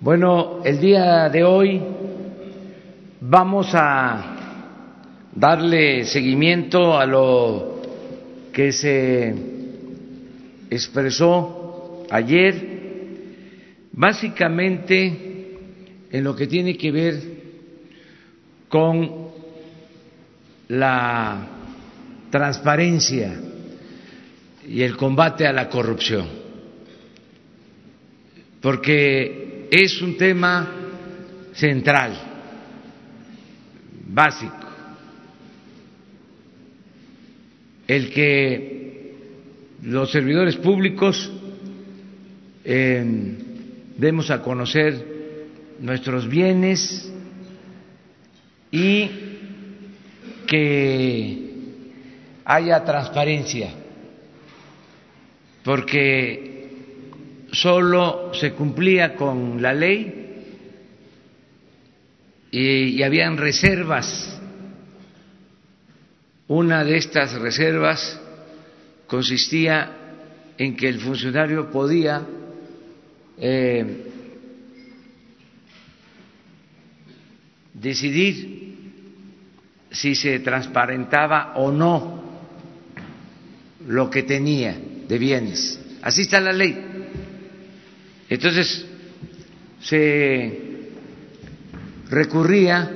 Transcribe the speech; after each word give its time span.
Bueno, 0.00 0.60
el 0.64 0.80
día 0.80 1.28
de 1.28 1.42
hoy 1.42 1.82
vamos 3.20 3.70
a 3.72 4.36
darle 5.34 6.04
seguimiento 6.04 6.96
a 6.96 7.04
lo 7.04 7.82
que 8.52 8.70
se 8.70 9.34
expresó 10.70 12.04
ayer, 12.10 12.54
básicamente 13.90 15.56
en 16.12 16.22
lo 16.22 16.36
que 16.36 16.46
tiene 16.46 16.76
que 16.76 16.92
ver 16.92 17.20
con 18.68 19.30
la 20.68 21.44
transparencia 22.30 23.34
y 24.64 24.80
el 24.80 24.96
combate 24.96 25.44
a 25.44 25.52
la 25.52 25.68
corrupción, 25.68 26.28
porque 28.60 29.37
es 29.70 30.00
un 30.02 30.16
tema 30.16 30.70
central, 31.54 32.18
básico, 34.08 34.54
el 37.86 38.10
que 38.10 39.14
los 39.82 40.10
servidores 40.10 40.56
públicos 40.56 41.30
eh, 42.64 43.34
demos 43.96 44.30
a 44.30 44.42
conocer 44.42 45.04
nuestros 45.80 46.28
bienes 46.28 47.12
y 48.70 49.10
que 50.46 51.48
haya 52.44 52.84
transparencia 52.84 53.70
porque 55.68 56.47
solo 57.52 58.32
se 58.34 58.52
cumplía 58.52 59.14
con 59.14 59.60
la 59.60 59.72
ley 59.72 60.18
y, 62.50 63.02
habían 63.02 63.36
reservas. 63.36 64.40
Una 66.48 66.82
de 66.82 66.96
estas 66.96 67.34
reservas 67.34 68.18
consistía 69.06 69.92
en 70.56 70.76
que 70.76 70.88
el 70.88 70.98
funcionario 70.98 71.70
podía 71.70 72.26
eh, 73.38 74.04
decidir 77.74 78.58
si 79.90 80.14
se 80.14 80.40
transparentaba 80.40 81.52
o 81.56 81.70
no 81.70 82.18
lo 83.86 84.10
que 84.10 84.22
tenía 84.22 84.76
de 85.06 85.18
bienes. 85.18 85.80
Así 86.02 86.22
está 86.22 86.40
la 86.40 86.52
ley. 86.52 86.97
Entonces, 88.28 88.86
se 89.80 90.68
recurría 92.10 92.90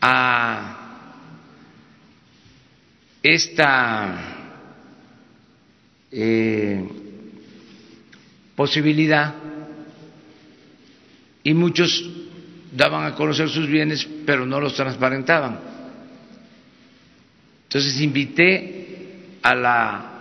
a 0.00 0.82
esta 3.22 4.32
eh, 6.10 6.84
posibilidad 8.56 9.34
y 11.44 11.54
muchos 11.54 12.10
daban 12.72 13.04
a 13.04 13.14
conocer 13.14 13.48
sus 13.48 13.68
bienes, 13.68 14.06
pero 14.26 14.44
no 14.46 14.60
los 14.60 14.74
transparentaban. 14.74 15.60
Entonces 17.64 18.00
invité 18.00 19.38
a 19.42 19.54
la 19.54 20.12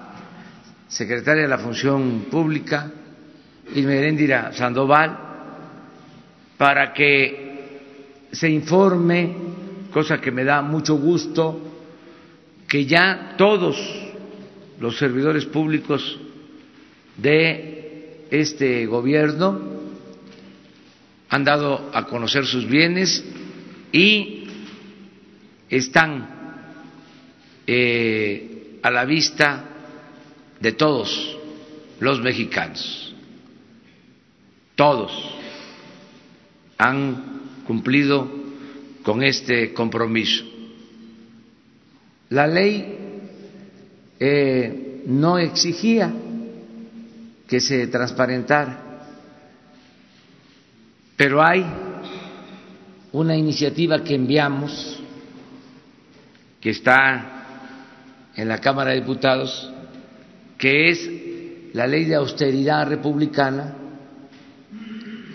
secretaria 0.88 1.44
de 1.44 1.50
la 1.50 1.58
Función 1.58 2.28
Pública, 2.30 2.92
Irmeréndira 3.75 4.52
Sandoval, 4.53 5.17
para 6.58 6.94
que 6.94 8.30
se 8.31 8.50
informe, 8.50 9.36
cosa 9.91 10.19
que 10.19 10.31
me 10.31 10.44
da 10.44 10.61
mucho 10.61 10.95
gusto, 10.95 11.59
que 12.67 12.86
ya 12.86 13.36
todos 13.37 13.77
los 14.80 14.98
servidores 14.98 15.45
públicos 15.45 16.20
de 17.17 18.27
este 18.31 18.86
gobierno 18.86 19.60
han 21.30 21.43
dado 21.43 21.89
a 21.93 22.05
conocer 22.05 22.45
sus 22.45 22.67
bienes 22.67 23.23
y 23.92 24.48
están 25.70 26.30
eh, 27.67 28.80
a 28.81 28.92
la 28.92 29.05
vista 29.05 29.64
de 30.60 30.71
todos 30.73 31.37
los 31.99 32.21
mexicanos. 32.21 33.11
Todos 34.76 35.11
han 36.77 37.64
cumplido 37.65 38.27
con 39.04 39.23
este 39.23 39.73
compromiso. 39.73 40.43
La 42.30 42.48
ley 42.48 42.98
eh, 44.20 45.04
no 45.05 45.37
exigía 45.37 46.14
que 47.48 47.60
se 47.60 47.87
transparentara, 47.87 49.08
pero 51.17 51.43
hay 51.43 51.65
una 53.11 53.36
iniciativa 53.36 54.04
que 54.04 54.15
enviamos 54.15 54.99
que 56.61 56.70
está 56.70 57.42
en 58.36 58.48
la 58.48 58.60
Cámara 58.60 58.92
de 58.92 59.02
Diputados 59.02 59.70
que 60.61 60.89
es 60.89 61.10
la 61.73 61.87
ley 61.87 62.05
de 62.05 62.14
austeridad 62.14 62.87
republicana, 62.87 63.76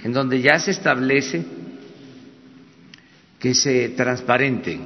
en 0.07 0.13
donde 0.13 0.41
ya 0.41 0.57
se 0.61 0.71
establece 0.71 1.45
que 3.41 3.53
se 3.55 3.89
transparenten 3.89 4.81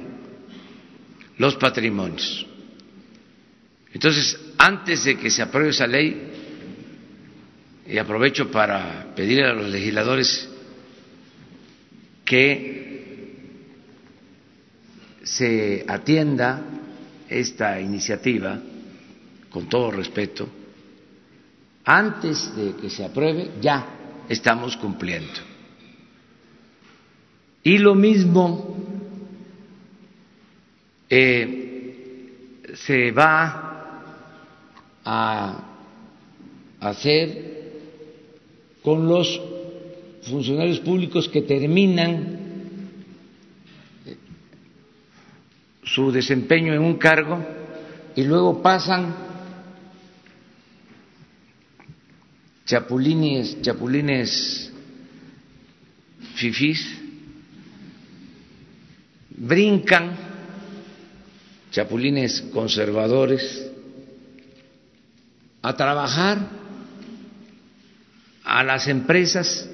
los 1.36 1.56
patrimonios. 1.56 2.46
Entonces, 3.92 4.40
antes 4.56 5.04
de 5.04 5.18
que 5.18 5.30
se 5.30 5.42
apruebe 5.42 5.68
esa 5.70 5.86
ley, 5.86 6.32
y 7.86 7.98
aprovecho 7.98 8.50
para 8.50 9.12
pedir 9.14 9.44
a 9.44 9.52
los 9.52 9.68
legisladores 9.68 10.48
que 12.24 13.34
se 15.22 15.84
atienda 15.86 16.62
esta 17.28 17.78
iniciativa, 17.78 18.58
con 19.50 19.68
todo 19.68 19.90
respeto, 19.90 20.48
antes 21.84 22.56
de 22.56 22.74
que 22.76 22.88
se 22.88 23.04
apruebe 23.04 23.50
ya 23.60 23.99
estamos 24.30 24.76
cumpliendo. 24.76 25.40
Y 27.64 27.78
lo 27.78 27.96
mismo 27.96 28.76
eh, 31.10 32.62
se 32.74 33.10
va 33.10 34.04
a 35.04 35.64
hacer 36.78 37.72
con 38.82 39.08
los 39.08 39.42
funcionarios 40.22 40.78
públicos 40.78 41.28
que 41.28 41.42
terminan 41.42 42.38
su 45.82 46.12
desempeño 46.12 46.72
en 46.72 46.82
un 46.82 46.94
cargo 46.98 47.44
y 48.14 48.22
luego 48.22 48.62
pasan 48.62 49.29
chapulines, 52.70 53.60
chapulines 53.62 54.70
fifís, 56.36 56.80
brincan, 59.28 60.14
chapulines 61.72 62.42
conservadores, 62.52 63.42
a 65.62 65.74
trabajar 65.76 66.38
a 68.44 68.62
las 68.62 68.86
empresas 68.86 69.68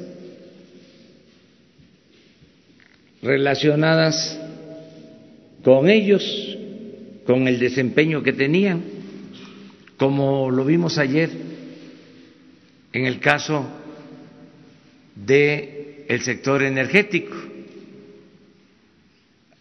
relacionadas 3.20 4.38
con 5.62 5.90
ellos, 5.90 6.24
con 7.26 7.46
el 7.46 7.58
desempeño 7.58 8.22
que 8.22 8.32
tenían, 8.32 8.82
como 9.98 10.50
lo 10.50 10.64
vimos 10.64 10.96
ayer 10.96 11.55
en 12.96 13.04
el 13.04 13.20
caso 13.20 13.68
del 15.14 16.06
el 16.08 16.22
sector 16.22 16.62
energético. 16.62 17.36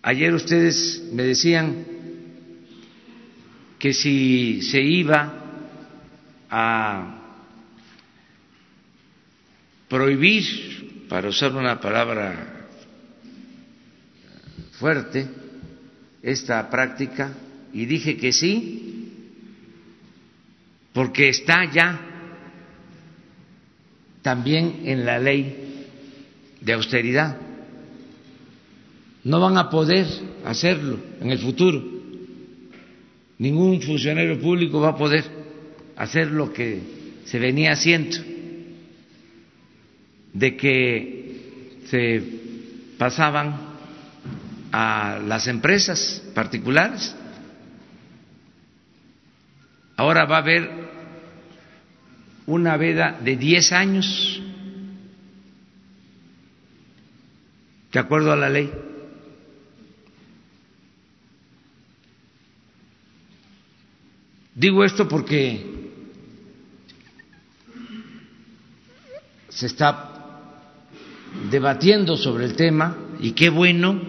Ayer 0.01 0.33
ustedes 0.33 1.03
me 1.11 1.23
decían 1.23 1.85
que 3.77 3.93
si 3.93 4.61
se 4.61 4.79
iba 4.79 5.33
a 6.49 7.21
prohibir, 9.89 11.07
para 11.09 11.27
usar 11.27 11.53
una 11.55 11.81
palabra 11.81 12.67
fuerte, 14.79 15.27
esta 16.21 16.69
práctica, 16.69 17.33
y 17.73 17.85
dije 17.85 18.15
que 18.15 18.31
sí, 18.31 19.11
porque 20.93 21.27
está 21.29 21.69
ya 21.69 22.14
también 24.25 24.81
en 24.85 25.05
la 25.05 25.19
ley 25.19 25.85
de 26.59 26.73
austeridad. 26.73 27.37
No 29.23 29.39
van 29.39 29.55
a 29.55 29.69
poder 29.69 30.07
hacerlo 30.43 30.97
en 31.21 31.29
el 31.29 31.37
futuro. 31.37 31.79
Ningún 33.37 33.79
funcionario 33.83 34.39
público 34.41 34.81
va 34.81 34.89
a 34.89 34.97
poder 34.97 35.23
hacer 35.95 36.31
lo 36.31 36.51
que 36.51 36.81
se 37.25 37.37
venía 37.37 37.73
haciendo, 37.73 38.17
de 40.33 40.57
que 40.57 41.81
se 41.85 42.23
pasaban 42.97 43.55
a 44.71 45.19
las 45.23 45.45
empresas 45.47 46.23
particulares. 46.33 47.15
Ahora 49.95 50.25
va 50.25 50.37
a 50.37 50.39
haber 50.39 50.84
una 52.47 52.77
veda 52.77 53.19
de 53.23 53.35
10 53.35 53.71
años, 53.71 54.41
de 57.91 57.99
acuerdo 57.99 58.31
a 58.31 58.35
la 58.35 58.49
ley. 58.49 58.71
Digo 64.53 64.83
esto 64.83 65.07
porque 65.07 65.75
se 69.49 69.65
está 69.65 70.11
debatiendo 71.49 72.15
sobre 72.17 72.45
el 72.45 72.55
tema 72.55 72.95
y 73.19 73.31
qué 73.31 73.49
bueno, 73.49 73.99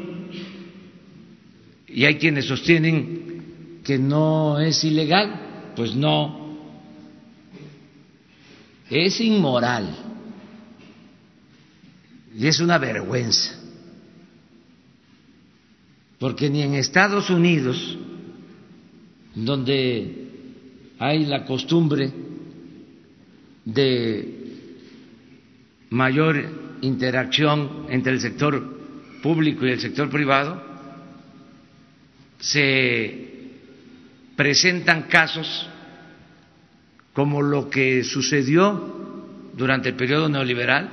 y 1.89 2.05
hay 2.05 2.17
quienes 2.17 2.47
sostienen 2.47 3.81
que 3.83 3.99
no 3.99 4.61
es 4.61 4.83
ilegal, 4.85 5.73
pues 5.75 5.95
no, 5.95 6.46
es 8.91 9.21
inmoral. 9.21 9.95
Y 12.37 12.47
es 12.47 12.61
una 12.61 12.77
vergüenza, 12.77 13.59
porque 16.19 16.51
ni 16.51 16.63
en 16.63 16.75
Estados 16.75 17.31
Unidos, 17.31 17.97
donde 19.35 20.29
hay 20.99 21.25
la 21.25 21.47
costumbre 21.47 22.13
de 23.65 24.37
mayor 25.91 26.79
interacción 26.83 27.87
entre 27.89 28.13
el 28.13 28.21
sector 28.21 28.77
público 29.23 29.67
y 29.67 29.71
el 29.71 29.81
sector 29.81 30.11
privado, 30.11 30.63
se 32.39 33.31
presentan 34.37 35.05
casos 35.05 35.69
como 37.17 37.41
lo 37.41 37.71
que 37.71 38.05
sucedió 38.05 38.95
durante 39.57 39.89
el 39.89 39.95
periodo 39.95 40.29
neoliberal. 40.29 40.91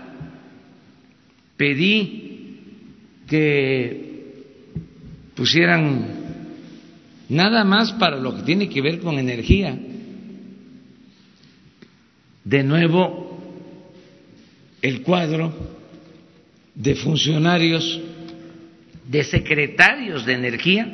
Pedí 1.58 2.62
que 3.28 4.32
pusieran 5.36 6.16
nada 7.28 7.66
más 7.66 7.92
para 7.92 8.16
lo 8.16 8.38
que 8.38 8.44
tiene 8.44 8.70
que 8.70 8.82
ver 8.82 9.02
con 9.02 9.20
energía, 9.20 9.78
de 12.46 12.64
nuevo 12.64 13.38
el 14.82 15.02
cuadro 15.02 15.54
de 16.74 16.96
funcionarios, 16.96 18.00
de 19.10 19.26
secretarios 19.26 20.26
de 20.26 20.34
energía 20.34 20.88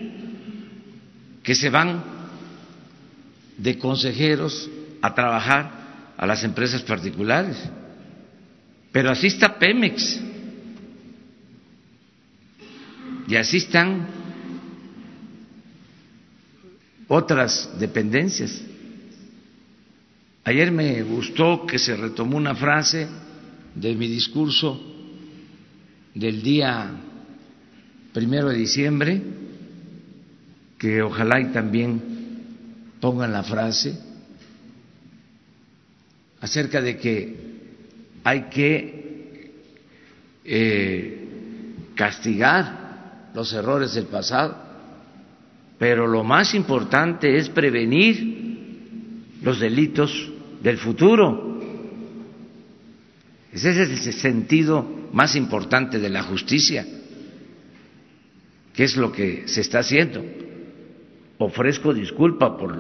que 1.43 1.53
se 1.53 1.69
van 1.69 2.03
de 3.59 3.77
consejeros 3.77 4.71
a 5.01 5.13
trabajar 5.13 6.13
a 6.17 6.25
las 6.25 6.43
empresas 6.43 6.81
particulares. 6.81 7.57
Pero 8.91 9.11
así 9.11 9.27
está 9.27 9.57
Pemex. 9.57 10.19
Y 13.27 13.35
así 13.35 13.57
están 13.57 14.07
otras 17.07 17.69
dependencias. 17.79 18.61
Ayer 20.43 20.71
me 20.71 21.01
gustó 21.03 21.65
que 21.65 21.77
se 21.77 21.95
retomó 21.95 22.37
una 22.37 22.55
frase 22.55 23.07
de 23.75 23.95
mi 23.95 24.07
discurso 24.07 24.81
del 26.15 26.41
día 26.41 26.89
primero 28.13 28.49
de 28.49 28.57
diciembre, 28.57 29.21
que 30.79 31.01
ojalá 31.03 31.39
y 31.39 31.45
también 31.51 32.01
pongan 32.99 33.31
la 33.31 33.43
frase 33.43 34.08
acerca 36.41 36.81
de 36.81 36.97
que 36.97 37.35
hay 38.23 38.43
que 38.49 39.51
eh, 40.45 41.25
castigar 41.95 43.29
los 43.33 43.53
errores 43.53 43.93
del 43.93 44.05
pasado, 44.05 44.57
pero 45.77 46.07
lo 46.07 46.23
más 46.23 46.53
importante 46.53 47.37
es 47.37 47.49
prevenir 47.49 48.39
los 49.41 49.59
delitos 49.59 50.29
del 50.61 50.77
futuro. 50.77 51.59
Ese 53.51 53.71
es 53.71 54.05
el 54.07 54.13
sentido 54.13 54.85
más 55.11 55.35
importante 55.35 55.99
de 55.99 56.09
la 56.09 56.23
justicia, 56.23 56.85
que 58.73 58.83
es 58.83 58.95
lo 58.95 59.11
que 59.11 59.47
se 59.47 59.61
está 59.61 59.79
haciendo. 59.79 60.23
Ofrezco 61.37 61.93
disculpa 61.93 62.57
por 62.57 62.75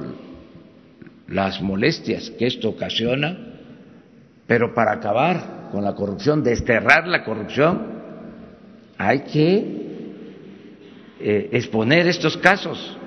las 1.27 1.61
molestias 1.61 2.29
que 2.31 2.47
esto 2.47 2.69
ocasiona, 2.69 3.48
pero 4.49 4.73
para 4.73 4.93
acabar 4.93 5.69
con 5.71 5.83
la 5.83 5.93
corrupción, 5.93 6.43
desterrar 6.43 7.07
la 7.07 7.23
corrupción, 7.23 7.85
hay 8.97 9.19
que 9.19 9.57
eh, 11.19 11.49
exponer 11.51 12.07
estos 12.07 12.35
casos, 12.35 12.97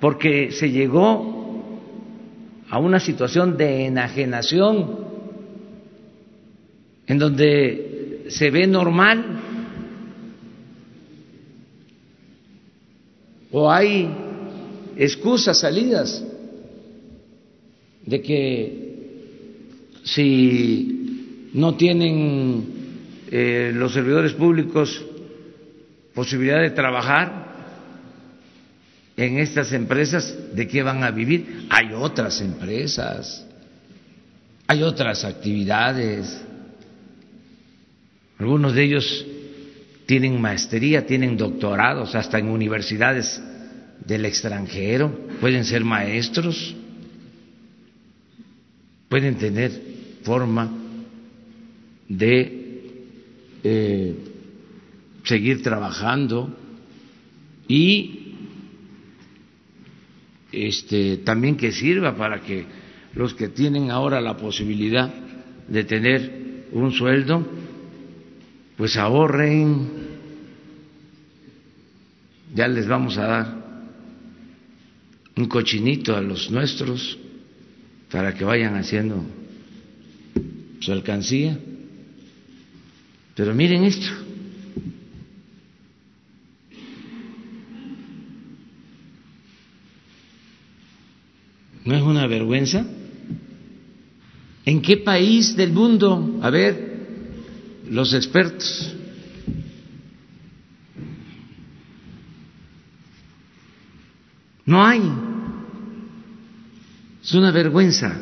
porque 0.00 0.50
se 0.50 0.72
llegó 0.72 1.70
a 2.68 2.80
una 2.80 2.98
situación 2.98 3.56
de 3.56 3.86
enajenación 3.86 5.06
en 7.06 7.18
donde 7.20 8.24
se 8.26 8.50
ve 8.50 8.66
normal 8.66 9.24
o 13.52 13.70
hay 13.70 14.10
excusas 14.96 15.60
salidas 15.60 16.24
de 18.04 18.20
que 18.20 18.87
si 20.14 21.50
no 21.54 21.76
tienen 21.76 22.64
eh, 23.30 23.72
los 23.74 23.92
servidores 23.92 24.32
públicos 24.32 25.04
posibilidad 26.14 26.60
de 26.60 26.70
trabajar, 26.70 27.46
en 29.16 29.38
estas 29.38 29.72
empresas, 29.72 30.36
¿de 30.52 30.66
qué 30.66 30.82
van 30.82 31.02
a 31.02 31.10
vivir? 31.10 31.66
Hay 31.70 31.92
otras 31.92 32.40
empresas, 32.40 33.46
hay 34.66 34.82
otras 34.82 35.24
actividades. 35.24 36.40
Algunos 38.38 38.74
de 38.74 38.84
ellos 38.84 39.26
tienen 40.06 40.40
maestría, 40.40 41.06
tienen 41.06 41.36
doctorados, 41.36 42.14
hasta 42.14 42.38
en 42.38 42.48
universidades 42.48 43.40
del 44.04 44.24
extranjero, 44.24 45.28
pueden 45.40 45.64
ser 45.64 45.84
maestros, 45.84 46.74
pueden 49.08 49.36
tener 49.36 49.97
forma 50.22 50.70
de 52.08 52.58
eh, 53.62 54.14
seguir 55.24 55.62
trabajando 55.62 56.56
y 57.66 58.34
este, 60.52 61.18
también 61.18 61.56
que 61.56 61.72
sirva 61.72 62.16
para 62.16 62.40
que 62.40 62.64
los 63.14 63.34
que 63.34 63.48
tienen 63.48 63.90
ahora 63.90 64.20
la 64.20 64.36
posibilidad 64.36 65.12
de 65.68 65.84
tener 65.84 66.66
un 66.72 66.92
sueldo, 66.92 67.46
pues 68.76 68.96
ahorren, 68.96 69.88
ya 72.54 72.68
les 72.68 72.86
vamos 72.86 73.18
a 73.18 73.26
dar 73.26 73.58
un 75.36 75.46
cochinito 75.46 76.16
a 76.16 76.22
los 76.22 76.50
nuestros 76.50 77.18
para 78.10 78.34
que 78.34 78.44
vayan 78.44 78.76
haciendo 78.76 79.24
su 80.80 80.92
alcancía. 80.92 81.58
Pero 83.34 83.54
miren 83.54 83.84
esto. 83.84 84.06
¿No 91.84 91.94
es 91.94 92.02
una 92.02 92.26
vergüenza? 92.26 92.84
¿En 94.64 94.82
qué 94.82 94.98
país 94.98 95.56
del 95.56 95.72
mundo? 95.72 96.38
A 96.42 96.50
ver, 96.50 96.98
los 97.90 98.12
expertos. 98.12 98.94
No 104.66 104.84
hay. 104.84 105.00
Es 107.22 107.32
una 107.32 107.50
vergüenza. 107.50 108.20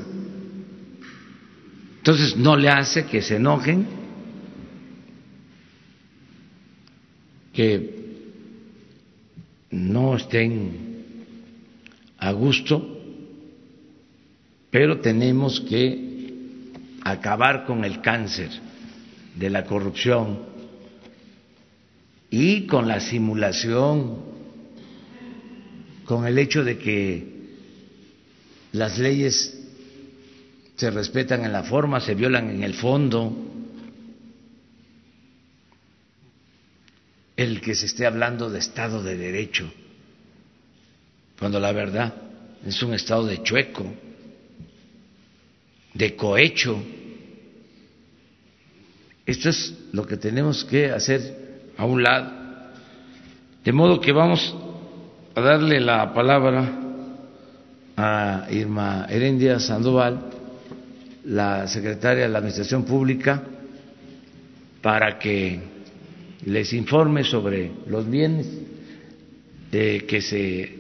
Entonces 2.07 2.37
no 2.37 2.57
le 2.57 2.69
hace 2.69 3.05
que 3.05 3.21
se 3.21 3.35
enojen, 3.35 3.85
que 7.53 7.97
no 9.73 10.15
estén 10.15 11.03
a 12.19 12.31
gusto, 12.31 12.97
pero 14.71 15.01
tenemos 15.01 15.61
que 15.63 16.71
acabar 17.03 17.67
con 17.67 17.85
el 17.85 18.01
cáncer 18.01 18.51
de 19.35 19.51
la 19.51 19.65
corrupción 19.65 20.43
y 22.31 22.69
con 22.69 22.87
la 22.87 23.01
simulación, 23.01 24.19
con 26.05 26.25
el 26.25 26.39
hecho 26.39 26.63
de 26.63 26.79
que 26.79 27.33
las 28.71 28.97
leyes 28.97 29.56
se 30.77 30.91
respetan 30.91 31.45
en 31.45 31.53
la 31.53 31.63
forma, 31.63 32.01
se 32.01 32.15
violan 32.15 32.51
en 32.51 32.63
el 32.63 32.75
fondo, 32.75 33.35
el 37.37 37.61
que 37.61 37.75
se 37.75 37.87
esté 37.87 38.07
hablando 38.07 38.51
de 38.51 38.59
Estado 38.59 39.03
de 39.03 39.17
Derecho, 39.17 39.71
cuando 41.39 41.59
la 41.59 41.73
verdad 41.73 42.15
es 42.65 42.83
un 42.83 42.95
Estado 42.95 43.27
de 43.27 43.43
chueco, 43.43 43.91
de 45.95 46.15
cohecho. 46.15 46.83
Esto 49.25 49.49
es 49.49 49.75
lo 49.93 50.07
que 50.07 50.19
tenemos 50.19 50.65
que 50.65 50.91
hacer 50.91 51.73
a 51.77 51.87
un 51.87 52.03
lado. 52.03 52.33
De 53.65 53.73
modo 53.73 54.01
que 54.01 54.13
vamos 54.13 54.55
a 55.35 55.41
darle 55.41 55.81
la 55.81 56.13
palabra 56.13 56.71
a 57.97 58.47
Irma 58.51 59.07
Herendia 59.09 59.59
Sandoval, 59.59 60.36
la 61.27 61.67
secretaria 61.67 62.25
de 62.25 62.29
la 62.31 62.39
Administración 62.39 62.85
Pública, 62.85 63.43
para 64.81 65.19
que 65.19 65.61
les 66.45 66.73
informe 66.73 67.25
sobre 67.25 67.73
los 67.87 68.09
bienes 68.09 68.47
que 69.71 70.21
se 70.23 70.75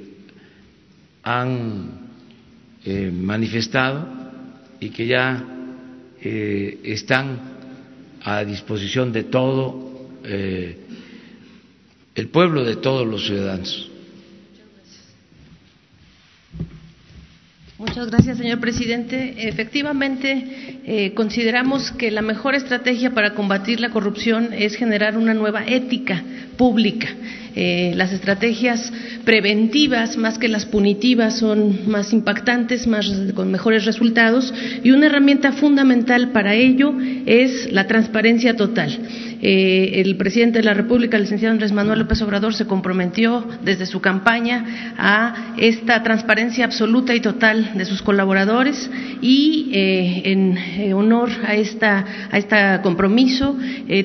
han 1.23 1.91
eh, 2.85 3.11
manifestado 3.13 4.07
y 4.81 4.91
que 4.91 5.07
ya 5.07 5.45
eh, 6.23 6.81
están 6.85 7.41
a 8.23 8.45
disposición 8.45 9.13
de 9.13 9.25
todo 9.25 10.09
eh, 10.25 10.79
el 12.15 12.29
pueblo, 12.29 12.65
de 12.65 12.77
todos 12.77 13.07
los 13.07 13.27
ciudadanos. 13.27 13.91
Muchas 17.79 18.11
gracias, 18.11 18.39
señor 18.39 18.59
presidente. 18.59 19.35
Efectivamente, 19.49 20.81
eh, 20.87 21.13
consideramos 21.13 21.91
que 21.91 22.11
la 22.11 22.23
mejor 22.23 22.55
estrategia 22.55 23.13
para 23.13 23.35
combatir 23.35 23.81
la 23.81 23.91
corrupción 23.91 24.55
es 24.55 24.77
generar 24.77 25.19
una 25.19 25.35
nueva 25.35 25.63
ética 25.67 26.23
pública. 26.57 27.09
Eh, 27.55 27.93
las 27.95 28.13
estrategias 28.13 28.91
preventivas, 29.27 30.17
más 30.17 30.39
que 30.39 30.49
las 30.49 30.65
punitivas, 30.65 31.39
son 31.39 31.87
más 31.87 32.15
impactantes, 32.15 32.87
más, 32.87 33.11
con 33.35 33.51
mejores 33.51 33.85
resultados 33.85 34.55
y 34.83 34.93
una 34.93 35.07
herramienta 35.07 35.53
fundamental 35.53 36.33
para 36.33 36.55
ello 36.55 36.95
es 37.27 37.71
la 37.73 37.87
transparencia 37.87 38.57
total. 38.57 38.99
Eh, 39.43 40.01
el 40.01 40.17
presidente 40.17 40.59
de 40.59 40.65
la 40.65 40.75
República, 40.75 41.17
el 41.17 41.25
licenciado 41.25 41.53
Andrés 41.53 41.73
Manuel 41.73 42.01
López 42.01 42.21
Obrador, 42.23 42.55
se 42.55 42.67
comprometió 42.67 43.47
desde 43.63 43.87
su 43.87 44.01
campaña 44.01 44.95
a 44.99 45.55
esta 45.59 46.03
transparencia 46.03 46.65
absoluta 46.65 47.15
y 47.15 47.21
total 47.21 47.73
de 47.75 47.85
sus 47.85 48.03
colaboradores 48.03 48.91
y 49.21 49.71
eh, 49.73 50.23
en 50.25 50.57
eh, 50.57 50.95
honor 50.95 51.31
a 51.47 51.55
esta 51.55 52.05
a 52.31 52.39
este 52.39 52.57
compromiso 52.83 53.57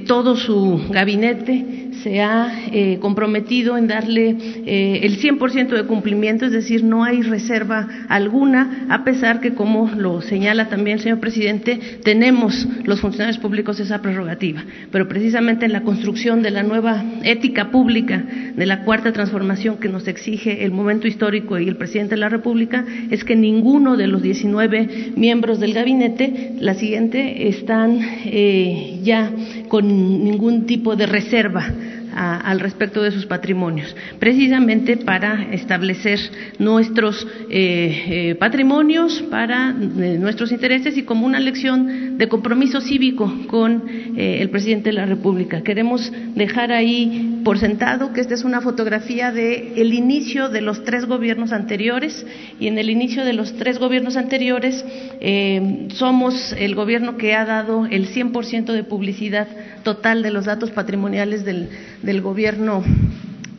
todo 0.06 0.36
su 0.36 0.82
gabinete 0.90 1.81
se 2.04 2.22
ha 2.22 2.52
comprometido 3.00 3.78
en 3.78 3.88
darle 3.88 4.30
el 4.30 5.20
100% 5.20 5.70
de 5.70 5.84
cumplimiento, 5.86 6.46
es 6.46 6.52
decir, 6.52 6.84
no 6.84 7.04
hay 7.04 7.22
reserva 7.22 7.88
alguna, 8.08 8.88
a 8.90 9.04
pesar 9.04 9.40
que, 9.40 9.54
como 9.54 9.90
lo 9.96 10.22
señala 10.22 10.70
también 10.70 10.98
el 10.98 11.04
señor 11.04 11.20
presidente, 11.20 11.80
tenemos 12.04 12.68
los 12.86 13.02
funcionarios 13.02 13.38
públicos 13.38 13.80
esa 13.80 14.02
prerrogativa. 14.02 14.64
Pero 14.92 15.08
precisamente 15.08 15.66
en 15.66 15.74
la 15.74 15.84
construcción 15.84 16.42
de 16.42 16.52
la 16.52 16.64
nueva 16.64 17.04
ética 17.24 17.72
pública, 17.72 18.24
de 18.56 18.66
la 18.66 18.84
cuarta 18.84 19.12
transformación 19.12 19.78
que 19.78 19.90
nos 19.90 20.08
exige 20.08 20.64
el 20.64 20.72
momento 20.72 21.08
histórico 21.08 21.60
y 21.60 21.68
el 21.68 21.78
presidente 21.78 22.16
de 22.16 22.22
la 22.22 22.30
República, 22.30 22.86
es 23.10 23.24
que 23.24 23.36
ninguno 23.36 23.98
de 23.98 24.08
los 24.08 24.22
19 24.22 25.14
miembros 25.16 25.60
del 25.60 25.74
gabinete, 25.74 26.54
la 26.60 26.74
siguiente, 26.74 27.48
están 27.48 28.00
eh, 28.26 28.91
ya 29.02 29.32
con 29.68 29.88
ningún 30.24 30.66
tipo 30.66 30.96
de 30.96 31.06
reserva 31.06 31.68
al 32.14 32.60
respecto 32.60 33.02
de 33.02 33.12
sus 33.12 33.26
patrimonios, 33.26 33.96
precisamente 34.20 34.98
para 34.98 35.54
establecer 35.54 36.20
nuestros 36.60 37.26
eh, 37.50 38.30
eh, 38.30 38.36
patrimonios 38.36 39.22
para 39.30 39.70
eh, 39.70 40.18
nuestros 40.20 40.52
intereses 40.52 40.98
y 40.98 41.04
como 41.04 41.26
una 41.26 41.40
lección 41.40 42.11
de 42.22 42.30
compromiso 42.30 42.82
cívico 42.82 43.34
con 43.48 43.84
el 44.16 44.48
presidente 44.52 44.92
de 44.92 44.96
la 44.96 45.08
República. 45.08 45.64
Queremos 45.64 46.14
dejar 46.36 46.72
ahí 46.72 47.42
por 47.44 47.58
sentado 47.58 48.14
que 48.14 48.22
esta 48.22 48.36
es 48.36 48.44
una 48.44 48.62
fotografía 48.62 49.32
de 49.32 49.82
el 49.82 49.92
inicio 49.92 50.50
de 50.50 50.62
los 50.62 50.84
tres 50.84 51.06
gobiernos 51.06 51.52
anteriores 51.52 52.24
y 52.60 52.68
en 52.68 52.78
el 52.78 52.92
inicio 52.92 53.26
de 53.26 53.34
los 53.34 53.56
tres 53.56 53.80
gobiernos 53.80 54.18
anteriores 54.18 54.86
somos 55.96 56.54
el 56.60 56.76
gobierno 56.76 57.18
que 57.18 57.34
ha 57.34 57.44
dado 57.44 57.88
el 57.88 58.08
100% 58.08 58.72
de 58.72 58.84
publicidad 58.84 59.48
total 59.82 60.22
de 60.22 60.30
los 60.30 60.46
datos 60.46 60.70
patrimoniales 60.70 61.44
del, 61.44 61.70
del 62.04 62.22
gobierno 62.22 62.84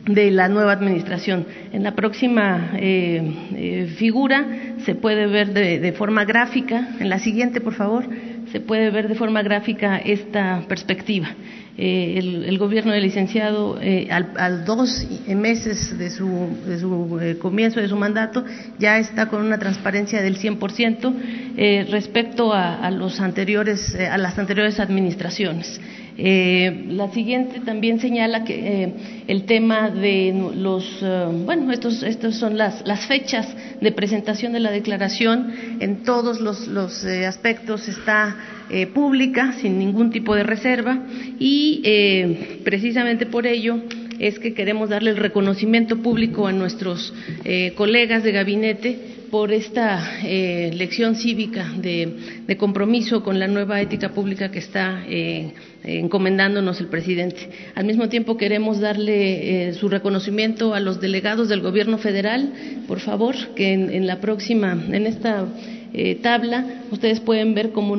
de 0.05 0.31
la 0.31 0.49
nueva 0.49 0.73
administración. 0.73 1.45
En 1.71 1.83
la 1.83 1.95
próxima 1.95 2.71
eh, 2.75 3.21
eh, 3.55 3.93
figura 3.97 4.45
se 4.85 4.95
puede 4.95 5.27
ver 5.27 5.53
de, 5.53 5.93
forma 5.93 6.25
gráfica, 6.25 6.89
en 6.99 7.09
la 7.09 7.19
siguiente, 7.19 7.61
por 7.61 7.73
favor, 7.73 8.05
se 8.53 8.61
puede 8.61 8.91
ver 8.91 9.07
de 9.07 9.15
forma 9.15 9.41
gráfica 9.41 9.97
esta 9.97 10.61
perspectiva. 10.67 11.27
Eh, 11.75 12.19
el, 12.19 12.57
gobierno 12.59 12.91
del 12.91 13.01
licenciado, 13.01 13.79
al, 14.11 14.63
dos 14.63 15.07
meses 15.27 15.97
de 15.97 16.11
su, 16.11 16.55
de 16.67 16.77
su 16.77 17.39
comienzo 17.41 17.81
de 17.81 17.89
su 17.89 17.95
mandato, 17.95 18.45
ya 18.77 18.99
está 18.99 19.25
con 19.25 19.41
una 19.41 19.57
transparencia 19.57 20.21
del 20.21 20.37
100% 20.37 21.89
respecto 21.89 22.53
a, 22.53 22.75
a, 22.75 22.91
los 22.91 23.19
anteriores, 23.19 23.95
a 23.95 24.19
las 24.19 24.37
anteriores 24.37 24.79
administraciones. 24.79 25.81
Eh, 26.17 26.85
la 26.89 27.11
siguiente 27.11 27.59
también 27.61 27.99
señala 27.99 28.43
que 28.43 28.83
eh, 28.83 28.93
el 29.27 29.45
tema 29.45 29.89
de 29.89 30.51
los, 30.55 30.99
eh, 31.01 31.25
bueno, 31.45 31.71
estos, 31.71 32.03
estos 32.03 32.35
son 32.35 32.57
las, 32.57 32.85
las, 32.85 33.07
fechas 33.07 33.47
de 33.81 33.91
presentación 33.91 34.53
de 34.53 34.59
la 34.59 34.71
declaración. 34.71 35.53
En 35.79 36.03
todos 36.03 36.39
los, 36.39 36.67
los 36.67 37.03
aspectos 37.05 37.87
está 37.87 38.35
pública, 38.93 39.53
sin 39.61 39.77
ningún 39.77 40.09
tipo 40.09 40.33
de 40.33 40.43
reserva, 40.43 40.97
y 41.37 41.83
precisamente 42.63 43.25
por 43.27 43.45
ello 43.45 43.79
es 44.19 44.39
que 44.39 44.53
queremos 44.53 44.89
darle 44.89 45.11
el 45.11 45.17
reconocimiento 45.17 45.97
público 45.97 46.47
a 46.47 46.53
nuestros 46.53 47.13
colegas 47.75 48.23
de 48.23 48.31
gabinete 48.31 49.12
por 49.33 49.51
esta 49.51 50.21
eh, 50.23 50.69
lección 50.75 51.15
cívica 51.15 51.73
de, 51.75 52.55
compromiso 52.55 53.23
con 53.23 53.39
la 53.39 53.47
nueva 53.47 53.81
ética 53.81 54.09
pública 54.09 54.51
que 54.51 54.59
está 54.59 55.03
eh, 55.07 55.53
encomendándonos 55.83 56.79
el 56.79 56.85
presidente. 56.85 57.49
Al 57.73 57.85
mismo 57.85 58.09
tiempo 58.09 58.37
queremos 58.37 58.79
darle 58.79 59.69
eh, 59.69 59.73
su 59.73 59.89
reconocimiento 59.89 60.75
a 60.75 60.79
los 60.79 61.01
delegados 61.01 61.49
del 61.49 61.61
Gobierno 61.61 61.97
federal, 61.97 62.53
por 62.87 62.99
favor, 62.99 63.33
que 63.55 63.73
en 63.73 64.05
la 64.05 64.21
próxima, 64.21 64.73
en 64.91 65.07
esta 65.07 65.47
eh, 65.95 66.15
tabla, 66.15 66.65
ustedes 66.89 67.19
pueden 67.19 67.53
ver 67.53 67.69
cómo, 67.69 67.95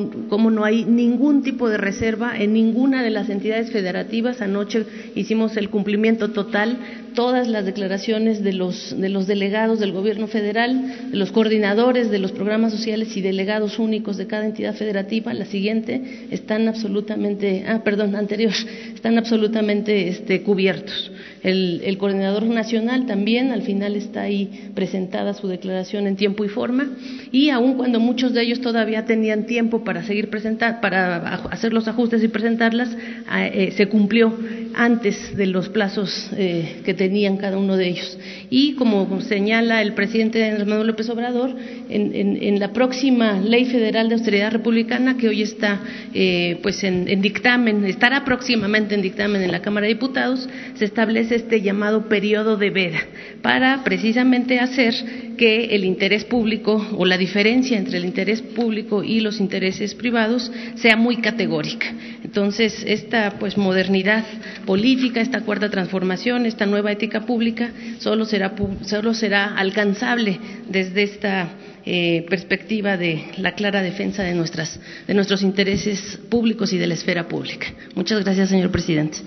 no 0.50 0.64
hay 0.64 0.85
ningún 0.85 1.45
tipo 1.45 1.69
de 1.69 1.76
reserva 1.76 2.37
en 2.37 2.53
ninguna 2.53 3.05
de 3.05 3.11
las 3.11 3.31
entidades 3.31 3.71
federativas. 3.71 4.41
Anoche 4.43 4.85
hicimos 5.14 5.57
el 5.57 5.71
cumplimiento 5.71 6.33
total, 6.33 6.76
todas 7.14 7.49
las 7.49 7.64
declaraciones 7.64 8.42
de 8.42 8.52
los, 8.52 8.99
de 9.00 9.09
los 9.09 9.26
delegados 9.26 9.78
del 9.80 9.92
Gobierno 9.92 10.26
federal, 10.26 11.11
de 11.11 11.16
los 11.16 11.33
coordinadores 11.33 12.11
de 12.11 12.18
los 12.18 12.33
programas 12.33 12.73
sociales 12.73 13.16
y 13.16 13.21
delegados 13.21 13.78
únicos 13.78 14.16
de 14.16 14.26
cada 14.26 14.44
entidad 14.44 14.75
federativa. 14.75 15.33
La 15.33 15.47
siguiente 15.47 16.26
están 16.30 16.68
absolutamente, 16.68 17.64
ah, 17.66 17.83
perdón, 17.85 18.16
anterior, 18.16 18.52
están 18.94 19.16
absolutamente 19.18 20.09
este, 20.09 20.42
cubiertos. 20.42 21.11
El, 21.42 21.97
coordinador 21.99 22.44
nacional 22.44 23.06
también 23.06 23.52
al 23.52 23.62
final 23.62 23.94
está 23.97 24.23
ahí 24.23 24.71
presentada 24.75 25.35
su 25.35 25.47
declaración 25.47 26.06
en 26.06 26.16
tiempo 26.16 26.44
y 26.44 26.49
forma 26.49 26.88
y 27.30 27.50
aun 27.50 27.75
cuando 27.75 28.00
muchos 28.00 28.33
de 28.33 28.42
ellos 28.42 28.61
todavía 28.61 29.04
tenían 29.04 29.44
tiempo 29.44 29.85
para 29.85 30.02
seguir 30.02 30.30
presentar, 30.30 30.80
para 30.80 31.16
hacer 31.50 31.73
los 31.73 31.87
ajustes 31.87 32.25
y 32.25 32.28
presentarlas, 32.28 32.97
ah, 33.28 33.47
eh, 33.47 33.73
se 33.76 33.87
cumplió 33.88 34.35
antes 34.76 35.37
de 35.37 35.47
los 35.47 35.69
plazos 35.69 36.31
eh, 36.37 36.81
que 36.85 36.95
tenían 36.95 37.37
cada 37.37 37.59
uno 37.59 37.76
de 37.76 37.88
ellos. 37.88 38.19
Y 38.50 38.75
como 38.75 39.21
señala 39.21 39.83
el 39.83 39.95
presidente 39.95 40.45
Andrés 40.45 40.66
López 40.66 41.09
Obrador, 41.11 41.54
en, 41.88 42.59
la 42.59 42.73
próxima 42.73 43.40
Ley 43.40 43.66
Federal 43.66 44.09
de 44.09 44.14
Austeridad 44.14 44.52
Republicana, 44.52 45.16
que 45.16 45.28
hoy 45.28 45.43
está 45.43 45.81
eh, 46.12 46.59
pues 46.62 46.83
en, 46.85 47.21
dictamen, 47.21 47.85
estará 47.85 48.25
próximamente 48.25 48.95
en 48.95 49.02
dictamen 49.02 49.43
en 49.43 49.52
la 49.52 49.61
Cámara 49.61 49.87
de 49.87 49.95
Diputados, 49.95 50.49
se 50.75 50.85
establece 50.85 51.35
este 51.37 51.62
llamado 51.62 52.09
periodo 52.09 52.57
de 52.57 52.71
veda 52.71 53.00
para 53.43 53.83
precisamente 53.85 54.61
hacer 54.61 54.95
que 55.37 55.75
el 55.75 55.85
interés 55.85 56.25
público 56.25 56.85
o 56.97 57.05
la 57.05 57.19
diferencia 57.19 57.79
entre 57.79 57.99
el 57.99 58.05
interés 58.05 58.43
público 58.43 59.03
y 59.03 59.21
los 59.21 59.41
intereses 59.41 59.95
privados 59.95 60.50
sea 60.76 60.97
muy 60.97 61.17
categórica. 61.19 61.93
Entonces, 62.23 62.85
esta 62.87 63.38
pues 63.38 63.57
modernidad 63.57 64.25
política, 64.67 65.21
esta 65.21 65.43
cuarta 65.43 65.71
transformación, 65.71 66.47
esta 66.47 66.67
nueva 66.67 66.93
ética 66.93 67.26
pública, 67.26 67.73
solo 67.99 68.25
será, 68.25 68.55
solo 68.85 69.14
será 69.14 69.57
alcanzable 69.57 70.38
desde 70.69 71.03
esta 71.03 71.49
eh, 71.87 72.25
perspectiva 72.29 72.97
de 72.97 73.26
la 73.38 73.53
clara 73.53 73.83
defensa 73.83 74.23
de, 74.23 74.35
nuestras, 74.35 74.81
de 75.07 75.14
nuestros 75.14 75.43
intereses 75.43 76.19
públicos 76.31 76.73
y 76.73 76.79
de 76.79 76.87
la 76.87 76.95
esfera 76.95 77.29
pública. 77.29 77.67
Muchas 77.95 78.25
gracias, 78.25 78.49
señor 78.49 78.71
presidente. 78.71 79.19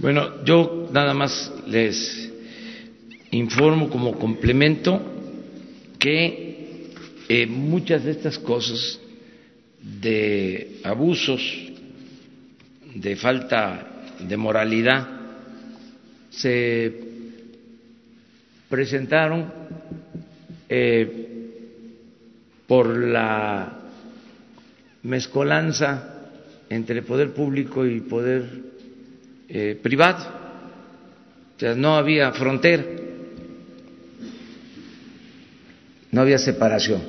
Bueno, 0.00 0.44
yo 0.44 0.90
nada 0.92 1.14
más 1.14 1.50
les 1.66 2.30
informo 3.34 3.88
como 3.90 4.18
complemento 4.18 5.00
que 5.98 6.90
eh, 7.28 7.46
muchas 7.46 8.04
de 8.04 8.12
estas 8.12 8.38
cosas 8.38 9.00
de 9.80 10.80
abusos, 10.84 11.42
de 12.94 13.16
falta 13.16 14.14
de 14.20 14.36
moralidad, 14.36 15.08
se 16.30 16.92
presentaron 18.68 19.52
eh, 20.68 21.50
por 22.66 22.96
la 22.96 23.80
mezcolanza 25.02 26.30
entre 26.70 27.02
poder 27.02 27.32
público 27.32 27.84
y 27.86 28.00
poder 28.00 28.44
eh, 29.48 29.78
privado. 29.82 30.24
O 31.56 31.60
sea, 31.60 31.74
no 31.74 31.96
había 31.96 32.32
frontera, 32.32 32.84
no 36.14 36.20
había 36.20 36.38
separación. 36.38 37.02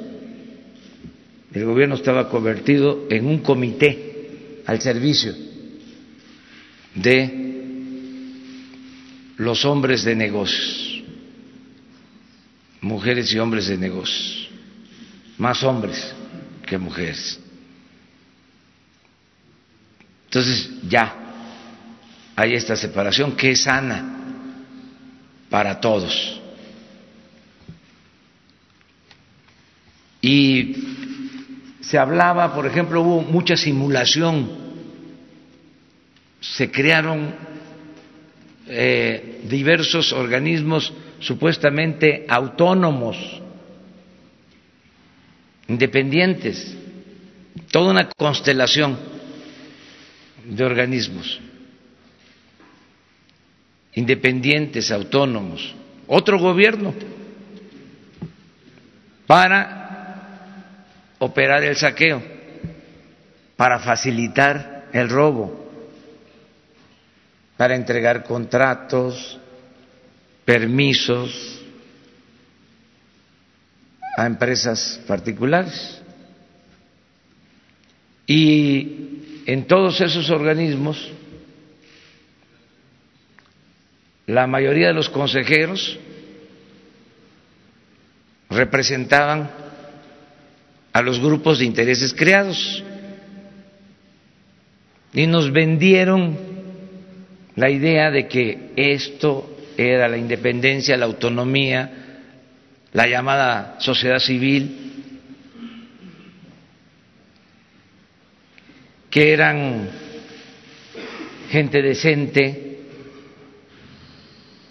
El 1.53 1.63
gobierno 1.63 1.93
estaba 1.93 2.27
convertido 2.27 3.05
en 3.11 3.27
un 3.27 3.37
comité 3.37 4.63
al 4.65 4.81
servicio 4.81 5.31
de 6.95 7.43
los 9.37 9.63
hombres 9.63 10.03
de 10.03 10.15
negocios, 10.15 11.03
mujeres 12.81 13.31
y 13.31 13.37
hombres 13.37 13.67
de 13.67 13.77
negocios, 13.77 14.49
más 15.37 15.63
hombres 15.63 16.11
que 16.65 16.79
mujeres. 16.79 17.39
Entonces 20.25 20.67
ya 20.89 21.15
hay 22.35 22.55
esta 22.55 22.75
separación 22.75 23.33
que 23.35 23.51
es 23.51 23.61
sana 23.61 24.03
para 25.51 25.79
todos. 25.79 26.41
Y 30.25 30.73
se 31.81 31.99
hablaba, 31.99 32.55
por 32.55 32.65
ejemplo, 32.65 32.99
hubo 32.99 33.21
mucha 33.21 33.55
simulación, 33.55 34.49
se 36.41 36.71
crearon 36.71 37.35
eh, 38.67 39.41
diversos 39.47 40.11
organismos 40.13 40.91
supuestamente 41.19 42.25
autónomos, 42.27 43.15
independientes, 45.67 46.75
toda 47.69 47.91
una 47.91 48.09
constelación 48.09 48.97
de 50.43 50.65
organismos. 50.65 51.39
Independientes, 53.93 54.89
autónomos, 54.91 55.75
otro 56.07 56.39
gobierno 56.39 56.95
para 59.27 59.84
operar 61.25 61.63
el 61.63 61.75
saqueo, 61.75 62.21
para 63.55 63.79
facilitar 63.79 64.89
el 64.91 65.09
robo, 65.09 65.69
para 67.57 67.75
entregar 67.75 68.23
contratos, 68.23 69.39
permisos 70.43 71.61
a 74.17 74.25
empresas 74.25 75.01
particulares. 75.07 76.01
Y 78.27 79.43
en 79.45 79.67
todos 79.67 80.01
esos 80.01 80.29
organismos 80.29 81.11
la 84.27 84.47
mayoría 84.47 84.87
de 84.87 84.93
los 84.93 85.09
consejeros 85.09 85.99
representaban 88.49 89.64
a 90.95 91.01
los 91.01 91.19
grupos 91.19 91.59
de 91.59 91.65
intereses 91.65 92.13
creados 92.13 92.81
y 95.11 95.27
nos 95.27 95.51
vendieron 95.51 96.37
la 97.57 97.69
idea 97.69 98.09
de 98.11 98.29
que 98.29 98.71
esto 98.77 99.57
era 99.75 100.07
la 100.07 100.15
independencia, 100.15 100.95
la 100.95 101.03
autonomía, 101.03 101.91
la 102.93 103.07
llamada 103.07 103.75
sociedad 103.79 104.19
civil, 104.19 104.93
que 109.09 109.33
eran 109.33 109.89
gente 111.49 111.81
decente, 111.81 112.79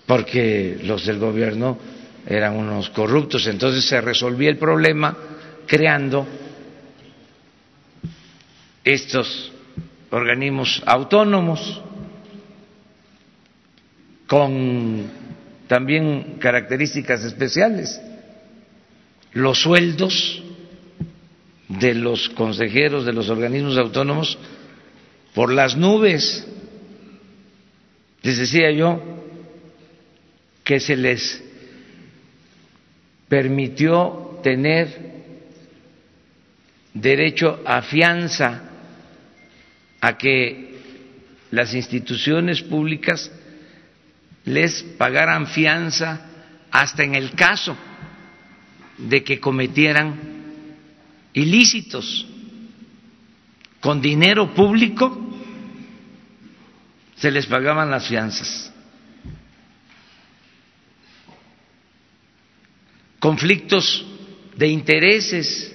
porque 0.07 0.79
los 0.85 1.05
del 1.05 1.19
gobierno 1.19 1.79
eran 2.27 2.57
unos 2.57 2.89
corruptos. 2.89 3.47
Entonces 3.47 3.85
se 3.85 4.01
resolvía 4.01 4.49
el 4.49 4.57
problema 4.57 5.34
creando 5.67 6.27
estos 8.85 9.53
organismos 10.11 10.83
autónomos 10.87 11.83
con 14.27 15.11
también 15.67 16.37
características 16.39 17.25
especiales. 17.25 18.01
Los 19.33 19.61
sueldos 19.63 20.43
de 21.69 21.95
los 21.95 22.29
consejeros 22.31 23.05
de 23.05 23.13
los 23.13 23.29
organismos 23.31 23.77
autónomos 23.79 24.39
por 25.35 25.53
las 25.53 25.77
nubes. 25.77 26.47
Les 28.23 28.39
decía 28.39 28.71
yo, 28.71 29.03
que 30.63 30.81
se 30.81 30.97
les 30.97 31.43
permitió 33.29 34.39
tener 34.43 35.04
derecho 36.95 37.61
a 37.67 37.83
fianza, 37.83 38.63
a 40.01 40.17
que 40.17 40.79
las 41.51 41.75
instituciones 41.75 42.63
públicas 42.63 43.31
les 44.45 44.83
pagaran 44.83 45.47
fianza 45.47 46.27
hasta 46.71 47.03
en 47.05 47.15
el 47.15 47.33
caso 47.33 47.77
de 48.99 49.23
que 49.23 49.41
cometieran 49.41 50.19
ilícitos 51.33 52.27
con 53.81 54.01
dinero 54.01 54.55
público 54.55 55.21
se 57.17 57.31
les 57.31 57.47
pagaban 57.47 57.91
las 57.91 58.07
fianzas. 58.09 58.71
conflictos 63.25 64.05
de 64.55 64.69
intereses 64.69 65.74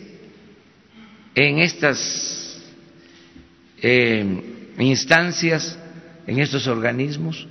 en 1.48 1.60
estas 1.60 2.62
eh, 3.82 4.26
instancias, 4.78 5.78
en 6.28 6.40
estos 6.40 6.68
organismos? 6.68 7.48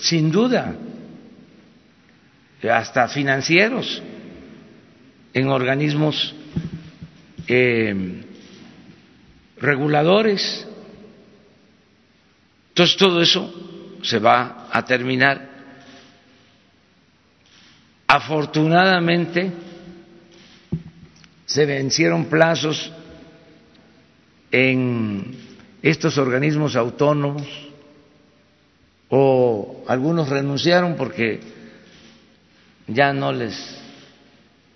Sin 0.00 0.30
duda, 0.30 0.74
hasta 2.70 3.08
financieros, 3.08 4.02
en 5.32 5.48
organismos 5.48 6.34
eh, 7.46 8.22
reguladores. 9.58 10.66
Entonces 12.68 12.96
todo 12.96 13.20
eso 13.20 13.98
se 14.02 14.18
va 14.18 14.68
a 14.72 14.84
terminar 14.84 15.54
Afortunadamente 18.14 19.50
se 21.46 21.66
vencieron 21.66 22.26
plazos 22.26 22.92
en 24.50 25.36
estos 25.82 26.16
organismos 26.16 26.76
autónomos 26.76 27.46
o 29.08 29.84
algunos 29.86 30.28
renunciaron 30.28 30.96
porque 30.96 31.40
ya 32.86 33.12
no 33.12 33.32
les 33.32 33.78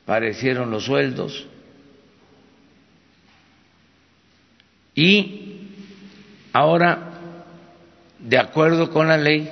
parecieron 0.04 0.70
los 0.70 0.84
sueldos. 0.84 1.46
Y 4.94 5.68
ahora, 6.52 7.12
de 8.18 8.38
acuerdo 8.38 8.90
con 8.90 9.08
la 9.08 9.16
ley, 9.16 9.48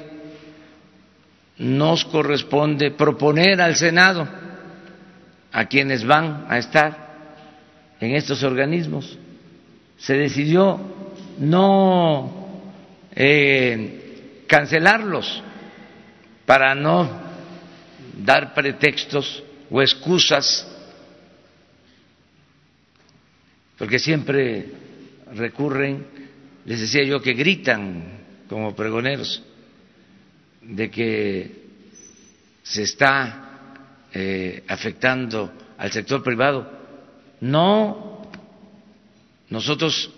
nos 1.58 2.04
corresponde 2.04 2.90
proponer 2.90 3.60
al 3.60 3.76
Senado 3.76 4.28
a 5.52 5.64
quienes 5.66 6.04
van 6.04 6.46
a 6.48 6.58
estar 6.58 7.05
en 8.00 8.14
estos 8.14 8.42
organismos. 8.42 9.18
Se 9.98 10.14
decidió 10.14 10.78
no 11.38 12.62
eh, 13.14 14.42
cancelarlos 14.46 15.42
para 16.44 16.74
no 16.74 17.08
dar 18.24 18.54
pretextos 18.54 19.42
o 19.70 19.82
excusas, 19.82 20.66
porque 23.78 23.98
siempre 23.98 24.66
recurren, 25.34 26.06
les 26.64 26.80
decía 26.80 27.02
yo, 27.04 27.20
que 27.20 27.34
gritan 27.34 28.20
como 28.48 28.74
pregoneros 28.74 29.42
de 30.62 30.90
que 30.90 31.66
se 32.62 32.82
está 32.82 33.46
eh, 34.12 34.64
afectando 34.68 35.52
al 35.78 35.92
sector 35.92 36.22
privado. 36.22 36.75
No, 37.40 38.22
nosotros 39.50 40.10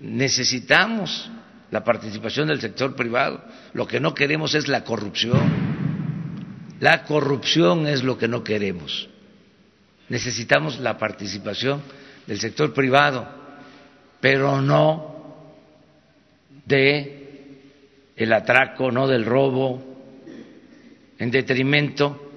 necesitamos 0.00 1.30
la 1.70 1.84
participación 1.84 2.48
del 2.48 2.60
sector 2.60 2.94
privado. 2.94 3.42
Lo 3.72 3.86
que 3.86 4.00
no 4.00 4.14
queremos 4.14 4.54
es 4.54 4.68
la 4.68 4.84
corrupción. 4.84 5.40
La 6.80 7.04
corrupción 7.04 7.86
es 7.86 8.02
lo 8.02 8.16
que 8.18 8.28
no 8.28 8.44
queremos. 8.44 9.08
Necesitamos 10.08 10.78
la 10.78 10.96
participación 10.96 11.82
del 12.26 12.38
sector 12.40 12.72
privado, 12.72 13.28
pero 14.20 14.62
no 14.62 15.18
de 16.64 17.18
el 18.16 18.32
atraco, 18.32 18.90
no 18.90 19.06
del 19.06 19.24
robo, 19.24 19.82
en 21.18 21.30
detrimento 21.30 22.30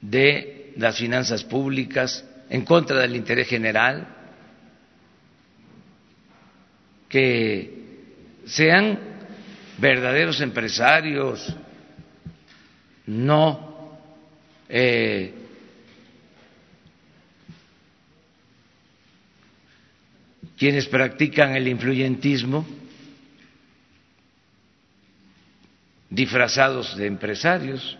de 0.00 0.72
las 0.76 0.98
finanzas 0.98 1.44
públicas, 1.44 2.24
en 2.50 2.64
contra 2.64 2.98
del 2.98 3.14
interés 3.14 3.48
general, 3.48 4.06
que 7.08 7.72
sean 8.44 8.98
verdaderos 9.78 10.40
empresarios, 10.40 11.56
no 13.06 13.98
eh, 14.68 15.32
quienes 20.58 20.86
practican 20.88 21.54
el 21.54 21.68
influyentismo 21.68 22.66
disfrazados 26.10 26.96
de 26.96 27.06
empresarios. 27.06 27.96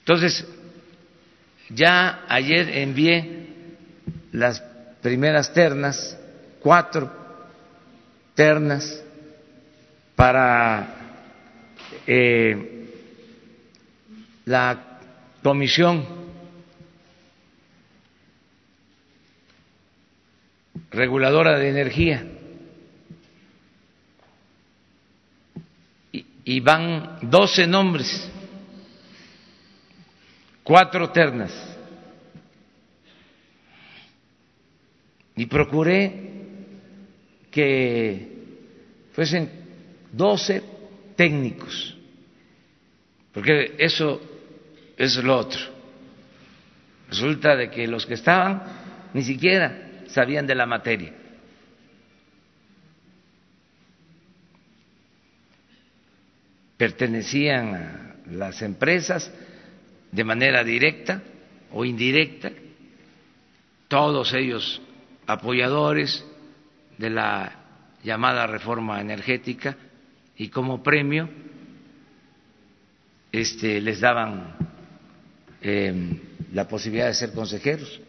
Entonces, 0.00 0.46
ya 1.74 2.24
ayer 2.28 2.68
envié 2.78 3.46
las 4.32 4.60
primeras 5.00 5.52
ternas, 5.52 6.18
cuatro 6.60 7.10
ternas, 8.34 9.02
para 10.14 10.94
eh, 12.06 12.86
la 14.44 15.00
comisión 15.42 16.06
reguladora 20.90 21.58
de 21.58 21.68
energía. 21.68 22.26
Y 26.44 26.60
van 26.60 27.18
doce 27.22 27.66
nombres, 27.66 28.30
cuatro 30.62 31.10
ternas. 31.10 31.52
Y 35.34 35.46
procuré 35.46 36.30
que 37.50 38.28
fuesen 39.12 39.50
doce 40.12 40.62
técnicos, 41.16 41.96
porque 43.32 43.74
eso 43.78 44.20
es 44.96 45.16
lo 45.16 45.38
otro. 45.38 45.60
Resulta 47.08 47.56
de 47.56 47.70
que 47.70 47.86
los 47.86 48.06
que 48.06 48.14
estaban 48.14 48.62
ni 49.14 49.22
siquiera 49.22 50.04
sabían 50.06 50.46
de 50.46 50.54
la 50.54 50.66
materia. 50.66 51.12
pertenecían 56.82 57.74
a 57.76 58.16
las 58.32 58.60
empresas 58.60 59.30
de 60.12 60.24
manera 60.24 60.62
directa 60.62 61.22
o 61.72 61.84
indirecta, 61.84 62.52
todos 63.88 64.32
ellos 64.34 64.80
apoyadores 65.26 66.24
de 66.98 67.10
la 67.10 67.52
llamada 68.04 68.46
reforma 68.46 69.00
energética 69.00 69.76
y 70.36 70.48
como 70.48 70.82
premio 70.82 71.28
este, 73.32 73.80
les 73.80 74.00
daban 74.00 74.54
em, 75.62 76.18
la 76.52 76.68
posibilidad 76.68 77.06
de 77.06 77.14
ser 77.14 77.32
consejeros. 77.32 78.00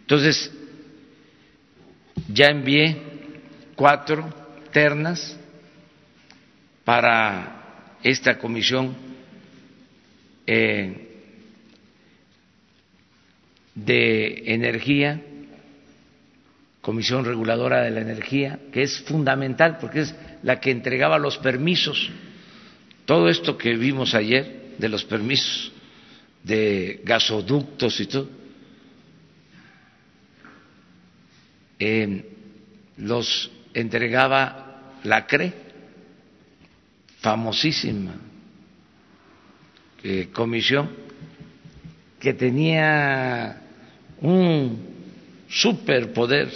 Entonces, 0.00 0.52
ya 2.28 2.46
envié 2.46 3.00
cuatro 3.76 4.28
ternas 4.72 5.38
para 6.84 7.96
esta 8.02 8.38
comisión 8.38 9.13
eh, 10.46 11.10
de 13.74 14.42
energía, 14.46 15.20
comisión 16.80 17.24
reguladora 17.24 17.82
de 17.82 17.90
la 17.90 18.00
energía, 18.00 18.58
que 18.72 18.82
es 18.82 19.00
fundamental 19.00 19.78
porque 19.78 20.00
es 20.00 20.14
la 20.42 20.60
que 20.60 20.70
entregaba 20.70 21.18
los 21.18 21.38
permisos. 21.38 22.10
Todo 23.04 23.28
esto 23.28 23.56
que 23.56 23.74
vimos 23.74 24.14
ayer 24.14 24.74
de 24.78 24.88
los 24.88 25.04
permisos 25.04 25.72
de 26.42 27.00
gasoductos 27.04 28.00
y 28.00 28.06
todo, 28.06 28.28
eh, 31.78 32.30
los 32.98 33.50
entregaba 33.72 34.92
la 35.02 35.26
CRE 35.26 35.52
famosísima 37.20 38.14
eh, 40.04 40.28
comisión 40.32 40.90
que 42.20 42.34
tenía 42.34 43.56
un 44.20 44.78
superpoder, 45.48 46.48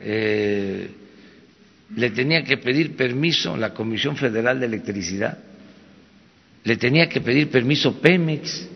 eh, 0.00 0.90
le 1.96 2.10
tenía 2.10 2.44
que 2.44 2.58
pedir 2.58 2.94
permiso 2.94 3.56
la 3.56 3.72
Comisión 3.72 4.16
Federal 4.16 4.60
de 4.60 4.66
Electricidad, 4.66 5.38
le 6.62 6.76
tenía 6.76 7.08
que 7.08 7.20
pedir 7.20 7.50
permiso 7.50 7.98
Pemex 8.00 8.68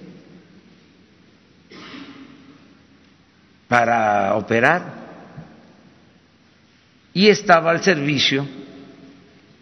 para 3.69 4.37
operar 4.37 5.07
y 7.13 7.29
estaba 7.29 7.71
al 7.73 7.83
servicio 7.83 8.47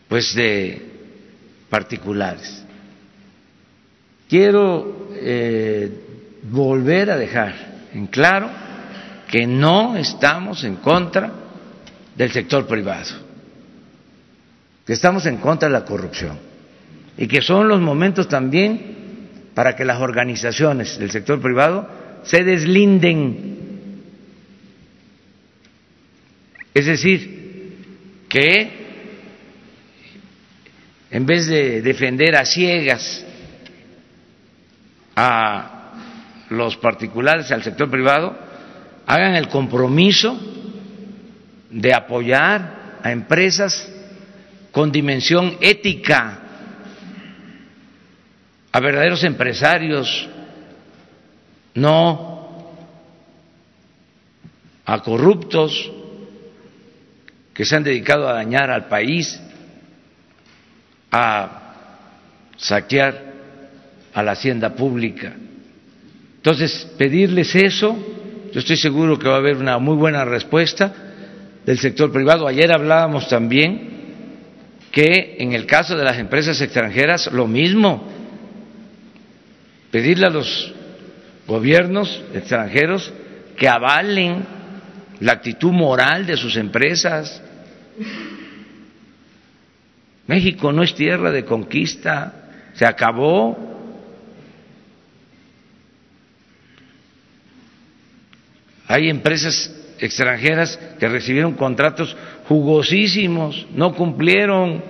pues 0.09 0.35
de 0.35 0.83
particulares. 1.69 2.66
Quiero 4.29 5.11
eh, 5.13 5.91
volver 6.51 7.11
a 7.11 7.17
dejar 7.17 7.55
en 7.95 8.07
claro 8.07 8.51
que 9.29 9.47
no 9.47 9.97
estamos 9.97 10.65
en 10.65 10.77
contra 10.77 11.33
del 12.17 12.31
sector 12.33 12.67
privado, 12.67 13.11
que 14.85 14.93
estamos 14.93 15.27
en 15.27 15.37
contra 15.39 15.69
de 15.69 15.73
la 15.73 15.85
corrupción 15.85 16.39
y 17.17 17.27
que 17.27 17.41
son 17.41 17.69
los 17.69 17.81
momentos 17.81 18.29
también 18.29 18.97
para 19.55 19.75
que 19.75 19.85
las 19.85 20.01
organizaciones 20.01 20.99
del 20.99 21.11
sector 21.11 21.41
privado 21.41 21.89
se 22.25 22.45
deslinden. 22.45 23.57
Es 26.75 26.87
decir, 26.87 28.25
que 28.29 28.87
en 31.11 31.25
vez 31.25 31.47
de 31.47 31.81
defender 31.81 32.37
a 32.37 32.45
ciegas 32.45 33.26
a 35.17 35.93
los 36.51 36.77
particulares, 36.77 37.51
al 37.51 37.63
sector 37.63 37.91
privado, 37.91 38.37
hagan 39.07 39.35
el 39.35 39.49
compromiso 39.49 40.39
de 41.71 41.95
apoyar 41.95 42.99
a 43.03 43.11
empresas 43.11 43.91
con 44.71 44.93
dimensión 44.93 45.57
ética, 45.61 46.41
a 48.71 48.81
verdaderos 48.81 49.25
empresarios, 49.25 50.29
no 51.75 52.75
a 54.85 55.03
corruptos 55.03 55.91
que 57.55 57.65
se 57.65 57.75
han 57.75 57.85
dedicado 57.85 58.29
a 58.29 58.35
dañar 58.35 58.71
al 58.71 58.87
país, 58.87 59.41
a 61.11 61.63
saquear 62.57 63.36
a 64.17 64.23
la 64.23 64.33
hacienda 64.33 64.75
pública. 64.75 65.35
Entonces, 66.37 66.91
pedirles 66.97 67.55
eso, 67.55 67.95
yo 68.51 68.61
estoy 68.61 68.79
seguro 68.79 69.19
que 69.19 69.29
va 69.29 69.35
a 69.35 69.39
haber 69.39 69.59
una 69.59 69.77
muy 69.79 69.95
buena 69.95 70.25
respuesta 70.25 70.91
del 71.67 71.79
sector 71.79 72.11
privado. 72.11 72.47
Ayer 72.47 72.73
hablábamos 72.73 73.29
también 73.29 73.91
que 74.91 75.37
en 75.39 75.53
el 75.53 75.67
caso 75.67 75.99
de 75.99 76.05
las 76.05 76.19
empresas 76.19 76.59
extranjeras, 76.63 77.31
lo 77.31 77.47
mismo, 77.47 78.09
pedirle 79.91 80.29
a 80.29 80.31
los 80.31 80.73
gobiernos 81.47 82.25
extranjeros 82.33 83.13
que 83.59 83.69
avalen 83.69 84.47
la 85.21 85.33
actitud 85.33 85.73
moral 85.73 86.25
de 86.25 86.39
sus 86.39 86.57
empresas. 86.57 87.43
México 90.27 90.73
no 90.73 90.83
es 90.83 90.95
tierra 90.95 91.31
de 91.31 91.45
conquista, 91.45 92.49
se 92.73 92.87
acabó. 92.87 93.76
Hay 98.89 99.09
empresas 99.09 99.73
extranjeras 99.99 100.79
que 100.99 101.09
recibieron 101.09 101.55
contratos 101.55 102.17
jugosísimos, 102.49 103.67
no 103.73 103.95
cumplieron, 103.95 104.83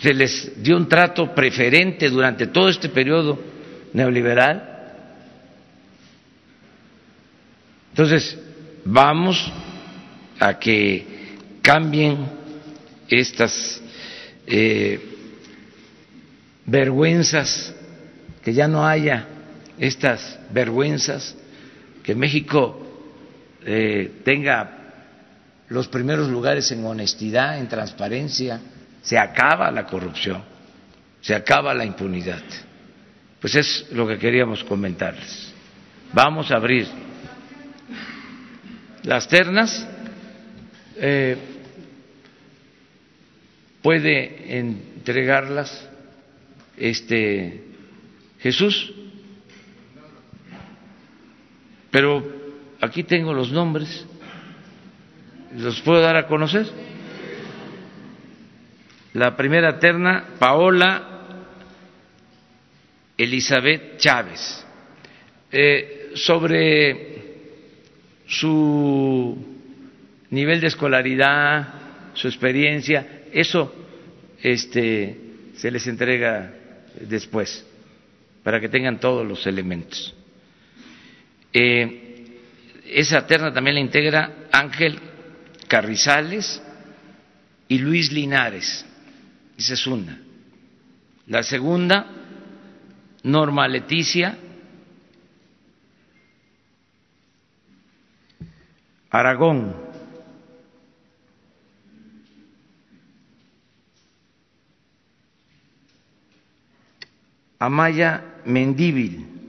se 0.00 0.14
les 0.14 0.62
dio 0.62 0.76
un 0.76 0.88
trato 0.88 1.34
preferente 1.34 2.08
durante 2.08 2.46
todo 2.46 2.68
este 2.68 2.88
periodo 2.88 3.38
neoliberal. 3.92 4.66
Entonces, 7.90 8.38
vamos 8.84 9.52
a 10.38 10.58
que 10.58 11.04
cambien 11.60 12.18
estas 13.08 13.82
eh, 14.46 15.00
vergüenzas, 16.64 17.74
que 18.42 18.54
ya 18.54 18.68
no 18.68 18.86
haya 18.86 19.26
estas 19.80 20.38
vergüenzas, 20.52 21.34
que 22.02 22.14
México 22.14 22.86
eh, 23.64 24.20
tenga 24.24 24.76
los 25.68 25.88
primeros 25.88 26.28
lugares 26.28 26.70
en 26.70 26.84
honestidad, 26.84 27.58
en 27.58 27.66
transparencia, 27.66 28.60
se 29.02 29.18
acaba 29.18 29.70
la 29.70 29.86
corrupción, 29.86 30.42
se 31.22 31.34
acaba 31.34 31.72
la 31.72 31.86
impunidad. 31.86 32.42
Pues 33.40 33.54
es 33.54 33.86
lo 33.92 34.06
que 34.06 34.18
queríamos 34.18 34.62
comentarles. 34.64 35.50
Vamos 36.12 36.50
a 36.50 36.56
abrir 36.56 36.86
las 39.04 39.26
ternas. 39.28 39.86
Eh, 40.96 41.38
puede 43.80 44.58
entregarlas 44.58 45.88
este 46.76 47.64
Jesús, 48.40 48.92
pero 51.90 52.24
aquí 52.80 53.04
tengo 53.04 53.32
los 53.32 53.50
nombres, 53.52 54.06
¿los 55.56 55.80
puedo 55.80 56.00
dar 56.00 56.16
a 56.16 56.26
conocer? 56.26 56.66
La 59.14 59.36
primera 59.36 59.78
terna, 59.78 60.24
Paola 60.38 61.10
Elizabeth 63.20 63.98
Chávez. 63.98 64.64
Eh, 65.52 66.12
sobre 66.14 67.20
su 68.26 69.36
nivel 70.30 70.60
de 70.60 70.68
escolaridad, 70.68 71.74
su 72.14 72.28
experiencia, 72.28 73.24
eso 73.32 73.74
este, 74.42 75.16
se 75.54 75.70
les 75.70 75.86
entrega 75.86 76.54
después, 77.00 77.66
para 78.42 78.60
que 78.60 78.68
tengan 78.68 79.00
todos 79.00 79.26
los 79.26 79.46
elementos. 79.46 80.14
Eh, 81.52 82.10
esa 82.84 83.26
terna 83.26 83.52
también 83.52 83.74
la 83.74 83.80
integra 83.80 84.48
Ángel 84.52 84.98
Carrizales 85.68 86.62
y 87.68 87.78
Luis 87.78 88.12
Linares. 88.12 88.84
Esa 89.56 89.74
es 89.74 89.86
una. 89.86 90.20
La 91.26 91.42
segunda, 91.42 92.06
Norma 93.22 93.68
Leticia 93.68 94.36
Aragón. 99.10 99.90
Amaya 107.58 108.24
Mendíbil 108.46 109.39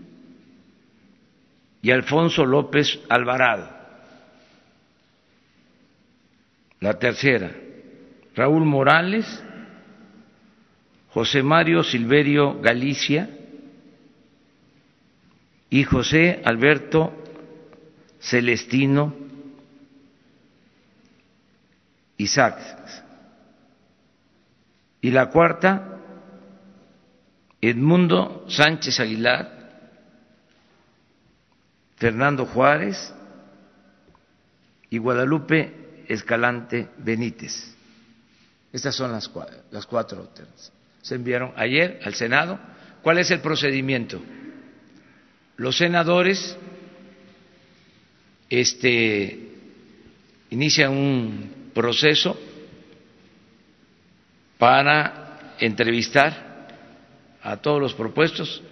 y 1.82 1.92
Alfonso 1.92 2.46
López 2.46 3.00
Alvarado. 3.10 3.70
La 6.80 6.98
tercera, 6.98 7.52
Raúl 8.36 8.66
Morales 8.66 9.44
José 11.14 11.44
Mario 11.44 11.84
Silverio 11.84 12.62
Galicia 12.62 13.30
y 15.70 15.84
José 15.84 16.42
Alberto 16.46 17.14
Celestino 18.20 19.14
Isaac. 22.18 22.60
Y 25.02 25.10
la 25.10 25.30
cuarta, 25.30 25.98
Edmundo 27.60 28.46
Sánchez 28.48 29.00
Aguilar, 29.00 29.61
Fernando 32.02 32.48
Juárez 32.48 33.14
y 34.90 34.98
Guadalupe 34.98 36.04
Escalante 36.08 36.88
Benítez. 36.98 37.76
Estas 38.74 38.96
son 38.96 39.12
las, 39.12 39.30
las 39.70 39.86
cuatro 39.86 40.28
se 41.04 41.14
enviaron 41.14 41.54
ayer 41.56 42.00
al 42.04 42.16
Senado. 42.16 42.60
¿Cuál 43.04 43.20
es 43.20 43.30
el 43.30 43.42
procedimiento? 43.42 44.20
Los 45.58 45.78
senadores 45.78 46.58
este, 48.50 49.52
inician 50.50 50.98
un 50.98 51.70
proceso 51.72 52.36
para 54.58 55.56
entrevistar 55.60 56.68
a 57.44 57.58
todos 57.58 57.80
los 57.80 57.94
propuestos, 57.94 58.64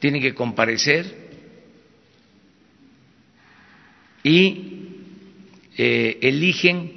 tienen 0.00 0.20
que 0.20 0.34
comparecer 0.34 1.27
y 4.22 4.88
eh, 5.76 6.18
eligen 6.22 6.92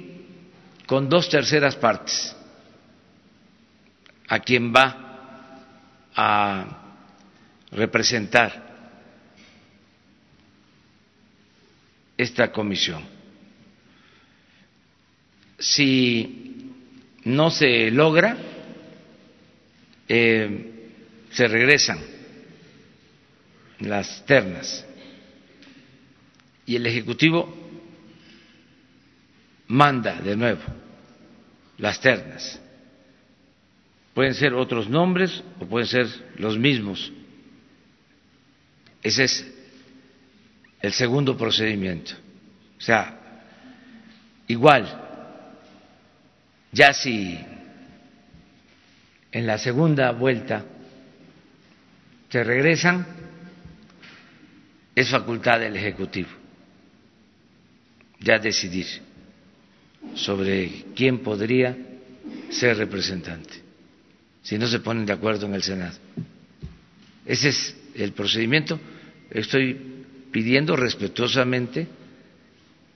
con 0.86 1.08
dos 1.08 1.28
terceras 1.28 1.76
partes 1.76 2.34
a 4.28 4.40
quien 4.40 4.72
va 4.74 6.08
a 6.14 6.78
representar 7.70 8.72
esta 12.16 12.50
comisión. 12.52 13.04
Si 15.58 16.72
no 17.24 17.50
se 17.50 17.90
logra, 17.90 18.36
eh, 20.08 20.90
se 21.30 21.48
regresan 21.48 21.98
las 23.80 24.24
ternas 24.26 24.86
y 26.66 26.76
el 26.76 26.86
Ejecutivo 26.86 27.52
manda 29.68 30.20
de 30.20 30.36
nuevo 30.36 30.62
las 31.78 32.00
ternas 32.00 32.62
Pueden 34.14 34.34
ser 34.34 34.54
otros 34.54 34.88
nombres 34.88 35.42
o 35.58 35.66
pueden 35.66 35.88
ser 35.88 36.06
los 36.36 36.58
mismos. 36.58 37.12
Ese 39.02 39.24
es 39.24 39.54
el 40.80 40.92
segundo 40.92 41.36
procedimiento. 41.36 42.12
O 42.76 42.80
sea, 42.80 43.18
igual, 44.48 44.86
ya 46.72 46.92
si 46.92 47.38
en 49.30 49.46
la 49.46 49.56
segunda 49.56 50.10
vuelta 50.12 50.64
se 52.28 52.44
regresan, 52.44 53.06
es 54.94 55.08
facultad 55.10 55.60
del 55.60 55.76
Ejecutivo 55.76 56.41
ya 58.22 58.38
decidir 58.38 58.86
sobre 60.14 60.84
quién 60.94 61.18
podría 61.18 61.76
ser 62.50 62.76
representante, 62.76 63.54
si 64.42 64.58
no 64.58 64.66
se 64.66 64.80
ponen 64.80 65.06
de 65.06 65.12
acuerdo 65.12 65.46
en 65.46 65.54
el 65.54 65.62
Senado. 65.62 65.96
Ese 67.26 67.48
es 67.50 67.76
el 67.94 68.12
procedimiento. 68.12 68.78
Estoy 69.30 69.78
pidiendo 70.30 70.76
respetuosamente 70.76 71.86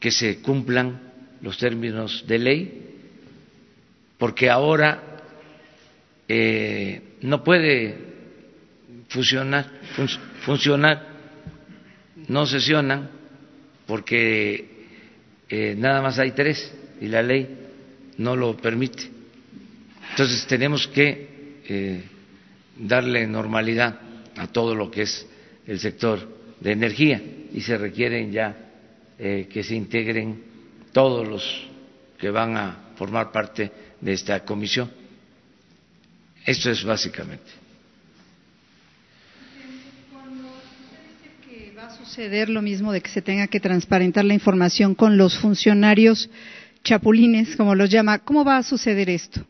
que 0.01 0.11
se 0.11 0.39
cumplan 0.39 1.01
los 1.43 1.59
términos 1.59 2.25
de 2.27 2.39
ley, 2.39 2.83
porque 4.19 4.51
ahora 4.51 5.03
eh, 6.29 7.03
no 7.23 7.43
puede 7.45 7.97
funcionar, 9.09 9.71
funcionar, 10.41 11.07
no 12.29 12.47
sesionan 12.47 13.11
porque 13.87 14.76
eh, 15.49 15.75
nada 15.77 16.03
más 16.03 16.19
hay 16.19 16.33
tres 16.33 16.73
y 17.01 17.09
la 17.09 17.23
ley 17.23 17.49
no 18.19 18.37
lo 18.37 18.57
permite. 18.57 19.11
Entonces 20.11 20.47
tenemos 20.47 20.87
que 20.89 21.61
eh, 21.69 22.05
darle 22.79 23.27
normalidad 23.27 24.01
a 24.37 24.47
todo 24.49 24.75
lo 24.75 24.91
que 24.91 25.03
es 25.03 25.27
el 25.67 25.79
sector 25.79 26.37
de 26.61 26.73
energía 26.73 27.21
y 27.53 27.61
se 27.61 27.77
requieren 27.77 28.33
ya 28.33 28.57
eh, 29.19 29.49
que 29.51 29.63
se 29.63 29.75
integren 29.75 30.43
todos 30.93 31.27
los 31.27 31.69
que 32.19 32.31
van 32.31 32.57
a 32.57 32.93
formar 32.97 33.31
parte 33.31 33.71
de 34.01 34.13
esta 34.13 34.45
comisión. 34.45 34.91
Esto 36.45 36.71
es 36.71 36.85
básicamente. 36.85 37.67
va 41.77 41.87
a 41.87 41.96
suceder 42.07 42.49
lo 42.49 42.63
mismo 42.63 42.93
de 42.93 43.01
que 43.01 43.11
se 43.11 43.21
tenga 43.21 43.49
que 43.49 43.59
transparentar 43.59 44.25
la 44.25 44.35
información 44.35 44.95
con 44.95 45.17
los 45.17 45.39
funcionarios 45.39 46.31
chapulines, 46.85 47.57
como 47.57 47.75
los 47.75 47.91
llama. 47.91 48.21
¿Cómo 48.21 48.45
va 48.45 48.59
a 48.59 48.63
suceder 48.63 49.11
esto? 49.11 49.41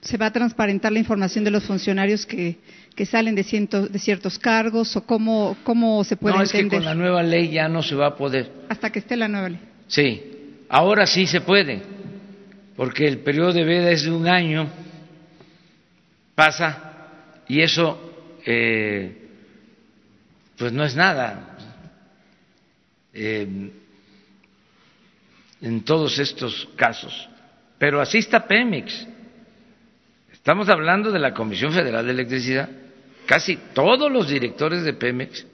¿Se 0.00 0.16
va 0.16 0.26
a 0.26 0.32
transparentar 0.32 0.92
la 0.92 1.00
información 1.00 1.44
de 1.44 1.50
los 1.50 1.64
funcionarios 1.64 2.24
que, 2.24 2.56
que 2.94 3.04
salen 3.04 3.34
de, 3.34 3.42
de 3.42 3.98
ciertos 3.98 4.38
cargos 4.38 4.96
o 4.96 5.04
cómo, 5.04 5.56
cómo 5.64 6.04
se 6.04 6.16
puede 6.16 6.36
no, 6.36 6.42
entender? 6.42 6.66
es 6.66 6.70
que 6.70 6.76
con 6.76 6.84
la 6.84 6.94
nueva 6.94 7.22
ley 7.22 7.50
ya 7.50 7.68
no 7.68 7.82
se 7.82 7.94
va 7.94 8.06
a 8.06 8.16
poder. 8.16 8.50
Hasta 8.68 8.90
que 8.90 9.00
esté 9.00 9.16
la 9.16 9.28
nueva 9.28 9.48
ley. 9.48 9.60
Sí, 9.88 10.22
ahora 10.68 11.06
sí 11.06 11.26
se 11.26 11.40
puede, 11.40 11.82
porque 12.76 13.06
el 13.08 13.18
periodo 13.18 13.52
de 13.52 13.64
veda 13.64 13.90
es 13.90 14.04
de 14.04 14.12
un 14.12 14.28
año, 14.28 14.68
pasa 16.34 16.94
y 17.48 17.60
eso 17.60 18.38
eh, 18.46 19.19
pues 20.60 20.74
no 20.74 20.84
es 20.84 20.94
nada. 20.94 21.56
Eh, 23.14 23.70
en 25.62 25.84
todos 25.84 26.18
estos 26.18 26.68
casos. 26.76 27.30
Pero 27.78 27.98
así 27.98 28.18
está 28.18 28.46
Pemex. 28.46 29.06
Estamos 30.30 30.68
hablando 30.68 31.10
de 31.10 31.18
la 31.18 31.32
Comisión 31.32 31.72
Federal 31.72 32.04
de 32.04 32.12
Electricidad. 32.12 32.68
Casi 33.24 33.56
todos 33.72 34.12
los 34.12 34.28
directores 34.28 34.84
de 34.84 34.92
Pemex 34.92 35.46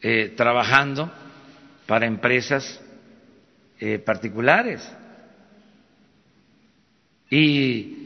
eh, 0.00 0.32
trabajando 0.36 1.10
para 1.86 2.06
empresas 2.06 2.80
eh, 3.80 3.98
particulares. 3.98 4.88
Y 7.28 8.05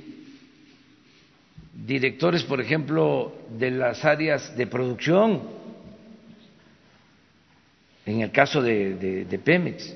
directores, 1.87 2.43
por 2.45 2.61
ejemplo, 2.61 3.35
de 3.51 3.71
las 3.71 4.05
áreas 4.05 4.57
de 4.57 4.67
producción, 4.67 5.43
en 8.07 8.21
el 8.21 8.31
caso 8.33 8.61
de, 8.63 9.25
de, 9.25 9.39
Pemex 9.39 9.95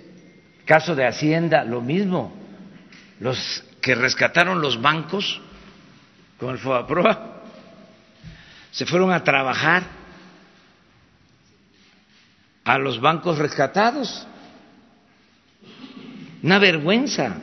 Caso 0.65 0.95
de 0.95 1.07
Hacienda, 1.07 1.65
lo 1.65 1.81
mismo. 1.81 2.33
Los 3.21 3.65
que 3.81 3.95
rescataron 3.95 4.61
los 4.61 4.81
bancos 4.81 5.41
con 6.39 6.51
el 6.51 6.59
FOAPROA 6.59 7.43
se 8.71 8.87
fueron 8.87 9.13
a 9.13 9.23
trabajar 9.23 9.85
a 12.65 12.79
los 12.79 13.01
bancos 13.01 13.39
rescatados. 13.39 14.27
Una 16.43 16.59
vergüenza. 16.59 17.37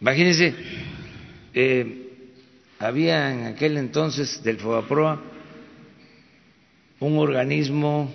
Imagínense, 0.00 0.54
eh, 1.54 2.10
había 2.78 3.32
en 3.32 3.46
aquel 3.46 3.76
entonces 3.76 4.42
del 4.42 4.58
FOAPROA 4.58 5.20
un 7.00 7.18
organismo 7.18 8.12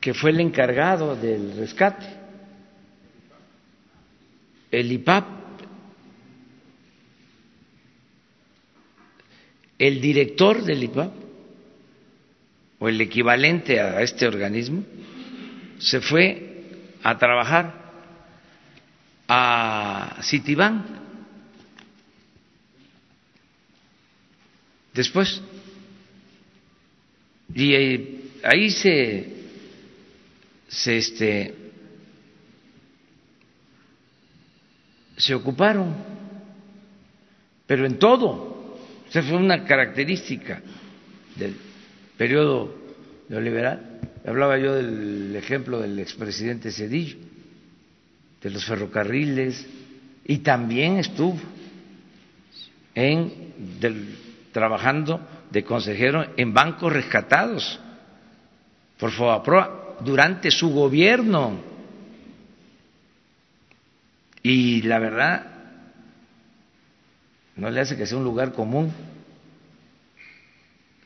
que 0.00 0.14
fue 0.14 0.30
el 0.30 0.40
encargado 0.40 1.14
del 1.14 1.56
rescate, 1.56 2.06
el 4.70 4.92
IPAP, 4.92 5.24
el 9.78 10.00
director 10.00 10.62
del 10.62 10.84
IPAP, 10.84 11.12
o 12.78 12.88
el 12.88 13.00
equivalente 13.00 13.78
a 13.78 14.00
este 14.00 14.26
organismo, 14.26 14.82
se 15.78 16.00
fue 16.00 16.62
a 17.02 17.18
trabajar 17.18 17.79
a 19.32 20.16
Citibank. 20.22 20.84
Después, 24.92 25.40
y 27.54 27.74
ahí 28.42 28.70
se 28.70 29.36
se 30.66 30.98
este 30.98 31.54
se 35.16 35.34
ocuparon, 35.34 35.94
pero 37.68 37.86
en 37.86 38.00
todo. 38.00 38.78
Esa 39.08 39.22
fue 39.22 39.36
una 39.36 39.64
característica 39.64 40.60
del 41.36 41.54
periodo 42.16 42.74
neoliberal. 43.28 44.00
Hablaba 44.26 44.58
yo 44.58 44.74
del 44.74 45.36
ejemplo 45.36 45.80
del 45.80 45.98
expresidente 46.00 46.72
Cedillo, 46.72 47.16
de 48.40 48.50
los 48.50 48.64
ferrocarriles, 48.64 49.66
y 50.24 50.38
también 50.38 50.98
estuvo 50.98 51.38
en 52.94 53.78
del, 53.80 54.16
trabajando 54.52 55.20
de 55.50 55.64
consejero 55.64 56.24
en 56.36 56.54
bancos 56.54 56.92
rescatados 56.92 57.80
por 58.98 59.10
FOAPROA 59.10 59.96
durante 60.00 60.50
su 60.50 60.70
gobierno. 60.70 61.60
Y 64.42 64.82
la 64.82 64.98
verdad, 64.98 65.46
no 67.56 67.70
le 67.70 67.80
hace 67.80 67.96
que 67.96 68.06
sea 68.06 68.18
un 68.18 68.24
lugar 68.24 68.52
común. 68.52 68.92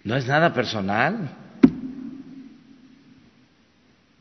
No 0.05 0.17
es 0.17 0.27
nada 0.27 0.53
personal. 0.53 1.31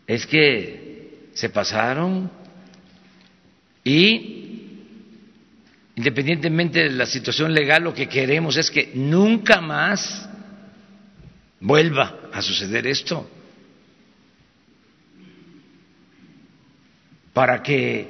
Es 0.08 0.26
que 0.26 1.30
se 1.34 1.50
pasaron 1.50 2.32
y 3.84 4.30
independientemente 5.96 6.84
de 6.84 6.92
la 6.92 7.06
situación 7.06 7.54
legal, 7.54 7.84
lo 7.84 7.94
que 7.94 8.08
queremos 8.08 8.58
es 8.58 8.72
que 8.72 8.92
nunca 8.96 9.62
más 9.62 10.28
vuelva 11.60 12.30
a 12.32 12.42
suceder 12.42 12.88
esto. 12.88 13.30
para 17.34 17.64
que 17.64 18.08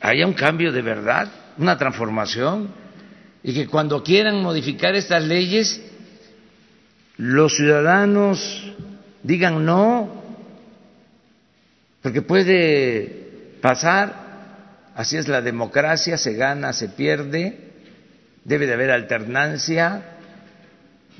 haya 0.00 0.26
un 0.26 0.34
cambio 0.34 0.70
de 0.70 0.82
verdad, 0.82 1.28
una 1.56 1.76
transformación, 1.76 2.68
y 3.42 3.54
que 3.54 3.66
cuando 3.66 4.02
quieran 4.02 4.42
modificar 4.42 4.94
estas 4.94 5.24
leyes, 5.24 5.80
los 7.16 7.56
ciudadanos 7.56 8.72
digan 9.22 9.64
no, 9.64 10.22
porque 12.02 12.22
puede 12.22 13.56
pasar, 13.60 14.27
así 14.98 15.16
es 15.16 15.28
la 15.28 15.40
democracia, 15.40 16.18
se 16.18 16.34
gana, 16.34 16.72
se 16.72 16.88
pierde, 16.88 17.56
debe 18.42 18.66
de 18.66 18.74
haber 18.74 18.90
alternancia, 18.90 20.18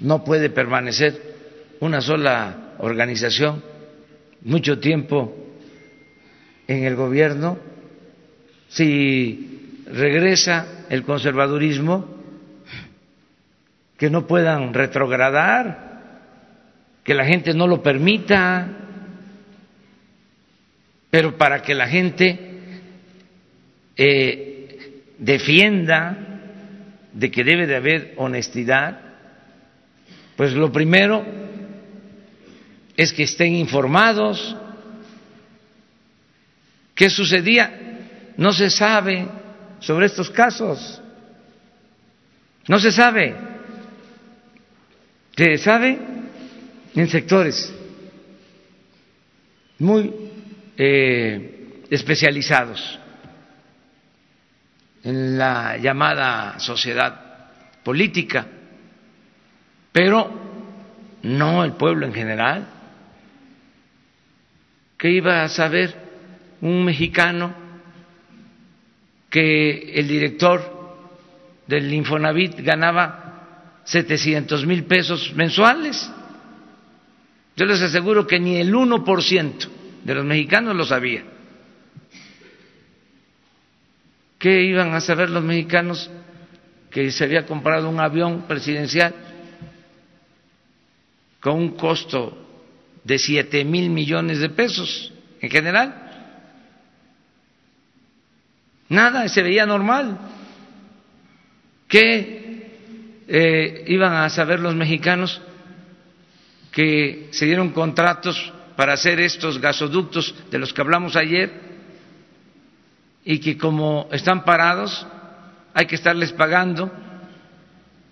no 0.01 0.24
puede 0.24 0.51
permanecer 0.51 1.14
una 1.79 2.01
sola 2.01 2.74
organización 2.79 3.62
mucho 4.43 4.81
tiempo 4.81 5.33
en 6.66 6.87
el 6.87 6.97
gobierno, 6.97 7.57
si 8.68 9.85
regresa 9.87 10.85
el 10.89 11.05
conservadurismo, 11.05 12.16
que 13.97 14.11
no 14.11 14.26
puedan 14.26 14.74
retrogradar, 14.74 16.11
que 17.05 17.14
la 17.14 17.24
gente 17.24 17.55
no 17.55 17.68
lo 17.68 17.81
permita, 17.81 18.70
pero 21.11 21.39
para 21.39 21.62
que 21.62 21.76
la 21.76 21.87
gente 21.87 22.47
eh, 23.99 25.03
defienda 25.18 26.16
de 27.12 27.30
que 27.32 27.42
debe 27.42 27.66
de 27.66 27.74
haber 27.74 28.14
honestidad, 28.16 29.01
pues 30.36 30.53
lo 30.53 30.70
primero 30.70 31.24
es 32.96 33.12
que 33.12 33.24
estén 33.24 33.57
informados. 33.57 34.57
¿Qué 36.94 37.11
sucedía? 37.11 37.72
No 38.36 38.53
se 38.53 38.70
sabe 38.70 39.26
sobre 39.80 40.07
estos 40.07 40.30
casos. 40.30 41.03
No 42.68 42.78
se 42.78 42.92
sabe. 42.92 43.34
Se 45.36 45.59
sabe 45.59 45.99
en 46.94 47.09
sectores 47.09 47.72
muy 49.78 50.12
eh, 50.76 51.82
especializados 51.90 52.99
en 55.09 55.38
la 55.38 55.78
llamada 55.78 56.59
sociedad 56.59 57.48
política, 57.82 58.46
pero 59.90 60.30
no 61.22 61.64
el 61.64 61.72
pueblo 61.72 62.04
en 62.04 62.12
general. 62.12 62.68
¿Qué 64.98 65.11
iba 65.12 65.44
a 65.44 65.48
saber 65.48 65.94
un 66.61 66.84
mexicano 66.84 67.54
que 69.30 69.92
el 69.94 70.06
director 70.06 70.76
del 71.66 71.90
Infonavit 71.90 72.61
ganaba 72.61 73.80
700 73.84 74.66
mil 74.66 74.84
pesos 74.84 75.32
mensuales? 75.34 76.12
Yo 77.56 77.64
les 77.64 77.80
aseguro 77.80 78.26
que 78.26 78.38
ni 78.38 78.56
el 78.56 78.74
1% 78.74 79.68
de 80.04 80.14
los 80.14 80.24
mexicanos 80.26 80.76
lo 80.76 80.84
sabía. 80.84 81.38
¿Qué 84.39 84.62
iban 84.62 84.95
a 84.95 85.01
saber 85.01 85.30
los 85.30 85.43
mexicanos 85.43 86.11
que 86.91 87.11
se 87.11 87.24
había 87.24 87.45
comprado 87.45 87.89
un 87.89 87.99
avión 87.99 88.43
presidencial 88.43 89.14
con 91.41 91.57
un 91.57 91.70
costo 91.76 92.47
de 93.05 93.18
siete 93.18 93.64
mil 93.64 93.91
millones 93.91 94.39
de 94.39 94.49
pesos 94.51 95.12
en 95.41 95.51
general? 95.51 96.05
Nada, 98.89 99.28
se 99.28 99.43
veía 99.43 99.66
normal. 99.66 100.18
¿Qué 101.89 103.24
eh, 103.26 103.84
iban 103.89 104.14
a 104.14 104.30
saber 104.30 104.61
los 104.61 104.74
mexicanos 104.74 105.43
que 106.70 107.28
se 107.32 107.45
dieron 107.47 107.70
contratos 107.70 108.53
para 108.76 108.93
hacer 108.93 109.18
estos 109.18 109.61
gasoductos 109.61 110.34
de 110.51 110.59
los 110.59 110.72
que 110.72 110.80
hablamos 110.80 111.16
ayer 111.16 111.67
y 113.31 113.41
que 113.41 113.59
como 113.59 114.09
están 114.11 114.43
parados 114.43 115.07
hay 115.74 115.85
que 115.85 115.97
estarles 115.97 116.33
pagando 116.33 116.91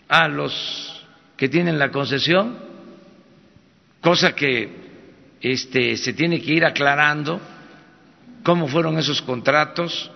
a 0.09 0.29
los 0.29 1.03
que 1.39 1.49
tienen 1.49 1.79
la 1.79 1.91
concesión, 1.91 2.55
cosa 4.03 4.35
que 4.35 4.69
este, 5.41 5.97
se 5.97 6.13
tiene 6.13 6.43
que 6.43 6.53
ir 6.53 6.67
aclarando 6.67 7.41
cómo 8.43 8.69
fueron 8.69 8.99
esos 8.99 9.23
contratos. 9.23 10.11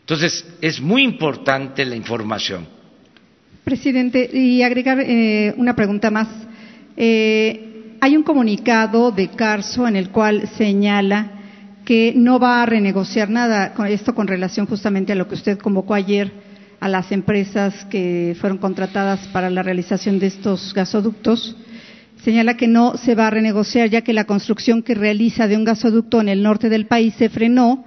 Entonces, 0.00 0.44
es 0.60 0.80
muy 0.80 1.04
importante 1.04 1.84
la 1.84 1.94
información. 1.94 2.66
Presidente, 3.62 4.28
y 4.32 4.64
agregar 4.64 4.98
eh, 4.98 5.54
una 5.56 5.76
pregunta 5.76 6.10
más. 6.10 6.26
Eh, 6.96 7.94
hay 8.00 8.16
un 8.16 8.24
comunicado 8.24 9.12
de 9.12 9.28
Carso 9.28 9.86
en 9.86 9.94
el 9.94 10.10
cual 10.10 10.48
señala 10.58 11.39
que 11.84 12.12
no 12.16 12.38
va 12.38 12.62
a 12.62 12.66
renegociar 12.66 13.30
nada, 13.30 13.74
con 13.74 13.86
esto 13.86 14.14
con 14.14 14.26
relación 14.26 14.66
justamente 14.66 15.12
a 15.12 15.16
lo 15.16 15.28
que 15.28 15.34
usted 15.34 15.58
convocó 15.58 15.94
ayer 15.94 16.32
a 16.80 16.88
las 16.88 17.12
empresas 17.12 17.84
que 17.86 18.34
fueron 18.40 18.58
contratadas 18.58 19.28
para 19.28 19.50
la 19.50 19.62
realización 19.62 20.18
de 20.18 20.28
estos 20.28 20.72
gasoductos. 20.72 21.56
Señala 22.24 22.56
que 22.56 22.68
no 22.68 22.96
se 22.96 23.14
va 23.14 23.26
a 23.26 23.30
renegociar 23.30 23.90
ya 23.90 24.02
que 24.02 24.12
la 24.12 24.24
construcción 24.24 24.82
que 24.82 24.94
realiza 24.94 25.46
de 25.46 25.56
un 25.56 25.64
gasoducto 25.64 26.20
en 26.20 26.28
el 26.28 26.42
norte 26.42 26.68
del 26.68 26.86
país 26.86 27.14
se 27.14 27.28
frenó 27.28 27.84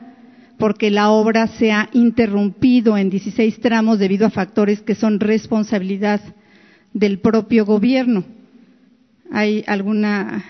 porque 0.57 0.91
la 0.91 1.09
obra 1.09 1.47
se 1.47 1.71
ha 1.71 1.89
interrumpido 1.93 2.97
en 2.97 3.09
16 3.09 3.59
tramos 3.59 3.99
debido 3.99 4.27
a 4.27 4.31
factores 4.31 4.81
que 4.81 4.95
son 4.95 5.19
responsabilidad 5.19 6.21
del 6.93 7.19
propio 7.19 7.65
gobierno. 7.65 8.23
¿Hay 9.31 9.63
alguna 9.65 10.43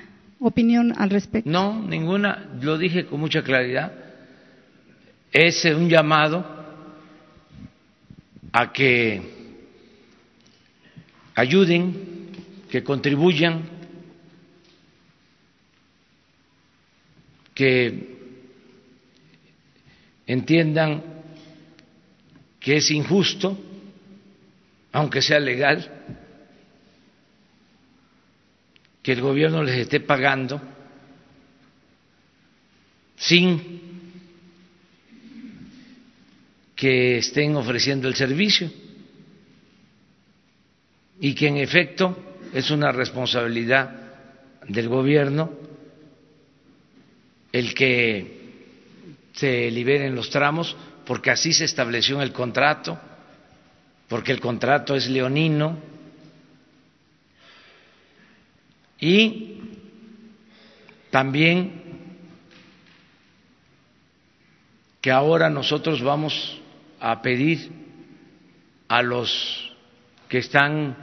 opinión 0.48 0.94
al 0.98 1.10
respecto? 1.10 1.50
No, 1.50 1.82
ninguna. 1.82 2.50
Lo 2.62 2.78
dije 2.78 3.06
con 3.06 3.20
mucha 3.20 3.44
claridad. 3.44 3.92
Es 5.32 5.66
un 5.66 5.90
llamado 5.90 6.46
a 8.52 8.72
que 8.72 9.22
ayuden, 11.36 12.30
que 12.70 12.84
contribuyan, 12.84 13.64
que 17.54 18.18
entiendan 20.28 21.04
que 22.60 22.78
es 22.78 22.92
injusto, 22.92 23.58
aunque 24.92 25.22
sea 25.22 25.40
legal, 25.40 26.03
que 29.04 29.12
el 29.12 29.22
gobierno 29.22 29.62
les 29.62 29.78
esté 29.80 30.00
pagando 30.00 30.62
sin 33.18 33.82
que 36.76 37.18
estén 37.18 37.56
ofreciendo 37.56 38.08
el 38.08 38.16
servicio. 38.16 38.72
Y 41.20 41.36
que 41.36 41.48
en 41.48 41.58
efecto 41.58 42.18
es 42.54 42.72
una 42.72 42.92
responsabilidad 42.92 43.96
del 44.68 44.90
gobierno 44.90 45.52
el 47.52 47.74
que 47.74 48.42
se 49.34 49.70
liberen 49.72 50.16
los 50.16 50.30
tramos 50.30 50.76
porque 51.06 51.32
así 51.32 51.54
se 51.54 51.66
estableció 51.66 52.16
en 52.18 52.24
el 52.24 52.32
contrato, 52.32 53.00
porque 54.08 54.32
el 54.32 54.40
contrato 54.40 54.96
es 54.96 55.08
leonino, 55.10 55.78
Y 59.04 59.60
también 61.12 61.74
que 65.02 65.12
ahora 65.12 65.50
nosotros 65.50 66.02
vamos 66.02 66.62
a 67.02 67.22
pedir 67.22 67.70
a 68.88 69.02
los 69.02 69.76
que 70.30 70.38
están 70.38 70.96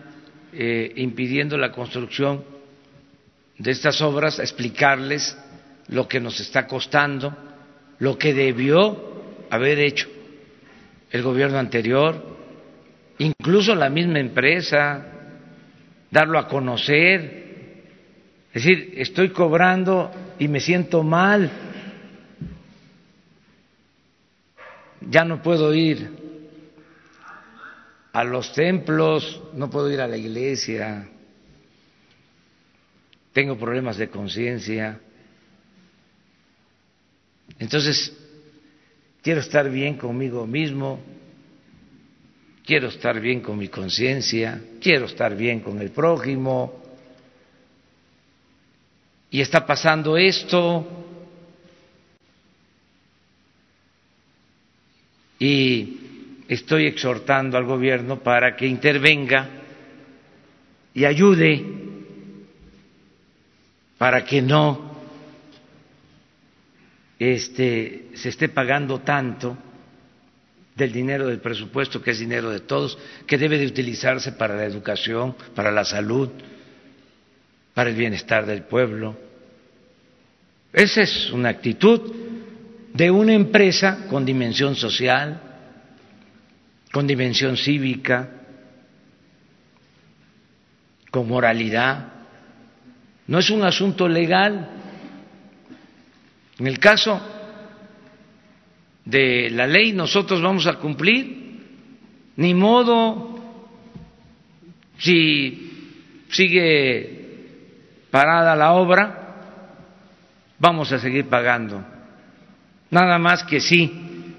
eh, 0.55 0.94
impidiendo 0.96 1.59
la 1.59 1.72
construcción 1.72 2.42
de 3.59 3.70
estas 3.70 4.01
obras, 4.01 4.38
explicarles 4.38 5.36
lo 5.88 6.09
que 6.09 6.20
nos 6.20 6.40
está 6.40 6.66
costando, 6.66 7.36
lo 7.98 8.16
que 8.16 8.32
debió 8.32 9.44
haber 9.51 9.78
hecho 9.78 10.09
el 11.11 11.20
gobierno 11.20 11.59
anterior, 11.59 12.38
incluso 13.18 13.74
la 13.74 13.90
misma 13.90 14.20
empresa, 14.20 15.07
darlo 16.11 16.38
a 16.38 16.48
conocer, 16.48 17.49
es 18.53 18.64
decir, 18.64 18.94
estoy 18.96 19.30
cobrando 19.30 20.11
y 20.38 20.48
me 20.48 20.59
siento 20.59 21.05
mal. 21.05 21.51
Ya 25.09 25.24
no 25.24 25.40
puedo 25.40 25.72
ir 25.72 26.11
a 28.12 28.24
los 28.24 28.53
templos, 28.53 29.40
no 29.55 29.70
puedo 29.70 29.90
ir 29.90 30.01
a 30.01 30.09
la 30.09 30.16
iglesia, 30.16 31.09
tengo 33.32 33.57
problemas 33.57 33.96
de 33.96 34.11
conciencia. 34.11 35.01
Entonces, 37.59 38.16
quiero 39.22 39.40
estar 39.40 39.70
bien 39.70 39.96
conmigo 39.96 40.44
mismo, 40.44 41.01
quiero 42.64 42.88
estar 42.88 43.20
bien 43.20 43.40
con 43.40 43.59
mi 43.59 43.68
conciencia, 43.68 44.61
quiero 44.80 45.07
estar 45.07 45.36
bien 45.36 45.61
con 45.61 45.80
el 45.80 45.90
prójimo, 45.90 46.80
y 49.31 49.41
está 49.41 49.64
pasando 49.66 50.16
esto. 50.16 50.87
Y 55.39 56.45
estoy 56.49 56.87
exhortando 56.87 57.57
al 57.57 57.64
gobierno 57.64 58.20
para 58.20 58.57
que 58.57 58.66
intervenga 58.66 59.49
y 60.93 61.05
ayude 61.05 61.64
para 63.97 64.24
que 64.24 64.43
no 64.43 64.97
este, 67.18 68.09
se 68.14 68.31
esté 68.31 68.49
pagando 68.49 69.01
tanto 69.01 69.57
del 70.74 70.93
dinero 70.93 71.26
del 71.26 71.41
presupuesto, 71.41 72.03
que 72.03 72.12
es 72.12 72.18
dinero 72.18 72.51
de 72.51 72.61
todos, 72.61 72.99
que 73.26 73.39
debe 73.39 73.59
de 73.59 73.66
utilizarse 73.66 74.33
para 74.33 74.57
la 74.57 74.64
educación, 74.64 75.37
para 75.55 75.70
la 75.70 75.85
salud, 75.85 76.31
para 77.74 77.90
el 77.90 77.96
bienestar 77.96 78.46
del 78.46 78.62
pueblo. 78.62 79.16
Esa 80.72 81.02
es 81.02 81.30
una 81.30 81.48
actitud 81.48 82.12
de 82.92 83.10
una 83.10 83.34
empresa 83.34 84.06
con 84.08 84.24
dimensión 84.24 84.74
social, 84.74 85.40
con 86.92 87.06
dimensión 87.06 87.56
cívica, 87.56 88.28
con 91.10 91.28
moralidad. 91.28 92.12
no 93.26 93.38
es 93.38 93.50
un 93.50 93.62
asunto 93.62 94.08
legal. 94.08 94.68
En 96.58 96.66
el 96.66 96.78
caso 96.78 97.20
de 99.04 99.50
la 99.50 99.66
ley 99.66 99.92
nosotros 99.92 100.42
vamos 100.42 100.66
a 100.66 100.74
cumplir, 100.74 101.60
ni 102.36 102.54
modo 102.54 103.38
si 104.98 105.70
sigue 106.28 107.19
parada 108.11 108.56
la 108.56 108.72
obra, 108.72 109.20
vamos 110.58 110.92
a 110.92 110.98
seguir 110.98 111.28
pagando. 111.28 111.82
Nada 112.90 113.18
más 113.18 113.44
que 113.44 113.61
sí, 113.61 114.34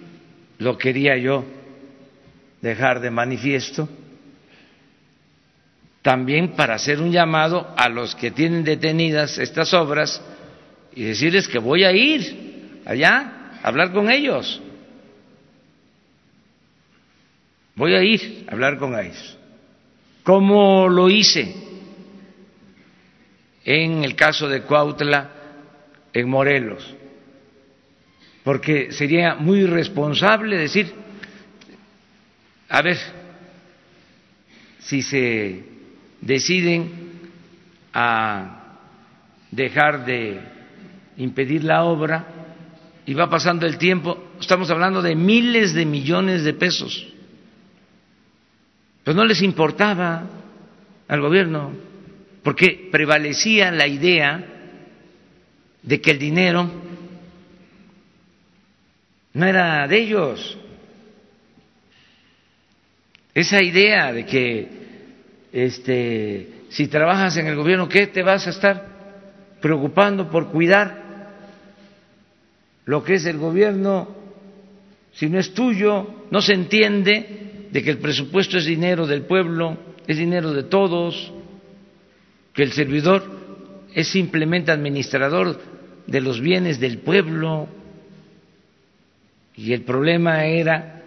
lo 0.58 0.78
quería 0.78 1.18
yo 1.18 1.46
dejar 2.62 3.00
de 3.00 3.10
manifiesto, 3.10 3.90
también 6.02 6.50
para 6.50 6.76
hacer 6.76 7.00
un 7.00 7.12
llamado 7.12 7.74
a 7.78 7.88
los 7.90 8.16
que 8.16 8.32
tienen 8.32 8.64
detenidas 8.64 9.38
estas 9.38 9.74
obras 9.74 10.22
y 10.96 11.04
decirles 11.04 11.48
que 11.48 11.60
voy 11.60 11.84
a 11.84 11.92
ir 11.92 12.82
allá 12.86 13.60
a 13.62 13.68
hablar 13.68 13.92
con 13.92 14.10
ellos. 14.10 14.62
Voy 17.76 17.94
a 17.94 18.04
ir 18.04 18.46
a 18.48 18.54
hablar 18.54 18.78
con 18.78 19.00
ellos. 19.00 19.38
Como 20.24 20.88
lo 20.90 21.10
hice 21.10 21.71
en 23.64 24.04
el 24.04 24.16
caso 24.16 24.48
de 24.48 24.62
Cuautla 24.62 25.30
en 26.14 26.30
Morelos. 26.30 26.96
Porque 28.44 28.92
sería 28.92 29.36
muy 29.36 29.60
irresponsable 29.60 30.58
decir, 30.58 30.92
a 32.70 32.82
ver, 32.82 32.98
si 34.80 35.02
se 35.02 35.64
deciden 36.22 37.12
a 37.94 38.78
dejar 39.52 40.06
de 40.06 40.40
impedir 41.18 41.64
la 41.64 41.84
obra 41.84 42.26
y 43.06 43.14
va 43.14 43.30
pasando 43.30 43.66
el 43.68 43.78
tiempo, 43.78 44.32
estamos 44.40 44.72
hablando 44.72 45.02
de 45.02 45.16
miles 45.16 45.74
de 45.74 45.86
millones 45.86 46.44
de 46.44 46.54
pesos. 46.54 47.08
Pues 49.04 49.16
no 49.16 49.26
les 49.26 49.42
importaba 49.42 50.24
al 51.08 51.22
gobierno, 51.22 51.72
porque 52.44 52.90
prevalecía 52.92 53.72
la 53.72 53.88
idea 53.88 54.44
de 55.84 56.02
que 56.02 56.12
el 56.12 56.20
dinero 56.20 56.70
no 59.34 59.46
era 59.46 59.88
de 59.88 59.98
ellos. 59.98 60.58
Esa 63.34 63.62
idea 63.64 64.12
de 64.12 64.26
que 64.26 64.68
este, 65.54 66.48
si 66.70 66.88
trabajas 66.88 67.38
en 67.38 67.48
el 67.48 67.56
gobierno, 67.56 67.88
¿qué 67.88 68.08
te 68.08 68.24
vas 68.24 68.48
a 68.48 68.50
estar 68.50 68.88
preocupando 69.62 70.30
por 70.30 70.50
cuidar 70.50 71.00
lo 72.86 73.04
que 73.04 73.16
es 73.16 73.26
el 73.26 73.38
gobierno 73.38 74.16
si 75.14 75.30
no 75.30 75.40
es 75.40 75.54
tuyo? 75.54 76.26
No 76.30 76.42
se 76.42 76.54
entiende 76.54 77.68
de 77.72 77.84
que 77.84 77.92
el 77.92 78.00
presupuesto 78.00 78.58
es 78.58 78.66
dinero 78.66 79.08
del 79.08 79.24
pueblo, 79.24 79.78
es 80.08 80.18
dinero 80.18 80.52
de 80.52 80.64
todos, 80.64 81.32
que 82.54 82.64
el 82.64 82.72
servidor 82.72 83.24
es 83.94 84.08
simplemente 84.08 84.72
administrador 84.72 85.60
de 86.08 86.22
los 86.22 86.40
bienes 86.40 86.80
del 86.80 87.00
pueblo. 87.00 87.68
Y 89.56 89.74
el 89.74 89.84
problema 89.84 90.46
era 90.46 91.02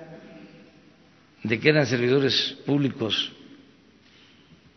de 1.42 1.61
que 1.61 1.68
eran 1.68 1.86
servidores 1.86 2.57
públicos 2.64 3.32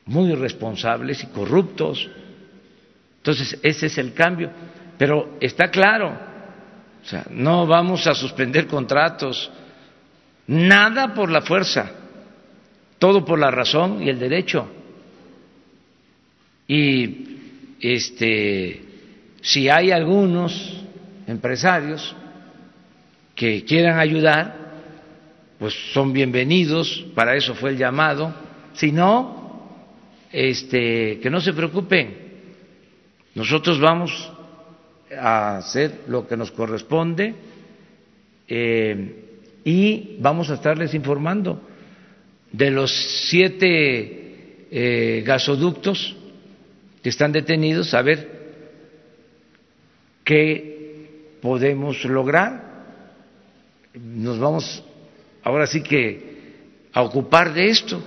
muy 0.05 0.31
irresponsables 0.31 1.23
y 1.23 1.27
corruptos. 1.27 2.09
Entonces, 3.17 3.59
ese 3.61 3.87
es 3.87 3.97
el 3.97 4.13
cambio. 4.13 4.51
Pero 4.97 5.37
está 5.39 5.69
claro, 5.69 6.17
o 7.03 7.05
sea, 7.05 7.25
no 7.29 7.67
vamos 7.67 8.07
a 8.07 8.15
suspender 8.15 8.67
contratos, 8.67 9.51
nada 10.47 11.13
por 11.13 11.29
la 11.29 11.41
fuerza, 11.41 11.91
todo 12.97 13.23
por 13.23 13.37
la 13.37 13.51
razón 13.51 14.01
y 14.01 14.09
el 14.09 14.17
derecho. 14.17 14.67
Y 16.67 17.27
este 17.79 18.87
si 19.41 19.69
hay 19.69 19.91
algunos 19.91 20.83
empresarios 21.25 22.15
que 23.33 23.63
quieran 23.63 23.97
ayudar, 23.97 24.73
pues 25.59 25.73
son 25.93 26.11
bienvenidos, 26.11 27.05
para 27.15 27.35
eso 27.35 27.55
fue 27.55 27.69
el 27.69 27.77
llamado. 27.77 28.33
Si 28.73 28.91
no, 28.91 29.79
este, 30.31 31.19
que 31.19 31.29
no 31.29 31.39
se 31.39 31.53
preocupen, 31.53 32.13
nosotros 33.35 33.79
vamos 33.79 34.31
a 35.17 35.57
hacer 35.57 36.01
lo 36.07 36.27
que 36.27 36.35
nos 36.35 36.51
corresponde 36.51 37.33
eh, 38.49 39.15
y 39.63 40.17
vamos 40.19 40.49
a 40.49 40.55
estarles 40.55 40.93
informando 40.93 41.61
de 42.51 42.71
los 42.71 42.91
siete 43.29 44.67
eh, 44.69 45.23
gasoductos 45.25 46.17
que 47.07 47.11
están 47.11 47.31
detenidos, 47.31 47.93
a 47.93 48.01
ver 48.01 48.27
qué 50.25 51.37
podemos 51.41 52.03
lograr. 52.03 52.83
Nos 53.93 54.37
vamos 54.37 54.83
ahora 55.41 55.67
sí 55.67 55.81
que 55.81 56.41
a 56.91 57.03
ocupar 57.03 57.53
de 57.53 57.67
esto 57.67 58.03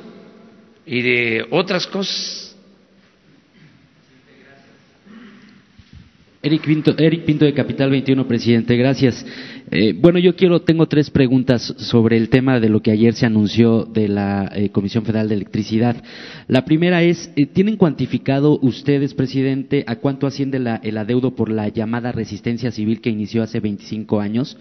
y 0.84 1.00
de 1.00 1.46
otras 1.50 1.86
cosas. 1.86 2.49
Eric 6.42 6.64
Pinto, 6.64 6.94
Eric 6.96 7.26
Pinto 7.26 7.44
de 7.44 7.52
Capital 7.52 7.90
21, 7.90 8.26
presidente, 8.26 8.74
gracias. 8.74 9.26
Eh, 9.70 9.92
bueno, 9.92 10.18
yo 10.18 10.36
quiero, 10.36 10.62
tengo 10.62 10.86
tres 10.86 11.10
preguntas 11.10 11.74
sobre 11.76 12.16
el 12.16 12.30
tema 12.30 12.60
de 12.60 12.70
lo 12.70 12.80
que 12.80 12.90
ayer 12.90 13.12
se 13.12 13.26
anunció 13.26 13.84
de 13.84 14.08
la 14.08 14.50
eh, 14.54 14.70
Comisión 14.70 15.04
Federal 15.04 15.28
de 15.28 15.34
Electricidad. 15.34 16.02
La 16.48 16.64
primera 16.64 17.02
es, 17.02 17.30
eh, 17.36 17.44
¿tienen 17.44 17.76
cuantificado 17.76 18.58
ustedes, 18.62 19.12
presidente, 19.12 19.84
a 19.86 19.96
cuánto 19.96 20.26
asciende 20.26 20.58
la, 20.60 20.76
el 20.76 20.96
adeudo 20.96 21.36
por 21.36 21.50
la 21.50 21.68
llamada 21.68 22.10
resistencia 22.10 22.70
civil 22.70 23.02
que 23.02 23.10
inició 23.10 23.42
hace 23.42 23.60
25 23.60 24.18
años? 24.20 24.56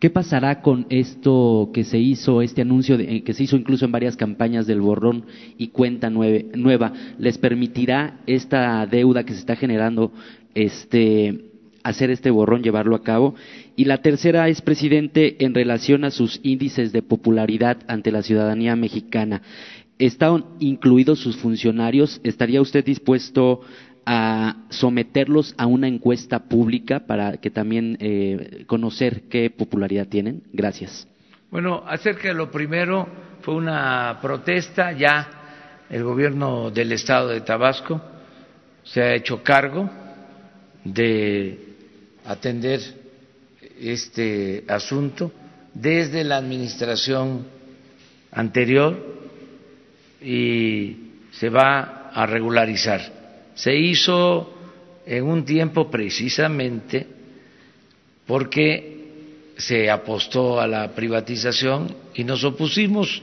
¿Qué 0.00 0.08
pasará 0.08 0.62
con 0.62 0.86
esto 0.88 1.70
que 1.74 1.84
se 1.84 1.98
hizo, 1.98 2.40
este 2.40 2.62
anuncio 2.62 2.98
eh, 2.98 3.22
que 3.22 3.34
se 3.34 3.42
hizo 3.42 3.56
incluso 3.56 3.84
en 3.84 3.92
varias 3.92 4.16
campañas 4.16 4.66
del 4.66 4.80
borrón 4.80 5.26
y 5.58 5.68
cuenta 5.68 6.08
nueva? 6.08 6.94
¿Les 7.18 7.36
permitirá 7.36 8.20
esta 8.26 8.86
deuda 8.86 9.24
que 9.24 9.34
se 9.34 9.40
está 9.40 9.56
generando 9.56 10.10
este, 10.54 11.44
hacer 11.82 12.10
este 12.10 12.30
borrón, 12.30 12.62
llevarlo 12.62 12.96
a 12.96 13.02
cabo? 13.02 13.34
Y 13.76 13.84
la 13.84 13.98
tercera 13.98 14.48
es, 14.48 14.62
presidente, 14.62 15.44
en 15.44 15.54
relación 15.54 16.04
a 16.04 16.10
sus 16.10 16.40
índices 16.42 16.92
de 16.92 17.02
popularidad 17.02 17.78
ante 17.88 18.12
la 18.12 18.22
ciudadanía 18.22 18.76
mexicana. 18.76 19.42
¿Están 19.98 20.44
incluidos 20.60 21.20
sus 21.20 21.36
funcionarios? 21.36 22.20
¿Estaría 22.24 22.60
usted 22.60 22.84
dispuesto 22.84 23.60
a 24.06 24.64
someterlos 24.70 25.54
a 25.58 25.66
una 25.66 25.88
encuesta 25.88 26.48
pública 26.48 27.00
para 27.00 27.36
que 27.36 27.50
también 27.50 27.96
eh, 28.00 28.64
conocer 28.66 29.22
qué 29.28 29.50
popularidad 29.50 30.08
tienen? 30.08 30.42
Gracias. 30.52 31.06
Bueno, 31.50 31.82
acerca 31.86 32.28
de 32.28 32.34
lo 32.34 32.50
primero, 32.50 33.08
fue 33.42 33.54
una 33.54 34.18
protesta, 34.22 34.92
ya 34.92 35.28
el 35.90 36.04
gobierno 36.04 36.70
del 36.70 36.92
estado 36.92 37.28
de 37.28 37.40
Tabasco 37.40 38.00
se 38.84 39.02
ha 39.02 39.14
hecho 39.14 39.42
cargo 39.42 39.90
de 40.84 41.58
atender 42.24 42.80
este 43.80 44.64
asunto 44.68 45.32
desde 45.74 46.24
la 46.24 46.36
administración 46.36 47.46
anterior 48.32 49.18
y 50.22 50.96
se 51.32 51.48
va 51.48 52.10
a 52.12 52.26
regularizar 52.26 53.20
se 53.60 53.76
hizo 53.76 54.54
en 55.04 55.24
un 55.24 55.44
tiempo 55.44 55.90
precisamente 55.90 57.06
porque 58.26 59.52
se 59.58 59.90
apostó 59.90 60.58
a 60.60 60.66
la 60.66 60.92
privatización 60.94 61.94
y 62.14 62.24
nos 62.24 62.42
opusimos. 62.44 63.22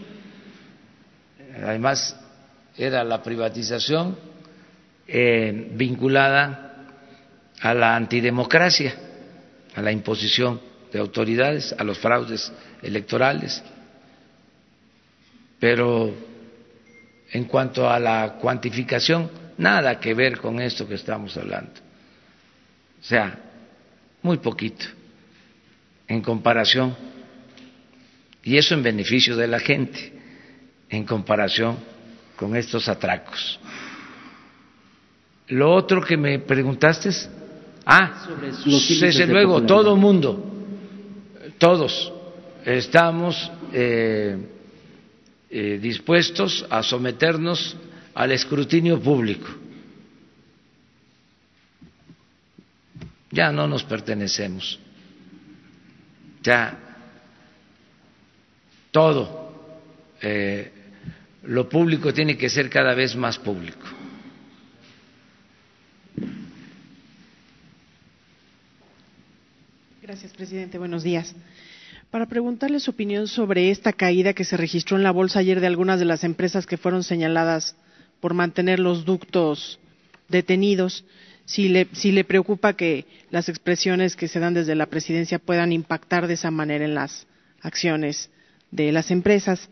Además, 1.64 2.16
era 2.78 3.04
la 3.04 3.24
privatización 3.24 4.16
eh, 5.08 5.72
vinculada 5.74 6.67
a 7.62 7.74
la 7.74 7.96
antidemocracia, 7.96 8.96
a 9.76 9.82
la 9.82 9.92
imposición 9.92 10.62
de 10.92 11.00
autoridades, 11.00 11.74
a 11.78 11.84
los 11.84 11.98
fraudes 11.98 12.52
electorales. 12.82 13.64
Pero 15.60 16.14
en 17.32 17.46
cuanto 17.46 17.90
a 17.90 18.00
la 18.00 18.38
cuantificación, 18.40 19.30
Nada 19.58 20.00
que 20.00 20.14
ver 20.14 20.38
con 20.38 20.60
esto 20.60 20.88
que 20.88 20.96
estamos 20.96 21.36
hablando. 21.36 21.72
O 23.02 23.04
sea, 23.04 23.40
muy 24.22 24.38
poquito 24.38 24.86
en 26.08 26.22
comparación, 26.22 26.96
y 28.44 28.58
eso 28.58 28.76
en 28.76 28.84
beneficio 28.84 29.36
de 29.36 29.48
la 29.48 29.60
gente, 29.60 30.14
en 30.90 31.04
comparación 31.06 31.78
con 32.36 32.56
estos 32.56 32.88
atracos. 32.88 33.60
Lo 35.48 35.74
otro 35.74 36.02
que 36.02 36.16
me 36.16 36.40
preguntaste 36.40 37.10
es, 37.10 37.30
ah, 37.88 38.28
desde 39.00 39.26
luego, 39.26 39.64
todo 39.64 39.96
mundo, 39.96 40.44
todos 41.58 42.14
estamos 42.66 43.50
eh, 43.72 44.38
eh, 45.50 45.80
dispuestos 45.82 46.66
a 46.70 46.84
someternos 46.84 47.76
al 48.14 48.32
escrutinio 48.32 49.00
público. 49.00 49.48
Ya 53.32 53.52
no 53.52 53.68
nos 53.68 53.84
pertenecemos. 53.84 54.80
Ya 56.44 56.78
todo 58.92 59.48
eh, 60.22 60.72
lo 61.44 61.70
público 61.70 62.14
tiene 62.14 62.38
que 62.38 62.50
ser 62.50 62.70
cada 62.70 62.94
vez 62.94 63.16
más 63.16 63.38
público. 63.38 63.97
Gracias, 70.08 70.32
presidente. 70.32 70.78
Buenos 70.78 71.04
días. 71.04 71.36
Para 72.12 72.28
preguntarle 72.28 72.80
su 72.80 72.92
opinión 72.92 73.28
sobre 73.28 73.72
esta 73.72 73.92
caída 73.92 74.32
que 74.32 74.46
se 74.46 74.56
registró 74.56 74.96
en 74.96 75.04
la 75.04 75.12
bolsa 75.12 75.40
ayer 75.40 75.60
de 75.60 75.68
algunas 75.68 76.00
de 76.00 76.06
las 76.06 76.24
empresas 76.24 76.66
que 76.66 76.78
fueron 76.78 77.04
señaladas 77.04 77.76
por 78.22 78.34
mantener 78.34 78.80
los 78.80 79.04
ductos 79.04 79.82
detenidos, 80.30 81.04
si 81.44 81.68
le, 81.68 81.90
si 81.92 82.14
le 82.14 82.24
preocupa 82.24 82.72
que 82.72 83.04
las 83.32 83.50
expresiones 83.50 84.16
que 84.16 84.30
se 84.30 84.40
dan 84.40 84.54
desde 84.54 84.76
la 84.76 84.86
presidencia 84.86 85.40
puedan 85.40 85.74
impactar 85.74 86.28
de 86.28 86.36
esa 86.36 86.52
manera 86.52 86.86
en 86.86 86.96
las 86.96 87.28
acciones 87.60 88.30
de 88.72 88.94
las 88.94 89.12
empresas. 89.12 89.68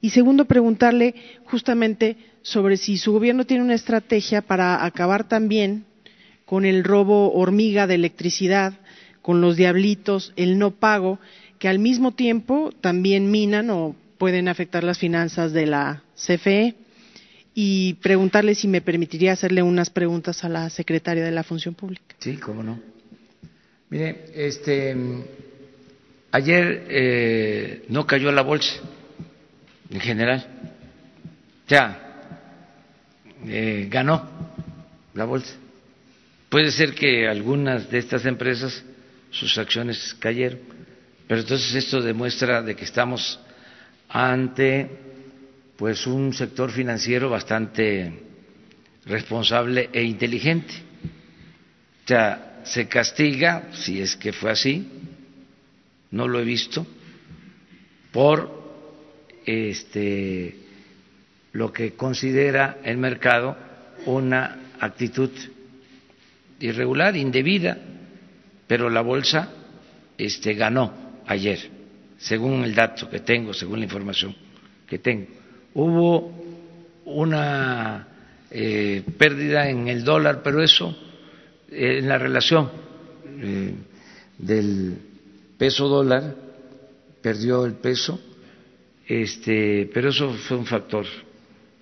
Y 0.00 0.10
segundo, 0.10 0.46
preguntarle 0.46 1.14
justamente 1.44 2.16
sobre 2.40 2.78
si 2.78 2.96
su 2.96 3.12
gobierno 3.12 3.44
tiene 3.44 3.64
una 3.64 3.74
estrategia 3.74 4.40
para 4.40 4.82
acabar 4.82 5.28
también 5.28 5.84
con 6.46 6.64
el 6.64 6.84
robo 6.84 7.34
hormiga 7.34 7.86
de 7.86 7.96
electricidad, 7.96 8.72
con 9.28 9.42
los 9.42 9.56
diablitos, 9.56 10.32
el 10.36 10.58
no 10.58 10.70
pago, 10.70 11.18
que 11.58 11.68
al 11.68 11.78
mismo 11.78 12.12
tiempo 12.12 12.72
también 12.80 13.30
minan 13.30 13.68
o 13.68 13.94
pueden 14.16 14.48
afectar 14.48 14.82
las 14.84 14.96
finanzas 14.96 15.52
de 15.52 15.66
la 15.66 16.02
CFE. 16.14 16.74
Y 17.54 17.92
preguntarle 18.00 18.54
si 18.54 18.68
me 18.68 18.80
permitiría 18.80 19.34
hacerle 19.34 19.62
unas 19.62 19.90
preguntas 19.90 20.44
a 20.44 20.48
la 20.48 20.70
secretaria 20.70 21.22
de 21.22 21.30
la 21.30 21.42
Función 21.42 21.74
Pública. 21.74 22.16
Sí, 22.20 22.38
cómo 22.38 22.62
no. 22.62 22.80
Mire, 23.90 24.30
este 24.34 24.96
Ayer 26.30 26.86
eh, 26.88 27.84
no 27.90 28.06
cayó 28.06 28.32
la 28.32 28.40
bolsa 28.40 28.80
en 29.90 30.00
general. 30.00 30.46
Ya 31.68 32.22
eh, 33.46 33.88
ganó 33.90 34.26
la 35.12 35.26
bolsa. 35.26 35.54
Puede 36.48 36.72
ser 36.72 36.94
que 36.94 37.28
algunas 37.28 37.90
de 37.90 37.98
estas 37.98 38.24
empresas 38.24 38.82
sus 39.30 39.56
acciones 39.58 40.14
cayeron, 40.18 40.60
pero 41.26 41.40
entonces 41.40 41.74
esto 41.74 42.00
demuestra 42.00 42.62
de 42.62 42.74
que 42.74 42.84
estamos 42.84 43.38
ante 44.08 44.88
pues 45.76 46.06
un 46.06 46.32
sector 46.32 46.70
financiero 46.70 47.30
bastante 47.30 48.12
responsable 49.04 49.90
e 49.92 50.02
inteligente. 50.02 50.74
O 52.04 52.08
sea, 52.08 52.62
se 52.64 52.88
castiga, 52.88 53.68
si 53.72 54.00
es 54.00 54.16
que 54.16 54.32
fue 54.32 54.50
así, 54.50 54.88
no 56.10 56.26
lo 56.26 56.40
he 56.40 56.44
visto, 56.44 56.86
por 58.12 58.58
este, 59.46 60.56
lo 61.52 61.72
que 61.72 61.92
considera 61.92 62.78
el 62.82 62.96
mercado 62.96 63.56
una 64.06 64.72
actitud 64.80 65.30
irregular, 66.60 67.16
indebida, 67.16 67.78
pero 68.68 68.90
la 68.90 69.00
bolsa 69.00 69.50
este, 70.16 70.54
ganó 70.54 70.92
ayer, 71.26 71.58
según 72.18 72.62
el 72.62 72.74
dato 72.74 73.08
que 73.08 73.20
tengo, 73.20 73.52
según 73.54 73.78
la 73.80 73.86
información 73.86 74.36
que 74.86 74.98
tengo. 74.98 75.26
Hubo 75.74 76.32
una 77.06 78.06
eh, 78.50 79.02
pérdida 79.16 79.68
en 79.68 79.88
el 79.88 80.04
dólar, 80.04 80.42
pero 80.42 80.62
eso 80.62 80.96
eh, 81.70 81.98
en 81.98 82.08
la 82.08 82.18
relación 82.18 82.70
eh, 83.40 83.74
del 84.36 84.98
peso 85.56 85.88
dólar 85.88 86.34
perdió 87.22 87.64
el 87.64 87.74
peso, 87.74 88.20
este, 89.06 89.90
pero 89.92 90.10
eso 90.10 90.32
fue 90.34 90.56
un 90.58 90.66
factor 90.66 91.06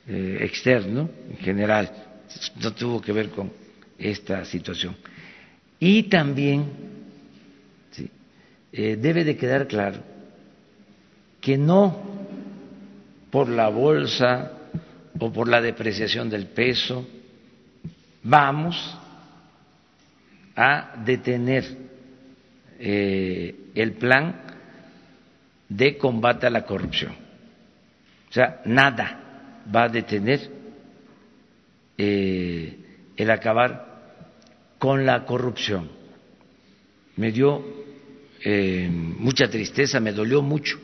externo 0.09 1.11
en 1.31 1.37
general, 1.39 1.91
no 2.63 2.73
tuvo 2.75 3.01
que 3.01 3.11
ver 3.11 3.31
con 3.31 3.51
esta 3.99 4.45
situación. 4.45 4.95
Y 5.79 6.05
también 6.05 6.71
eh, 8.73 8.97
debe 8.97 9.25
de 9.25 9.37
quedar 9.37 9.67
claro 9.67 10.01
que 11.41 11.59
no 11.59 12.03
por 13.31 13.49
la 13.49 13.69
bolsa 13.69 14.53
o 15.19 15.33
por 15.33 15.49
la 15.49 15.61
depreciación 15.61 16.29
del 16.29 16.47
peso 16.47 17.07
vamos 18.23 18.99
a 20.55 20.95
detener 21.05 21.65
eh, 22.79 23.55
el 23.75 23.93
plan 23.93 24.43
de 25.69 25.97
combate 25.97 26.47
a 26.47 26.51
la 26.51 26.65
corrupción. 26.65 27.13
O 28.29 28.33
sea, 28.33 28.61
nada 28.65 29.63
va 29.75 29.85
a 29.85 29.89
detener 29.89 30.51
eh, 31.97 32.79
el 33.17 33.31
acabar 33.31 33.96
con 34.87 35.05
la 35.05 35.25
corrupción. 35.25 35.91
Me 37.17 37.33
dio 37.33 37.61
eh, 38.41 38.89
mucha 38.89 39.51
tristeza, 39.51 39.99
me 39.99 40.13
dolió 40.13 40.43
mucho 40.43 40.79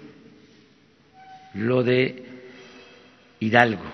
lo 1.54 1.84
de 1.84 2.24
Hidalgo, 3.38 3.84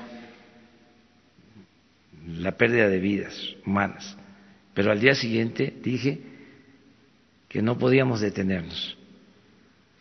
la 2.27 2.53
pérdida 2.53 2.89
de 2.89 2.99
vidas 2.99 3.39
humanas. 3.67 4.17
Pero 4.73 4.93
al 4.93 4.99
día 4.99 5.15
siguiente 5.15 5.75
dije, 5.83 6.23
que 7.47 7.61
no 7.61 7.77
podíamos 7.77 8.23
detenernos 8.23 8.97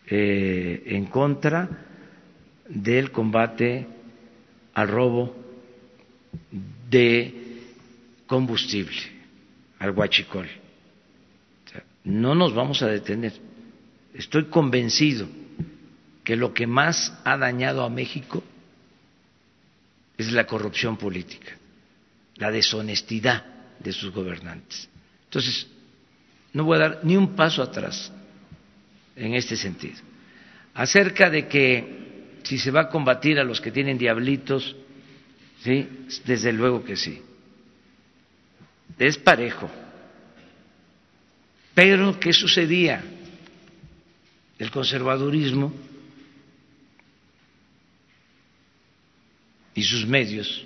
eh, 0.10 0.84
en 0.86 1.08
contra 1.08 1.84
del 2.70 3.12
combate 3.12 3.86
al 4.74 4.88
robo 4.88 5.36
de 6.90 7.34
combustible, 8.26 9.17
al 9.80 9.92
huachicol. 9.92 10.48
no 12.04 12.36
nos 12.36 12.54
vamos 12.54 12.82
a 12.82 12.88
detener. 12.88 13.34
Estoy 14.14 14.46
convencido 14.46 15.28
que 16.24 16.36
lo 16.36 16.54
que 16.54 16.68
más 16.68 17.14
ha 17.24 17.38
dañado 17.38 17.84
a 17.84 17.90
México 17.90 18.44
es 20.18 20.32
la 20.32 20.48
corrupción 20.48 20.98
política, 20.98 21.54
la 22.36 22.52
deshonestidad 22.52 23.46
de 23.80 23.92
sus 23.92 24.12
gobernantes. 24.12 24.90
Entonces, 25.26 25.68
no 26.54 26.64
voy 26.64 26.78
a 26.78 26.80
dar 26.80 27.00
ni 27.04 27.16
un 27.16 27.36
paso 27.36 27.62
atrás 27.62 28.12
en 29.16 29.36
este 29.36 29.56
sentido. 29.56 30.00
Acerca 30.74 31.30
de 31.30 31.48
que 31.48 32.40
si 32.44 32.58
se 32.58 32.72
va 32.72 32.82
a 32.82 32.90
combatir 32.90 33.40
a 33.40 33.44
los 33.44 33.60
que 33.60 33.72
tienen 33.72 33.98
diablitos, 33.98 34.76
sí, 35.64 35.88
desde 36.26 36.54
luego 36.54 36.84
que 36.84 36.96
sí. 36.96 37.22
Es 38.98 39.18
parejo. 39.18 39.70
Pero, 41.74 42.20
¿qué 42.20 42.34
sucedía? 42.34 43.04
El 44.58 44.72
conservadurismo 44.72 45.72
y 49.76 49.84
sus 49.84 50.08
medios, 50.08 50.66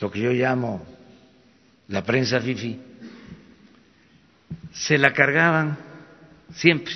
lo 0.00 0.10
que 0.10 0.20
yo 0.20 0.32
llamo 0.32 0.84
la 1.86 2.02
prensa 2.02 2.40
fifi, 2.40 2.80
se 4.72 4.98
la 4.98 5.12
cargaban 5.12 5.78
siempre 6.52 6.94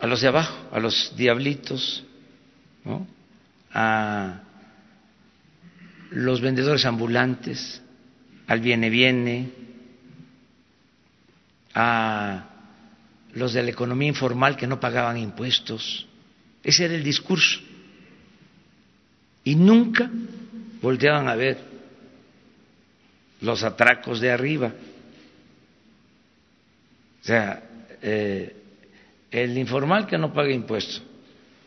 a 0.00 0.06
los 0.06 0.20
de 0.20 0.28
abajo, 0.28 0.68
a 0.70 0.80
los 0.80 1.14
diablitos, 1.16 2.04
a 3.72 4.42
los 6.10 6.40
vendedores 6.40 6.84
ambulantes, 6.84 7.80
al 8.46 8.60
viene 8.60 8.90
viene, 8.90 9.50
a 11.74 12.46
los 13.34 13.52
de 13.52 13.62
la 13.62 13.70
economía 13.70 14.08
informal 14.08 14.56
que 14.56 14.66
no 14.66 14.80
pagaban 14.80 15.16
impuestos. 15.16 16.06
Ese 16.62 16.84
era 16.84 16.94
el 16.94 17.04
discurso. 17.04 17.60
Y 19.44 19.54
nunca 19.54 20.10
volteaban 20.82 21.28
a 21.28 21.36
ver 21.36 21.58
los 23.40 23.62
atracos 23.62 24.20
de 24.20 24.30
arriba. 24.30 24.72
O 27.22 27.24
sea, 27.24 27.62
eh, 28.02 28.56
el 29.30 29.56
informal 29.56 30.06
que 30.06 30.18
no 30.18 30.32
paga 30.32 30.50
impuestos, 30.50 31.02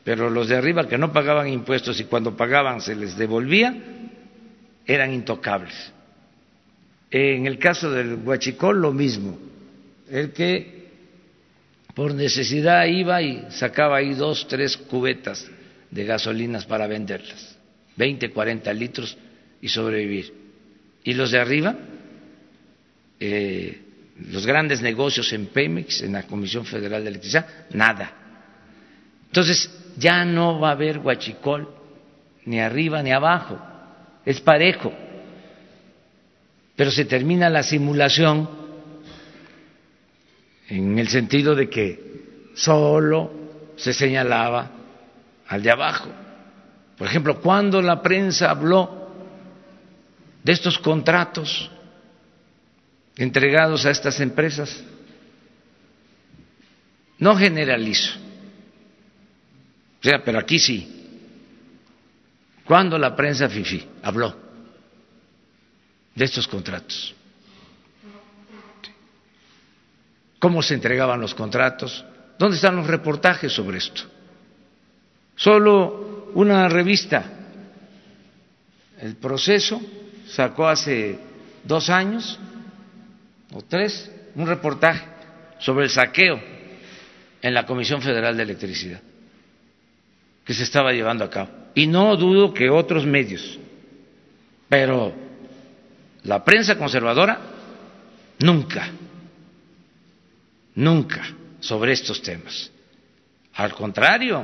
pero 0.04 0.30
los 0.30 0.50
de 0.50 0.58
arriba 0.58 0.88
que 0.88 0.98
no 0.98 1.14
pagaban 1.14 1.48
impuestos 1.48 2.00
y 2.00 2.06
cuando 2.06 2.36
pagaban 2.36 2.82
se 2.82 2.96
les 2.96 3.18
devolvía, 3.18 4.03
eran 4.86 5.14
intocables. 5.14 5.92
En 7.10 7.46
el 7.46 7.60
caso 7.60 7.92
del 7.92 8.16
Huachicol, 8.16 8.82
lo 8.82 8.92
mismo. 8.92 9.38
El 10.10 10.32
que 10.32 10.84
por 11.94 12.14
necesidad 12.14 12.86
iba 12.86 13.22
y 13.22 13.46
sacaba 13.50 13.98
ahí 13.98 14.14
dos, 14.14 14.48
tres 14.48 14.78
cubetas 14.78 15.48
de 15.92 16.06
gasolinas 16.06 16.66
para 16.66 16.88
venderlas, 16.88 17.56
20, 17.98 18.32
40 18.32 18.74
litros 18.74 19.16
y 19.62 19.70
sobrevivir. 19.70 20.34
Y 21.04 21.14
los 21.14 21.32
de 21.32 21.40
arriba, 21.40 21.76
eh, 23.20 23.80
los 24.32 24.46
grandes 24.46 24.82
negocios 24.82 25.32
en 25.34 25.48
Pemex, 25.48 26.02
en 26.02 26.14
la 26.14 26.24
Comisión 26.24 26.66
Federal 26.66 27.04
de 27.04 27.10
Electricidad, 27.10 27.48
nada. 27.74 28.12
Entonces, 29.28 29.70
ya 29.98 30.26
no 30.26 30.60
va 30.60 30.70
a 30.70 30.74
haber 30.74 30.98
huachicol, 30.98 31.70
ni 32.46 32.60
arriba 32.60 33.04
ni 33.04 33.12
abajo, 33.12 33.60
es 34.26 34.40
parejo. 34.42 34.94
Pero 36.76 36.92
se 36.92 37.06
termina 37.06 37.50
la 37.50 37.64
simulación 37.64 38.50
en 40.70 40.98
el 40.98 41.08
sentido 41.08 41.56
de 41.56 41.70
que 41.70 42.50
solo 42.56 43.32
se 43.76 43.94
señalaba 43.94 44.72
al 45.48 45.62
de 45.62 45.72
abajo. 45.72 46.10
Por 46.98 47.08
ejemplo, 47.08 47.42
cuando 47.42 47.82
la 47.82 48.02
prensa 48.02 48.50
habló 48.50 49.12
de 50.44 50.52
estos 50.52 50.78
contratos 50.80 51.70
entregados 53.18 53.86
a 53.86 53.92
estas 53.92 54.20
empresas, 54.20 54.84
no 57.20 57.36
generalizo, 57.36 58.18
o 60.00 60.04
sea, 60.04 60.24
pero 60.24 60.40
aquí 60.40 60.60
sí. 60.60 61.03
Cuando 62.66 62.98
la 62.98 63.16
prensa 63.16 63.50
FIFI 63.50 63.88
habló 64.04 64.36
de 66.16 66.26
estos 66.26 66.48
contratos? 66.48 67.14
¿Cómo 70.40 70.62
se 70.62 70.74
entregaban 70.74 71.22
los 71.22 71.34
contratos? 71.34 72.04
¿Dónde 72.38 72.56
están 72.56 72.76
los 72.76 72.88
reportajes 72.88 73.52
sobre 73.52 73.78
esto? 73.78 74.04
Solo 75.36 76.32
una 76.34 76.68
revista, 76.68 77.24
el 79.00 79.16
proceso, 79.16 79.82
sacó 80.28 80.68
hace 80.68 81.20
dos 81.64 81.90
años 81.90 82.40
o 83.54 83.62
tres 83.62 84.12
un 84.36 84.48
reportaje 84.48 85.06
sobre 85.60 85.86
el 85.86 85.92
saqueo 85.92 86.42
en 87.42 87.54
la 87.54 87.66
Comisión 87.66 88.02
Federal 88.02 88.36
de 88.36 88.44
Electricidad 88.44 89.02
que 90.44 90.54
se 90.54 90.64
estaba 90.64 90.92
llevando 90.92 91.24
a 91.24 91.30
cabo. 91.30 91.63
Y 91.76 91.88
no 91.88 92.16
dudo 92.16 92.54
que 92.54 92.70
otros 92.70 93.06
medios, 93.06 93.60
pero 94.70 95.14
la 96.24 96.44
prensa 96.44 96.78
conservadora 96.78 97.40
nunca, 98.40 98.90
nunca 100.76 101.24
sobre 101.60 101.94
estos 101.94 102.22
temas. 102.22 102.72
Al 103.56 103.74
contrario, 103.74 104.44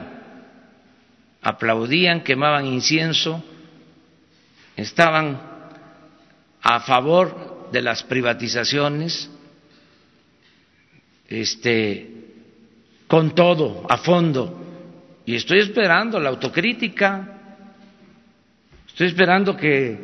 aplaudían, 1.42 2.24
quemaban 2.24 2.66
incienso, 2.66 3.44
estaban 4.76 5.40
a 6.62 6.80
favor 6.82 7.70
de 7.72 7.82
las 7.82 8.04
privatizaciones, 8.04 9.30
este, 11.28 12.10
con 13.08 13.34
todo, 13.36 13.86
a 13.90 13.98
fondo. 13.98 14.66
Y 15.30 15.36
estoy 15.36 15.60
esperando 15.60 16.20
la 16.20 16.30
autocrítica, 16.30 17.38
estoy 18.88 19.06
esperando 19.06 19.56
que 19.56 19.96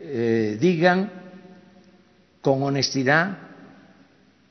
eh, 0.00 0.58
digan 0.60 1.12
con 2.40 2.64
honestidad 2.64 3.38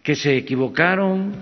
que 0.01 0.15
se 0.15 0.37
equivocaron, 0.37 1.33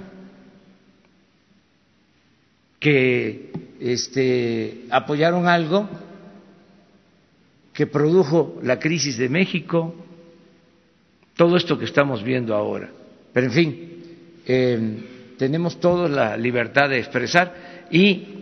que 2.79 3.51
este, 3.79 4.85
apoyaron 4.89 5.47
algo 5.47 5.87
que 7.71 7.85
produjo 7.85 8.59
la 8.63 8.79
crisis 8.79 9.15
de 9.15 9.29
México, 9.29 9.93
todo 11.35 11.55
esto 11.55 11.77
que 11.77 11.85
estamos 11.85 12.23
viendo 12.23 12.55
ahora. 12.55 12.89
Pero 13.31 13.45
en 13.45 13.53
fin, 13.53 14.03
eh, 14.43 15.35
tenemos 15.37 15.79
todos 15.79 16.09
la 16.09 16.35
libertad 16.35 16.89
de 16.89 16.97
expresar 16.97 17.85
y 17.91 18.34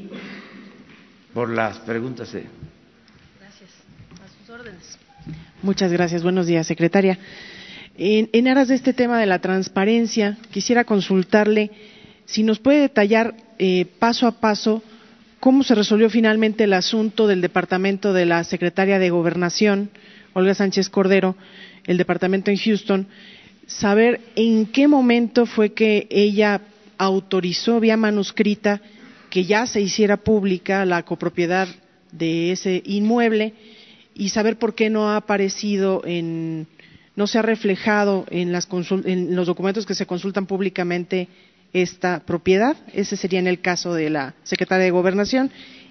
por 1.33 1.49
las 1.49 1.79
preguntas 1.79 2.31
de. 2.31 2.45
Gracias. 3.39 3.69
A 4.23 4.27
sus 4.39 4.49
órdenes. 4.49 4.97
Muchas 5.61 5.91
gracias. 5.91 6.23
Buenos 6.23 6.45
días, 6.47 6.67
secretaria. 6.67 7.17
En, 7.97 8.29
en, 8.33 8.47
aras 8.47 8.67
de 8.67 8.75
este 8.75 8.93
tema 8.93 9.19
de 9.19 9.25
la 9.25 9.39
transparencia, 9.39 10.37
quisiera 10.51 10.83
consultarle 10.83 11.71
si 12.25 12.43
nos 12.43 12.59
puede 12.59 12.81
detallar 12.81 13.35
eh, 13.59 13.85
paso 13.99 14.27
a 14.27 14.39
paso 14.39 14.83
cómo 15.39 15.63
se 15.63 15.75
resolvió 15.75 16.09
finalmente 16.09 16.63
el 16.63 16.73
asunto 16.73 17.27
del 17.27 17.41
departamento 17.41 18.13
de 18.13 18.25
la 18.25 18.43
secretaria 18.43 18.97
de 18.97 19.09
Gobernación, 19.09 19.89
Olga 20.33 20.53
Sánchez 20.55 20.89
Cordero, 20.89 21.35
el 21.85 21.97
departamento 21.97 22.49
en 22.49 22.57
Houston, 22.57 23.07
saber 23.67 24.21
en 24.35 24.65
qué 24.65 24.87
momento 24.87 25.45
fue 25.45 25.73
que 25.73 26.07
ella 26.09 26.61
autorizó 26.97 27.79
vía 27.79 27.97
manuscrita 27.97 28.81
que 29.33 29.45
ya 29.45 29.65
se 29.65 29.81
hiciera 29.81 30.17
pública 30.17 30.85
la 30.85 31.01
copropiedad 31.01 31.67
de 32.11 32.51
ese 32.51 32.83
inmueble 32.85 33.55
y 34.13 34.29
saber 34.29 34.59
por 34.59 34.75
qué 34.75 34.91
no 34.91 35.09
ha 35.09 35.17
aparecido 35.17 36.03
en, 36.05 36.67
no 37.15 37.25
se 37.25 37.39
ha 37.39 37.41
reflejado 37.41 38.27
en, 38.29 38.51
las 38.51 38.67
en 39.05 39.35
los 39.35 39.47
documentos 39.47 39.87
que 39.87 39.95
se 39.95 40.05
consultan 40.05 40.45
públicamente 40.45 41.29
esta 41.73 42.19
propiedad. 42.19 42.77
Ese 42.93 43.17
sería 43.17 43.39
en 43.39 43.47
el 43.47 43.59
caso 43.59 43.95
de 43.95 44.11
la 44.11 44.35
secretaria 44.43 44.85
de 44.85 44.91
Gobernación. 44.91 45.49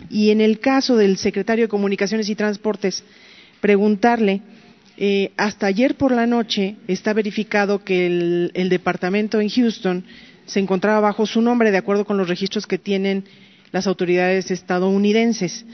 Y 0.08 0.30
en 0.30 0.40
el 0.40 0.60
caso 0.60 0.94
del 0.96 1.16
secretario 1.16 1.64
de 1.64 1.68
Comunicaciones 1.68 2.28
y 2.28 2.36
Transportes, 2.36 3.02
preguntarle, 3.60 4.42
eh, 4.96 5.32
hasta 5.36 5.66
ayer 5.66 5.96
por 5.96 6.12
la 6.12 6.28
noche 6.28 6.76
está 6.86 7.12
verificado 7.12 7.82
que 7.82 8.06
el, 8.06 8.52
el 8.54 8.68
departamento 8.68 9.40
en 9.40 9.48
Houston 9.48 10.04
se 10.52 10.60
encontraba 10.60 11.00
bajo 11.00 11.24
su 11.24 11.40
nombre, 11.40 11.70
de 11.70 11.78
acuerdo 11.78 12.04
con 12.04 12.18
los 12.18 12.28
registros 12.28 12.66
que 12.66 12.78
tienen 12.78 13.24
las 13.70 13.86
autoridades 13.86 14.50
estadounidenses. 14.50 15.64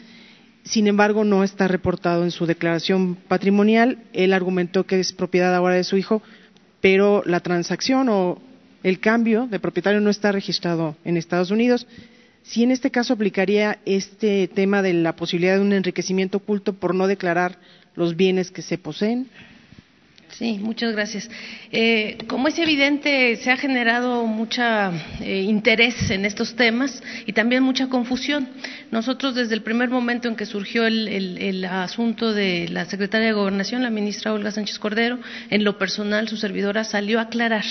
Sin 0.63 0.87
embargo, 0.87 1.25
no 1.25 1.43
está 1.43 1.67
reportado 1.67 2.23
en 2.23 2.31
su 2.31 2.47
declaración 2.47 3.17
patrimonial. 3.17 3.99
Él 4.13 4.33
argumentó 4.33 4.85
que 4.85 5.01
es 5.01 5.13
propiedad 5.13 5.55
ahora 5.55 5.75
de 5.75 5.85
su 5.85 5.97
hijo, 5.97 6.23
pero 6.81 7.23
la 7.27 7.41
transacción 7.41 8.09
o 8.09 8.41
el 8.85 9.01
cambio 9.01 9.49
de 9.49 9.59
propietario 9.59 10.01
no 10.01 10.11
está 10.11 10.31
registrado 10.31 10.97
en 11.05 11.17
Estados 11.17 11.51
Unidos. 11.51 11.89
Si 12.45 12.63
en 12.63 12.71
este 12.71 12.93
caso 12.93 13.15
aplicaría 13.15 13.81
este 13.85 14.47
tema 14.47 14.81
de 14.81 14.95
la 14.95 15.17
posibilidad 15.17 15.57
de 15.57 15.63
un 15.63 15.73
enriquecimiento 15.73 16.39
oculto 16.39 16.75
por 16.75 16.95
no 16.95 17.09
declarar 17.09 17.59
los 17.97 18.15
bienes 18.15 18.53
que 18.53 18.63
se 18.63 18.79
poseen. 18.79 19.27
Sí, 20.39 20.57
muchas 20.63 20.93
gracias. 20.93 21.29
Eh, 21.73 22.17
como 22.29 22.47
es 22.47 22.57
evidente, 22.61 23.35
se 23.43 23.51
ha 23.51 23.57
generado 23.57 24.25
mucho 24.25 24.63
eh, 25.21 25.43
interés 25.43 26.13
en 26.13 26.25
estos 26.25 26.55
temas 26.55 27.03
y 27.27 27.33
también 27.33 27.65
mucha 27.65 27.89
confusión. 27.89 28.49
Nosotros, 28.93 29.35
desde 29.35 29.57
el 29.57 29.63
primer 29.63 29.91
momento 29.91 30.29
en 30.29 30.37
que 30.37 30.47
surgió 30.47 30.87
el, 30.87 31.09
el, 31.09 31.65
asunto 31.65 32.33
de 32.33 32.69
la 32.69 32.85
secretaria 32.85 33.27
de 33.27 33.33
Gobernación, 33.33 33.83
la 33.83 33.91
ministra 33.91 34.33
Olga 34.33 34.53
Sánchez 34.53 34.79
Cordero, 34.79 35.19
en 35.51 35.65
lo 35.65 35.77
personal, 35.77 36.29
su 36.29 36.37
servidora 36.37 36.85
salió 36.85 37.19
a 37.19 37.23
aclarar 37.23 37.65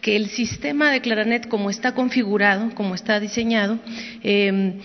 que 0.00 0.16
el 0.16 0.30
sistema 0.30 0.90
de 0.90 1.02
Claranet, 1.02 1.46
como 1.46 1.68
está 1.68 1.92
configurado, 1.92 2.74
como 2.74 2.94
está 2.94 3.20
diseñado, 3.20 3.78
eh, 4.24 4.80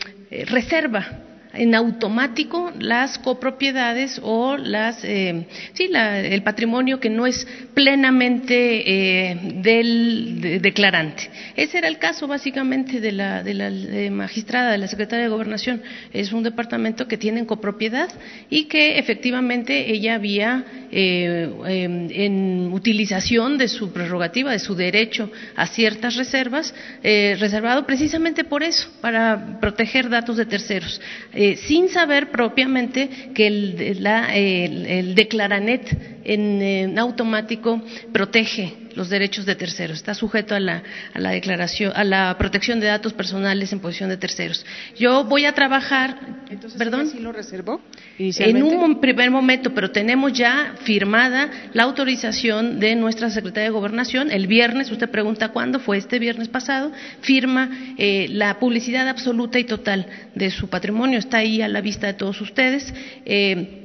reserva 0.47 1.22
en 1.53 1.75
automático 1.75 2.71
las 2.79 3.19
copropiedades 3.19 4.19
o 4.23 4.57
las 4.57 5.03
eh, 5.03 5.45
sí 5.73 5.87
la, 5.87 6.19
el 6.19 6.41
patrimonio 6.41 6.99
que 6.99 7.11
no 7.11 7.27
es 7.27 7.47
plenamente 7.75 9.29
eh, 9.29 9.37
del 9.61 10.41
de, 10.41 10.59
declarante. 10.59 11.29
Ese 11.55 11.77
era 11.77 11.87
el 11.87 11.99
caso 11.99 12.27
básicamente 12.27 12.99
de 12.99 13.11
la, 13.11 13.43
de 13.43 13.53
la 13.53 13.69
magistrada 14.11 14.71
de 14.71 14.79
la 14.79 14.87
secretaria 14.87 15.25
de 15.25 15.29
gobernación. 15.29 15.83
Es 16.11 16.33
un 16.33 16.41
departamento 16.41 17.07
que 17.07 17.17
tiene 17.17 17.45
copropiedad 17.45 18.09
y 18.49 18.65
que 18.65 18.97
efectivamente 18.97 19.91
ella 19.91 20.15
había 20.15 20.65
eh, 20.91 21.49
en 21.65 22.71
utilización 22.73 23.59
de 23.59 23.67
su 23.67 23.93
prerrogativa 23.93 24.51
de 24.51 24.59
su 24.59 24.75
derecho 24.75 25.31
a 25.55 25.67
ciertas 25.67 26.15
reservas 26.15 26.73
reservado 27.03 27.85
precisamente 27.85 28.43
por 28.43 28.63
eso 28.63 28.89
para 29.01 29.59
proteger 29.59 30.09
datos 30.09 30.37
de 30.37 30.45
terceros 30.45 30.99
eh, 31.43 31.57
sin 31.57 31.89
saber 31.89 32.31
propiamente 32.31 33.09
que 33.35 33.47
el, 33.47 34.01
la, 34.01 34.33
el, 34.33 35.13
declaranet 35.13 36.21
en, 36.23 36.97
automático 36.97 37.81
protege 38.13 38.82
los 38.95 39.09
derechos 39.09 39.45
de 39.45 39.55
terceros. 39.55 39.97
Está 39.97 40.13
sujeto 40.13 40.55
a 40.55 40.59
la, 40.59 40.83
a 41.13 41.19
la 41.19 41.31
declaración, 41.31 41.91
a 41.95 42.03
la 42.03 42.35
protección 42.37 42.79
de 42.79 42.87
datos 42.87 43.13
personales 43.13 43.71
en 43.73 43.79
posición 43.79 44.09
de 44.09 44.17
terceros. 44.17 44.65
Yo 44.97 45.23
voy 45.25 45.45
a 45.45 45.53
trabajar, 45.53 46.17
Entonces, 46.49 46.77
perdón. 46.77 47.07
¿sí 47.07 47.19
lo 47.19 47.31
reservó 47.31 47.81
En 48.17 48.63
un 48.63 48.99
primer 48.99 49.31
momento, 49.31 49.73
pero 49.73 49.91
tenemos 49.91 50.33
ya 50.33 50.75
firmada 50.83 51.49
la 51.73 51.83
autorización 51.83 52.79
de 52.79 52.95
nuestra 52.95 53.29
secretaria 53.29 53.65
de 53.65 53.73
Gobernación. 53.73 54.31
El 54.31 54.47
viernes, 54.47 54.91
usted 54.91 55.09
pregunta 55.09 55.49
cuándo, 55.49 55.79
fue 55.79 55.97
este 55.97 56.19
viernes 56.19 56.47
pasado, 56.47 56.91
firma 57.21 57.69
eh, 57.97 58.27
la 58.29 58.59
publicidad 58.59 59.07
absoluta 59.07 59.59
y 59.59 59.63
total 59.63 60.07
de 60.35 60.51
su 60.51 60.69
patrimonio. 60.69 61.19
Está 61.19 61.37
ahí 61.37 61.61
a 61.61 61.67
la 61.67 61.81
vista 61.81 62.07
de 62.07 62.13
todos 62.13 62.39
ustedes. 62.41 62.93
Eh, 63.25 63.82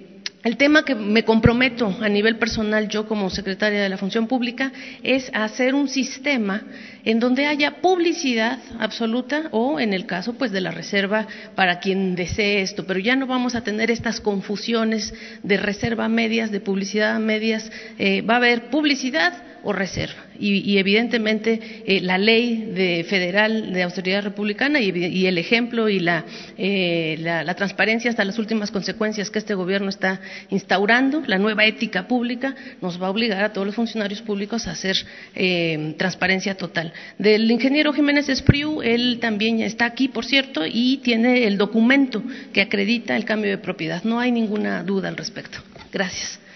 el 0.49 0.57
tema 0.57 0.83
que 0.83 0.95
me 0.95 1.27
comprometo 1.27 1.95
a 2.01 2.09
nivel 2.09 2.39
personal, 2.39 2.89
yo 2.89 3.07
como 3.07 3.29
secretaria 3.29 3.83
de 3.83 3.89
la 3.91 3.99
Función 3.99 4.27
Pública, 4.27 4.73
es 5.03 5.31
hacer 5.35 5.75
un 5.75 5.89
sistema 5.89 6.63
en 7.05 7.21
donde 7.21 7.45
haya 7.45 7.83
publicidad 7.83 8.59
absoluta 8.79 9.49
o, 9.51 9.79
en 9.79 9.93
el 9.93 10.07
caso, 10.07 10.33
pues, 10.39 10.51
de 10.51 10.63
la 10.63 10.71
reserva 10.71 11.27
para 11.55 11.81
quien 11.81 12.15
desee 12.15 12.63
esto. 12.63 12.87
Pero 12.87 12.99
ya 12.99 13.15
no 13.15 13.27
vamos 13.27 13.57
a 13.57 13.61
tener 13.63 13.91
estas 13.91 14.23
confusiones 14.23 15.13
de 15.43 15.59
reserva 15.59 16.09
medias, 16.09 16.51
de 16.51 16.61
publicidad 16.61 17.21
medias. 17.21 17.71
Eh, 17.99 18.23
va 18.23 18.35
a 18.35 18.39
haber 18.39 18.71
publicidad 18.71 19.35
o 19.69 19.73
reserva. 19.75 20.25
Y, 20.41 20.79
evidentemente 20.79 21.61
eh, 21.85 22.01
la 22.01 22.17
ley 22.17 22.71
de 22.75 23.05
federal 23.05 23.71
de 23.73 23.83
austeridad 23.83 24.23
republicana 24.23 24.81
y, 24.81 24.91
y 24.91 25.27
el 25.27 25.37
ejemplo 25.37 25.91
y 25.91 25.99
la, 25.99 26.25
eh, 26.57 27.17
la, 27.21 27.45
la, 27.45 27.55
transparencia 27.55 28.09
hasta 28.09 28.25
las 28.25 28.39
últimas 28.39 28.71
consecuencias 28.71 29.31
que 29.31 29.41
este 29.41 29.55
gobierno 29.55 29.91
está 29.91 30.21
instaurando, 30.49 31.23
la 31.27 31.39
nueva 31.39 31.67
ética 31.67 32.09
pública, 32.09 32.55
nos 32.81 33.03
va 33.03 33.09
a 33.09 33.11
obligar 33.11 33.45
a 33.45 33.53
todos 33.53 33.67
los 33.67 33.77
funcionarios 33.77 34.23
públicos 34.23 34.67
a 34.67 34.71
hacer 34.71 34.97
eh, 35.35 35.95
transparencia 35.99 36.57
total. 36.57 36.95
Del 37.19 37.51
ingeniero 37.51 37.93
Jiménez 37.93 38.31
Espriu, 38.31 38.81
él 38.81 39.19
también 39.21 39.61
está 39.61 39.85
aquí, 39.85 40.09
por 40.09 40.25
cierto, 40.25 40.63
y 40.65 40.99
tiene 40.99 41.45
el 41.47 41.59
documento 41.59 42.23
que 42.55 42.63
acredita 42.63 43.17
el 43.17 43.27
cambio 43.27 43.51
de 43.51 43.59
propiedad. 43.59 44.03
No 44.05 44.19
hay 44.19 44.33
ninguna 44.33 44.83
duda 44.83 45.09
al 45.09 45.17
respecto. 45.19 45.59
Gracias. 45.93 46.48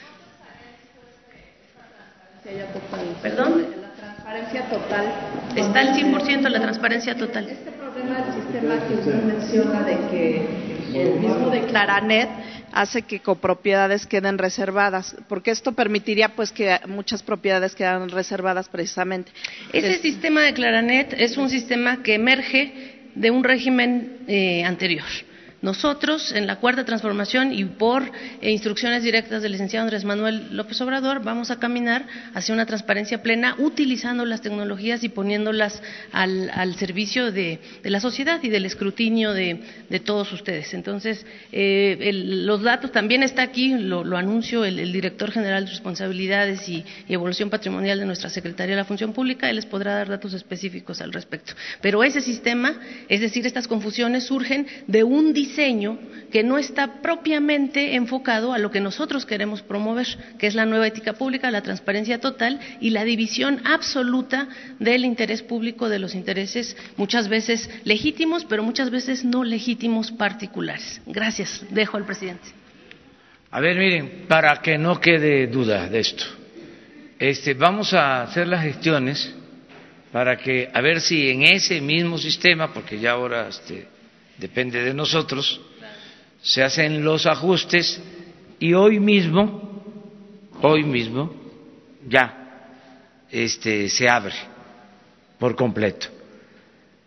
¿Perdón? 3.22 3.66
La 3.80 3.90
transparencia 3.90 4.68
total. 4.68 5.06
Está 5.56 5.80
al 5.80 5.94
100% 5.94 6.48
la 6.48 6.60
transparencia 6.60 7.16
total. 7.16 7.48
Este 7.48 7.70
problema 7.72 8.20
del 8.20 8.34
sistema 8.34 8.86
que 8.86 8.94
usted 8.94 9.22
menciona 9.22 9.82
de 9.82 9.96
que 10.10 10.72
el 10.94 11.20
mismo 11.20 11.50
de 11.50 11.62
Claranet 11.62 12.28
hace 12.72 13.02
que 13.02 13.20
copropiedades 13.20 14.06
queden 14.06 14.38
reservadas, 14.38 15.14
porque 15.28 15.50
esto 15.50 15.72
permitiría 15.72 16.30
pues 16.30 16.52
que 16.52 16.80
muchas 16.86 17.22
propiedades 17.22 17.74
quedan 17.74 18.08
reservadas 18.08 18.68
precisamente. 18.68 19.30
Ese 19.72 19.94
es, 19.94 20.00
sistema 20.00 20.42
de 20.42 20.54
Claranet 20.54 21.12
es 21.12 21.36
un 21.36 21.50
sistema 21.50 22.02
que 22.02 22.14
emerge 22.14 23.10
de 23.14 23.30
un 23.30 23.44
régimen 23.44 24.18
eh, 24.26 24.64
anterior. 24.64 25.04
Nosotros, 25.62 26.32
en 26.32 26.48
la 26.48 26.56
cuarta 26.56 26.84
transformación 26.84 27.52
y 27.52 27.64
por 27.64 28.02
eh, 28.40 28.50
instrucciones 28.50 29.04
directas 29.04 29.42
del 29.42 29.52
licenciado 29.52 29.84
Andrés 29.84 30.04
Manuel 30.04 30.48
López 30.56 30.80
Obrador, 30.80 31.22
vamos 31.22 31.52
a 31.52 31.60
caminar 31.60 32.04
hacia 32.34 32.52
una 32.52 32.66
transparencia 32.66 33.22
plena 33.22 33.54
utilizando 33.58 34.24
las 34.24 34.42
tecnologías 34.42 35.04
y 35.04 35.08
poniéndolas 35.08 35.80
al, 36.10 36.50
al 36.50 36.74
servicio 36.74 37.30
de, 37.30 37.60
la 37.84 38.00
sociedad 38.00 38.42
y 38.42 38.48
del 38.48 38.66
escrutinio 38.66 39.32
de, 39.32 39.60
todos 40.04 40.32
ustedes. 40.32 40.74
Entonces, 40.74 41.24
eh, 41.52 41.96
el, 42.00 42.44
los 42.44 42.62
datos 42.62 42.90
también 42.90 43.22
está 43.22 43.42
aquí, 43.42 43.68
lo, 43.68 44.02
lo 44.02 44.16
anuncio 44.16 44.64
el, 44.64 44.80
el, 44.80 44.92
director 44.92 45.30
general 45.30 45.66
de 45.66 45.70
responsabilidades 45.70 46.68
y, 46.68 46.84
y, 47.06 47.14
evolución 47.14 47.50
patrimonial 47.50 48.00
de 48.00 48.06
nuestra 48.06 48.30
Secretaría 48.30 48.74
de 48.74 48.80
la 48.82 48.84
Función 48.84 49.12
Pública, 49.12 49.48
él 49.48 49.56
les 49.56 49.66
podrá 49.66 49.94
dar 49.94 50.08
datos 50.08 50.34
específicos 50.34 51.00
al 51.00 51.12
respecto. 51.12 51.52
Pero 51.80 52.02
ese 52.02 52.20
sistema, 52.20 52.80
es 53.08 53.20
decir, 53.20 53.46
estas 53.46 53.68
confusiones 53.68 54.24
surgen 54.24 54.66
de 54.88 55.04
un 55.04 55.32
diseño 55.32 55.51
diseño 55.52 55.98
que 56.30 56.42
no 56.42 56.56
está 56.56 57.02
propiamente 57.02 57.94
enfocado 57.94 58.54
a 58.54 58.58
lo 58.58 58.70
que 58.70 58.80
nosotros 58.80 59.26
queremos 59.26 59.60
promover, 59.60 60.06
que 60.38 60.46
es 60.46 60.54
la 60.54 60.64
nueva 60.64 60.86
ética 60.86 61.12
pública, 61.12 61.50
la 61.50 61.60
transparencia 61.60 62.20
total 62.20 62.58
y 62.80 62.88
la 62.88 63.04
división 63.04 63.60
absoluta 63.66 64.48
del 64.78 65.04
interés 65.04 65.42
público 65.42 65.90
de 65.90 65.98
los 65.98 66.14
intereses, 66.14 66.74
muchas 66.96 67.28
veces 67.28 67.68
legítimos, 67.84 68.46
pero 68.46 68.62
muchas 68.62 68.88
veces 68.88 69.26
no 69.26 69.44
legítimos 69.44 70.10
particulares. 70.10 71.02
Gracias. 71.04 71.66
Dejo 71.68 71.98
al 71.98 72.06
presidente. 72.06 72.48
A 73.50 73.60
ver, 73.60 73.76
miren, 73.76 74.24
para 74.26 74.62
que 74.62 74.78
no 74.78 74.98
quede 74.98 75.48
duda 75.48 75.86
de 75.86 76.00
esto, 76.00 76.24
este, 77.18 77.52
vamos 77.52 77.92
a 77.92 78.22
hacer 78.22 78.48
las 78.48 78.62
gestiones 78.62 79.34
para 80.10 80.38
que, 80.38 80.70
a 80.72 80.80
ver 80.80 81.02
si 81.02 81.28
en 81.28 81.42
ese 81.42 81.82
mismo 81.82 82.16
sistema, 82.16 82.72
porque 82.72 82.98
ya 82.98 83.12
ahora 83.12 83.48
este, 83.48 83.91
depende 84.42 84.82
de 84.82 84.92
nosotros, 84.92 85.60
se 86.42 86.64
hacen 86.64 87.04
los 87.04 87.26
ajustes 87.26 88.02
y 88.58 88.74
hoy 88.74 88.98
mismo, 88.98 90.50
hoy 90.60 90.82
mismo, 90.82 91.32
ya 92.08 92.66
este, 93.30 93.88
se 93.88 94.08
abre 94.08 94.34
por 95.38 95.54
completo. 95.54 96.08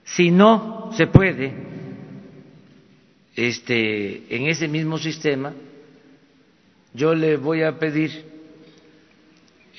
Si 0.06 0.32
no 0.32 0.92
se 0.96 1.08
puede, 1.08 1.54
este, 3.36 4.34
en 4.34 4.48
ese 4.48 4.70
mismo 4.70 4.98
sistema, 4.98 5.54
yo 6.94 7.14
le 7.14 7.36
voy 7.36 7.64
a 7.64 7.78
pedir 7.78 8.24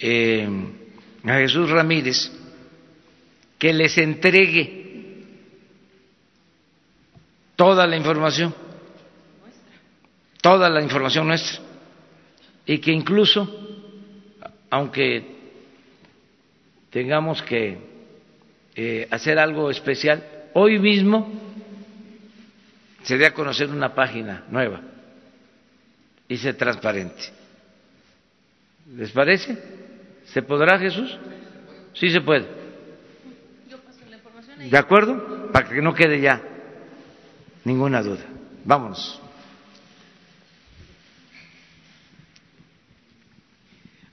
eh, 0.02 0.46
a 1.24 1.34
Jesús 1.38 1.70
Ramírez 1.70 2.30
que 3.58 3.72
les 3.72 3.96
entregue 3.96 4.75
toda 7.56 7.86
la 7.86 7.96
información, 7.96 8.54
toda 10.42 10.68
la 10.68 10.82
información 10.82 11.26
nuestra, 11.26 11.60
y 12.66 12.78
que 12.78 12.92
incluso, 12.92 13.48
aunque 14.70 15.24
tengamos 16.90 17.42
que 17.42 17.78
eh, 18.74 19.08
hacer 19.10 19.38
algo 19.38 19.70
especial, 19.70 20.22
hoy 20.52 20.78
mismo 20.78 21.32
se 23.02 23.16
dé 23.16 23.26
a 23.26 23.34
conocer 23.34 23.70
una 23.70 23.94
página 23.94 24.44
nueva 24.50 24.80
y 26.28 26.36
se 26.36 26.52
transparente. 26.52 27.32
¿Les 28.94 29.10
parece? 29.10 29.56
¿Se 30.26 30.42
podrá, 30.42 30.78
Jesús? 30.78 31.16
Sí 31.94 32.10
se 32.10 32.20
puede. 32.20 32.46
¿De 34.70 34.78
acuerdo? 34.78 35.50
Para 35.52 35.68
que 35.68 35.80
no 35.80 35.94
quede 35.94 36.20
ya 36.20 36.55
ninguna 37.66 38.00
duda. 38.02 38.22
Vámonos. 38.64 39.25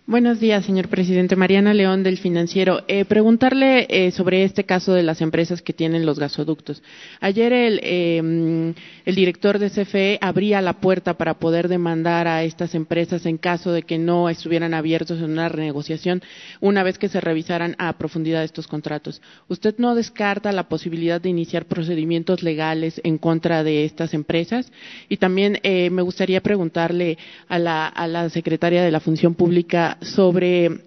Buenos 0.05 0.41
días, 0.41 0.65
señor 0.65 0.89
presidente. 0.89 1.37
Mariana 1.37 1.73
León 1.73 2.03
del 2.03 2.17
Financiero. 2.17 2.83
Eh, 2.89 3.05
preguntarle 3.05 3.87
eh, 3.89 4.11
sobre 4.11 4.43
este 4.43 4.65
caso 4.65 4.93
de 4.93 5.01
las 5.01 5.21
empresas 5.21 5.61
que 5.61 5.71
tienen 5.71 6.05
los 6.05 6.19
gasoductos. 6.19 6.83
Ayer 7.21 7.53
el, 7.53 7.79
eh, 7.81 8.73
el, 9.05 9.15
director 9.15 9.59
de 9.59 9.69
CFE 9.69 10.17
abría 10.19 10.61
la 10.61 10.73
puerta 10.73 11.13
para 11.13 11.35
poder 11.35 11.69
demandar 11.69 12.27
a 12.27 12.43
estas 12.43 12.75
empresas 12.75 13.25
en 13.25 13.37
caso 13.37 13.71
de 13.71 13.83
que 13.83 13.97
no 13.97 14.27
estuvieran 14.27 14.73
abiertos 14.73 15.19
en 15.19 15.31
una 15.31 15.47
renegociación 15.47 16.21
una 16.59 16.83
vez 16.83 16.97
que 16.97 17.07
se 17.07 17.21
revisaran 17.21 17.77
a 17.79 17.97
profundidad 17.97 18.43
estos 18.43 18.67
contratos. 18.67 19.21
¿Usted 19.47 19.75
no 19.77 19.95
descarta 19.95 20.51
la 20.51 20.67
posibilidad 20.67 21.21
de 21.21 21.29
iniciar 21.29 21.63
procedimientos 21.63 22.43
legales 22.43 22.99
en 23.05 23.17
contra 23.17 23.63
de 23.63 23.85
estas 23.85 24.13
empresas? 24.13 24.69
Y 25.07 25.15
también 25.15 25.61
me 25.63 26.01
gustaría 26.01 26.41
preguntarle 26.41 27.17
a 27.47 27.57
la 27.57 28.29
secretaria 28.29 28.83
de 28.83 28.91
la 28.91 28.99
Función 28.99 29.33
Pública 29.35 29.92
sobre 30.01 30.81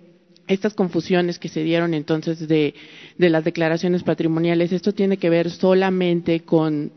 estas 0.47 0.75
confusiones 0.75 1.39
que 1.39 1.49
se 1.49 1.63
dieron 1.63 1.95
entonces 1.95 2.47
de, 2.47 2.75
de, 3.19 3.31
las 3.31 3.45
declaraciones 3.45 4.03
patrimoniales. 4.03 4.73
¿Esto 4.73 4.93
tiene 4.93 5.17
que 5.17 5.31
ver 5.31 5.51
solamente 5.51 6.41
con, 6.41 6.93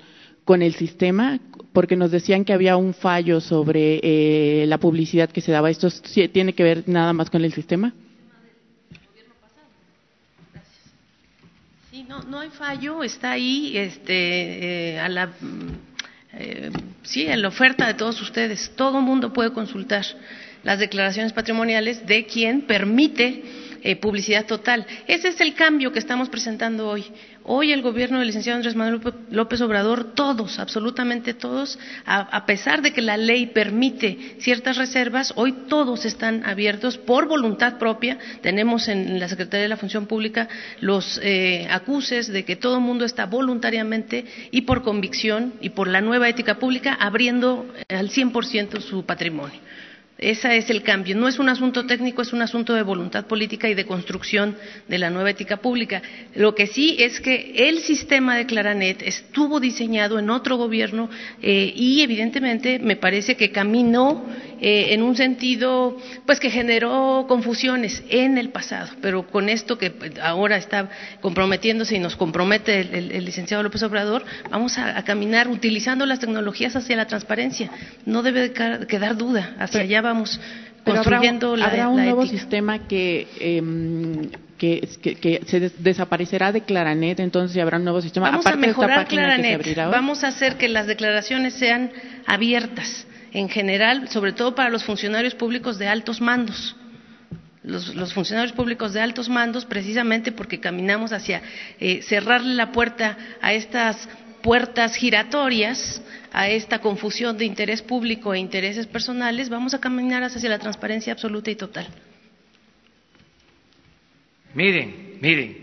con 0.45 0.61
el 0.61 0.75
sistema? 0.75 1.39
Porque 1.73 1.95
nos 1.95 2.11
decían 2.11 2.45
que 2.45 2.53
había 2.53 2.77
un 2.77 2.93
fallo 2.93 3.41
sobre 3.41 3.99
eh, 4.03 4.65
la 4.67 4.77
publicidad 4.77 5.29
que 5.29 5.41
se 5.41 5.51
daba. 5.51 5.69
¿Esto 5.69 5.89
tiene 6.31 6.53
que 6.53 6.63
ver 6.63 6.83
nada 6.87 7.13
más 7.13 7.29
con 7.29 7.43
el 7.43 7.53
sistema? 7.53 7.93
Sí, 11.91 12.03
no, 12.07 12.21
no 12.23 12.39
hay 12.39 12.49
fallo, 12.49 13.03
está 13.03 13.31
ahí 13.31 13.75
este, 13.75 14.93
eh, 14.93 14.99
a 14.99 15.09
la, 15.09 15.31
eh, 16.39 16.71
sí, 17.03 17.25
en 17.27 17.41
la 17.41 17.49
oferta 17.49 17.85
de 17.85 17.93
todos 17.93 18.21
ustedes. 18.21 18.71
Todo 18.75 19.01
mundo 19.01 19.33
puede 19.33 19.51
consultar 19.51 20.05
las 20.63 20.79
declaraciones 20.79 21.33
patrimoniales 21.33 22.05
de 22.05 22.25
quien 22.25 22.61
permite 22.61 23.43
eh, 23.83 23.95
publicidad 23.95 24.45
total. 24.45 24.85
Ese 25.07 25.29
es 25.29 25.41
el 25.41 25.53
cambio 25.53 25.91
que 25.91 25.99
estamos 25.99 26.29
presentando 26.29 26.87
hoy. 26.87 27.05
Hoy 27.43 27.71
el 27.71 27.81
gobierno 27.81 28.19
del 28.19 28.27
licenciado 28.27 28.57
Andrés 28.57 28.75
Manuel 28.75 29.01
López 29.31 29.61
Obrador, 29.61 30.13
todos, 30.13 30.59
absolutamente 30.59 31.33
todos, 31.33 31.79
a, 32.05 32.45
pesar 32.45 32.81
de 32.81 32.93
que 32.93 33.01
la 33.01 33.17
ley 33.17 33.47
permite 33.47 34.35
ciertas 34.39 34.77
reservas, 34.77 35.33
hoy 35.35 35.53
todos 35.67 36.05
están 36.05 36.45
abiertos 36.45 36.97
por 36.97 37.27
voluntad 37.27 37.79
propia. 37.79 38.19
Tenemos 38.41 38.87
en 38.87 39.19
la 39.19 39.27
Secretaría 39.27 39.63
de 39.63 39.69
la 39.69 39.77
Función 39.77 40.05
Pública 40.05 40.47
los 40.79 41.19
eh, 41.23 41.67
acuses 41.71 42.27
de 42.27 42.45
que 42.45 42.55
todo 42.55 42.75
el 42.75 42.83
mundo 42.83 43.03
está 43.03 43.25
voluntariamente 43.25 44.25
y 44.51 44.61
por 44.61 44.83
convicción 44.83 45.53
y 45.59 45.69
por 45.69 45.87
la 45.87 46.01
nueva 46.01 46.29
ética 46.29 46.59
pública 46.59 46.93
abriendo 46.93 47.65
al 47.87 48.09
100% 48.09 48.79
su 48.81 49.05
patrimonio. 49.05 49.59
Ese 50.19 50.57
es 50.57 50.69
el 50.69 50.83
cambio. 50.83 51.15
No 51.15 51.29
es 51.29 51.39
un 51.39 51.47
asunto 51.47 51.85
técnico, 51.85 52.21
es 52.21 52.33
un 52.33 52.41
asunto 52.41 52.73
de 52.73 52.83
voluntad 52.83 53.25
política 53.25 53.69
y 53.69 53.73
de 53.73 53.85
construcción 53.85 54.57
de 54.87 54.97
la 54.97 55.09
nueva 55.09 55.29
ética 55.29 55.57
pública. 55.57 56.01
Lo 56.35 56.53
que 56.55 56.67
sí 56.67 56.97
es 56.99 57.21
que 57.21 57.53
el 57.69 57.79
sistema 57.79 58.35
de 58.35 58.45
Claranet 58.45 59.01
estuvo 59.01 59.61
diseñado 59.61 60.19
en 60.19 60.29
otro 60.29 60.57
gobierno 60.57 61.09
eh, 61.41 61.71
y, 61.73 62.01
evidentemente, 62.01 62.79
me 62.79 62.97
parece 62.97 63.37
que 63.37 63.51
caminó 63.51 64.25
eh, 64.61 64.93
en 64.93 65.03
un 65.03 65.15
sentido, 65.15 65.97
pues, 66.25 66.39
que 66.39 66.49
generó 66.49 67.25
confusiones 67.27 68.03
en 68.09 68.37
el 68.37 68.49
pasado. 68.49 68.89
Pero 69.01 69.27
con 69.27 69.49
esto 69.49 69.77
que 69.77 69.93
ahora 70.21 70.57
está 70.57 70.89
comprometiéndose 71.21 71.95
y 71.95 71.99
nos 71.99 72.15
compromete 72.15 72.79
el, 72.79 73.25
licenciado 73.25 73.63
López 73.63 73.83
Obrador, 73.83 74.23
vamos 74.49 74.77
a, 74.77 75.01
caminar 75.03 75.47
utilizando 75.47 76.05
las 76.05 76.19
tecnologías 76.19 76.75
hacia 76.75 76.95
la 76.95 77.07
transparencia. 77.07 77.69
No 78.05 78.21
debe 78.21 78.51
quedar 78.51 79.17
duda. 79.17 79.55
Hacia 79.59 79.81
allá 79.81 80.01
vamos 80.01 80.39
construyendo 80.83 81.53
habrá, 81.53 81.65
¿habrá 81.65 81.89
un 81.89 82.03
nuevo 82.03 82.25
sistema 82.25 82.87
que, 82.87 83.27
em, 83.39 84.29
que, 84.57 84.87
que, 85.01 85.41
se 85.45 85.71
desaparecerá 85.79 86.51
de 86.51 86.61
Claranet, 86.61 87.19
entonces 87.19 87.61
habrá 87.61 87.77
un 87.77 87.85
nuevo 87.85 88.01
sistema. 88.01 88.29
Vamos 88.29 88.45
a 88.45 88.55
mejorar 88.55 89.07
Claranet, 89.07 89.75
vamos 89.89 90.23
a 90.23 90.27
hacer 90.27 90.57
que 90.57 90.67
las 90.67 90.85
declaraciones 90.85 91.53
sean 91.53 91.91
abiertas, 92.27 93.07
en 93.33 93.49
general, 93.49 94.09
sobre 94.09 94.33
todo 94.33 94.55
para 94.55 94.69
los 94.69 94.83
funcionarios 94.83 95.35
públicos 95.35 95.77
de 95.77 95.87
altos 95.87 96.21
mandos. 96.21 96.75
Los, 97.63 98.13
funcionarios 98.13 98.53
públicos 98.53 98.93
de 98.93 99.01
altos 99.01 99.29
mandos, 99.29 99.65
precisamente 99.65 100.31
porque 100.31 100.59
caminamos 100.59 101.11
hacia 101.11 101.41
eh, 101.79 102.01
cerrarle 102.01 102.55
la 102.55 102.71
puerta 102.71 103.17
a 103.41 103.53
estas 103.53 104.09
puertas 104.41 104.95
giratorias 104.95 106.01
a 106.31 106.49
esta 106.49 106.79
confusión 106.79 107.37
de 107.37 107.45
interés 107.45 107.81
público 107.81 108.33
e 108.33 108.39
intereses 108.39 108.87
personales, 108.87 109.49
vamos 109.49 109.73
a 109.73 109.79
caminar 109.79 110.23
hacia 110.23 110.49
la 110.49 110.59
transparencia 110.59 111.13
absoluta 111.13 111.49
y 111.51 111.55
total. 111.55 111.87
Miren, 114.53 115.17
miren, 115.21 115.57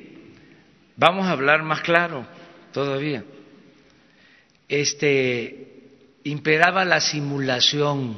vamos 0.97 1.27
a 1.27 1.33
hablar 1.33 1.63
más 1.63 1.81
claro 1.81 2.27
todavía. 2.73 3.25
Este 4.69 5.76
imperaba 6.27 6.85
la 6.85 7.01
simulación 7.01 8.17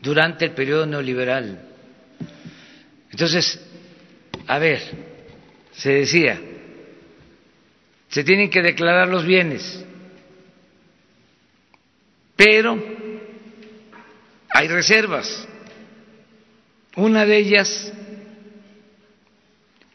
durante 0.00 0.46
el 0.46 0.52
periodo 0.52 0.86
neoliberal. 0.86 1.68
Entonces, 3.10 3.60
a 4.46 4.58
ver, 4.58 4.80
se 5.72 5.92
decía, 5.92 6.40
se 8.08 8.24
tienen 8.24 8.48
que 8.48 8.62
declarar 8.62 9.08
los 9.08 9.26
bienes, 9.26 9.84
pero 12.36 12.82
hay 14.48 14.68
reservas. 14.68 15.46
Una 16.96 17.26
de 17.26 17.36
ellas 17.36 17.92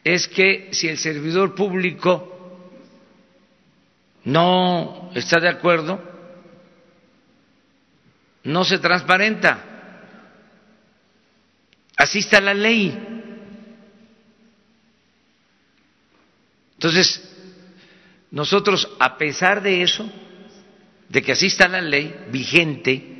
es 0.04 0.28
que 0.28 0.68
si 0.70 0.86
el 0.86 0.98
servidor 0.98 1.56
público 1.56 2.29
no 4.24 5.10
está 5.14 5.40
de 5.40 5.48
acuerdo, 5.48 6.00
no 8.44 8.64
se 8.64 8.78
transparenta. 8.78 9.66
Así 11.96 12.20
está 12.20 12.40
la 12.40 12.54
ley. 12.54 12.98
Entonces, 16.74 17.22
nosotros, 18.30 18.88
a 18.98 19.18
pesar 19.18 19.62
de 19.62 19.82
eso, 19.82 20.10
de 21.08 21.22
que 21.22 21.32
así 21.32 21.46
está 21.46 21.68
la 21.68 21.82
ley 21.82 22.26
vigente, 22.30 23.10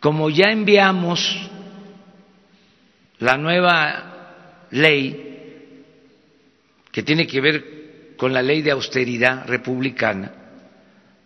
como 0.00 0.30
ya 0.30 0.50
enviamos 0.50 1.50
la 3.18 3.36
nueva 3.36 4.66
ley 4.70 5.84
que 6.92 7.02
tiene 7.02 7.26
que 7.26 7.40
ver 7.40 7.77
con 8.18 8.34
la 8.34 8.42
ley 8.42 8.60
de 8.60 8.72
austeridad 8.72 9.46
republicana, 9.46 10.34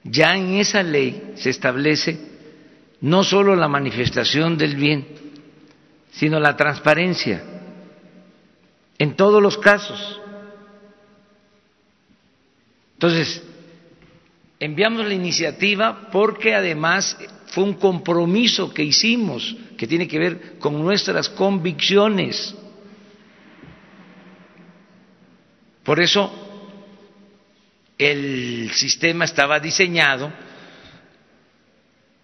ya 0.05 0.36
en 0.36 0.55
esa 0.55 0.82
ley 0.82 1.32
se 1.34 1.51
establece 1.51 2.18
no 3.01 3.24
solo 3.24 3.57
la 3.57 3.66
manifestación 3.66 4.57
del 4.57 4.76
bien, 4.76 5.07
sino 6.12 6.38
la 6.38 6.57
transparencia 6.57 7.43
en 8.99 9.16
todos 9.16 9.43
los 9.43 9.57
casos. 9.59 10.20
Entonces, 12.95 13.43
enviamos 14.61 15.07
la 15.07 15.14
iniciativa 15.14 16.09
porque 16.12 16.55
además 16.55 17.16
fue 17.47 17.64
un 17.64 17.74
compromiso 17.74 18.72
que 18.72 18.84
hicimos 18.84 19.57
que 19.76 19.86
tiene 19.86 20.07
que 20.07 20.18
ver 20.18 20.59
con 20.59 20.80
nuestras 20.80 21.28
convicciones. 21.28 22.55
Por 25.82 25.99
eso 25.99 26.41
el 28.05 28.70
sistema 28.72 29.24
estaba 29.24 29.61
diseñado 29.61 30.32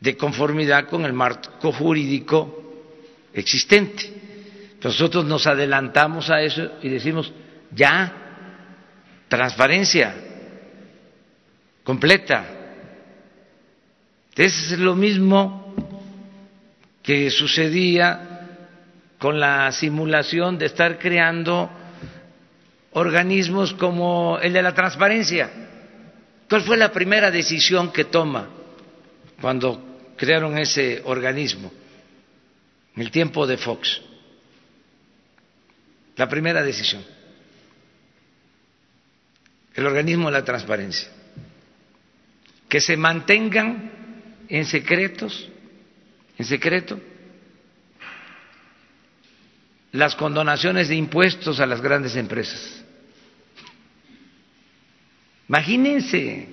de 0.01 0.17
conformidad 0.17 0.89
con 0.89 1.05
el 1.05 1.13
marco 1.13 1.73
jurídico 1.73 2.59
existente. 3.33 4.13
Nosotros 4.83 5.25
nos 5.25 5.47
adelantamos 5.47 6.31
a 6.31 6.41
eso 6.41 6.79
y 6.83 6.89
decimos, 6.89 7.33
ya, 7.73 8.13
transparencia, 9.29 10.15
completa. 11.83 12.45
Es 14.37 14.79
lo 14.79 14.95
mismo 14.95 15.75
que 17.03 17.31
sucedía 17.31 18.39
con 19.19 19.41
la 19.41 19.73
simulación 19.73 20.59
de 20.59 20.67
estar 20.67 20.99
creando 20.99 21.69
organismos 22.93 23.73
como 23.75 24.39
el 24.41 24.53
de 24.53 24.63
la 24.63 24.75
transparencia. 24.75 25.68
¿Cuál 26.49 26.63
fue 26.63 26.77
la 26.77 26.93
primera 26.93 27.31
decisión 27.31 27.93
que 27.93 28.05
toma 28.05 28.49
cuando 29.41 30.15
crearon 30.17 30.57
ese 30.59 31.03
organismo? 31.05 31.71
En 32.97 33.03
el 33.03 33.11
tiempo 33.11 33.47
de 33.47 33.57
Fox. 33.57 34.01
La 36.17 36.29
primera 36.29 36.63
decisión. 36.63 37.05
El 39.75 39.87
organismo 39.87 40.27
de 40.27 40.33
la 40.33 40.45
transparencia 40.45 41.09
que 42.69 42.81
se 42.81 42.97
mantengan 42.97 43.91
en 44.49 44.67
secretos, 44.67 45.49
en 46.37 46.45
secreto, 46.45 47.01
las 49.93 50.15
condonaciones 50.15 50.89
de 50.89 50.97
impuestos 50.97 51.61
a 51.61 51.67
las 51.67 51.81
grandes 51.81 52.15
empresas. 52.15 52.78
Imagínense. 55.49 56.47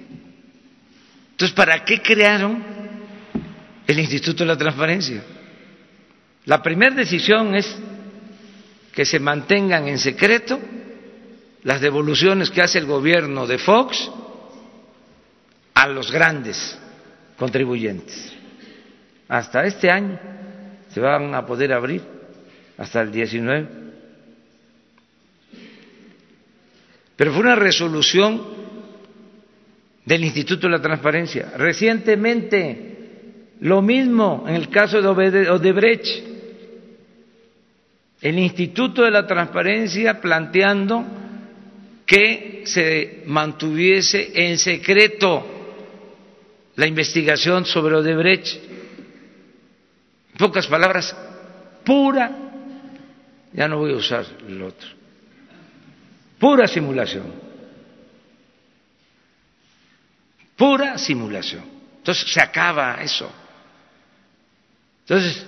Entonces, 1.31 1.55
¿para 1.55 1.83
qué 1.83 2.01
crearon 2.01 2.63
el 3.85 3.99
Instituto 3.99 4.43
de 4.43 4.47
la 4.47 4.57
Transparencia? 4.57 5.21
La 6.45 6.63
primera 6.63 6.95
decisión 6.95 7.55
es 7.55 7.75
que 8.93 9.03
se 9.03 9.19
mantengan 9.19 9.87
en 9.87 9.99
secreto 9.99 10.59
las 11.63 11.81
devoluciones 11.81 12.49
que 12.49 12.61
hace 12.61 12.79
el 12.79 12.85
gobierno 12.85 13.45
de 13.45 13.57
Fox 13.57 14.09
a 15.73 15.87
los 15.87 16.11
grandes 16.11 16.79
contribuyentes. 17.35 18.31
Hasta 19.27 19.65
este 19.65 19.89
año 19.89 20.17
se 20.93 21.01
van 21.01 21.33
a 21.33 21.45
poder 21.45 21.73
abrir, 21.73 22.01
hasta 22.77 23.01
el 23.01 23.11
19. 23.11 23.67
Pero 27.17 27.31
fue 27.33 27.41
una 27.41 27.55
resolución 27.55 28.64
del 30.05 30.23
Instituto 30.23 30.67
de 30.67 30.73
la 30.73 30.81
Transparencia. 30.81 31.53
Recientemente, 31.57 32.95
lo 33.61 33.81
mismo 33.81 34.45
en 34.47 34.55
el 34.55 34.69
caso 34.69 35.01
de 35.01 35.07
Odebrecht, 35.49 36.05
el 38.21 38.39
Instituto 38.39 39.03
de 39.03 39.11
la 39.11 39.25
Transparencia 39.27 40.21
planteando 40.21 41.05
que 42.05 42.63
se 42.65 43.23
mantuviese 43.25 44.31
en 44.33 44.57
secreto 44.57 45.45
la 46.75 46.87
investigación 46.87 47.65
sobre 47.65 47.95
Odebrecht. 47.95 48.55
En 50.31 50.37
pocas 50.37 50.67
palabras, 50.67 51.15
pura 51.83 52.45
ya 53.53 53.67
no 53.67 53.77
voy 53.77 53.93
a 53.93 53.95
usar 53.95 54.25
el 54.47 54.61
otro. 54.61 54.89
Pura 56.37 56.67
simulación. 56.67 57.44
Pura 60.55 60.97
simulación. 60.97 61.63
Entonces 61.97 62.31
se 62.31 62.41
acaba 62.41 63.01
eso. 63.01 63.31
Entonces, 65.01 65.45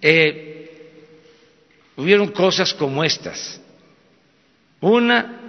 eh, 0.00 0.62
hubieron 1.96 2.28
cosas 2.28 2.72
como 2.74 3.04
estas. 3.04 3.60
Una, 4.80 5.40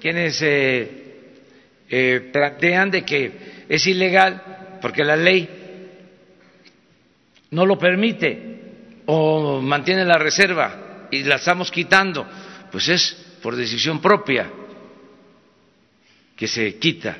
quienes 0.00 0.40
eh, 0.42 1.32
eh, 1.88 2.30
plantean 2.32 2.90
de 2.90 3.04
que 3.04 3.64
es 3.68 3.86
ilegal 3.86 4.78
porque 4.80 5.04
la 5.04 5.16
ley 5.16 5.48
no 7.50 7.66
lo 7.66 7.78
permite 7.78 9.02
o 9.06 9.60
mantiene 9.60 10.04
la 10.04 10.18
reserva 10.18 11.08
y 11.10 11.24
la 11.24 11.36
estamos 11.36 11.70
quitando, 11.70 12.26
pues 12.70 12.88
es 12.88 13.14
por 13.42 13.56
decisión 13.56 14.00
propia 14.00 14.50
que 16.36 16.46
se 16.46 16.78
quita 16.78 17.16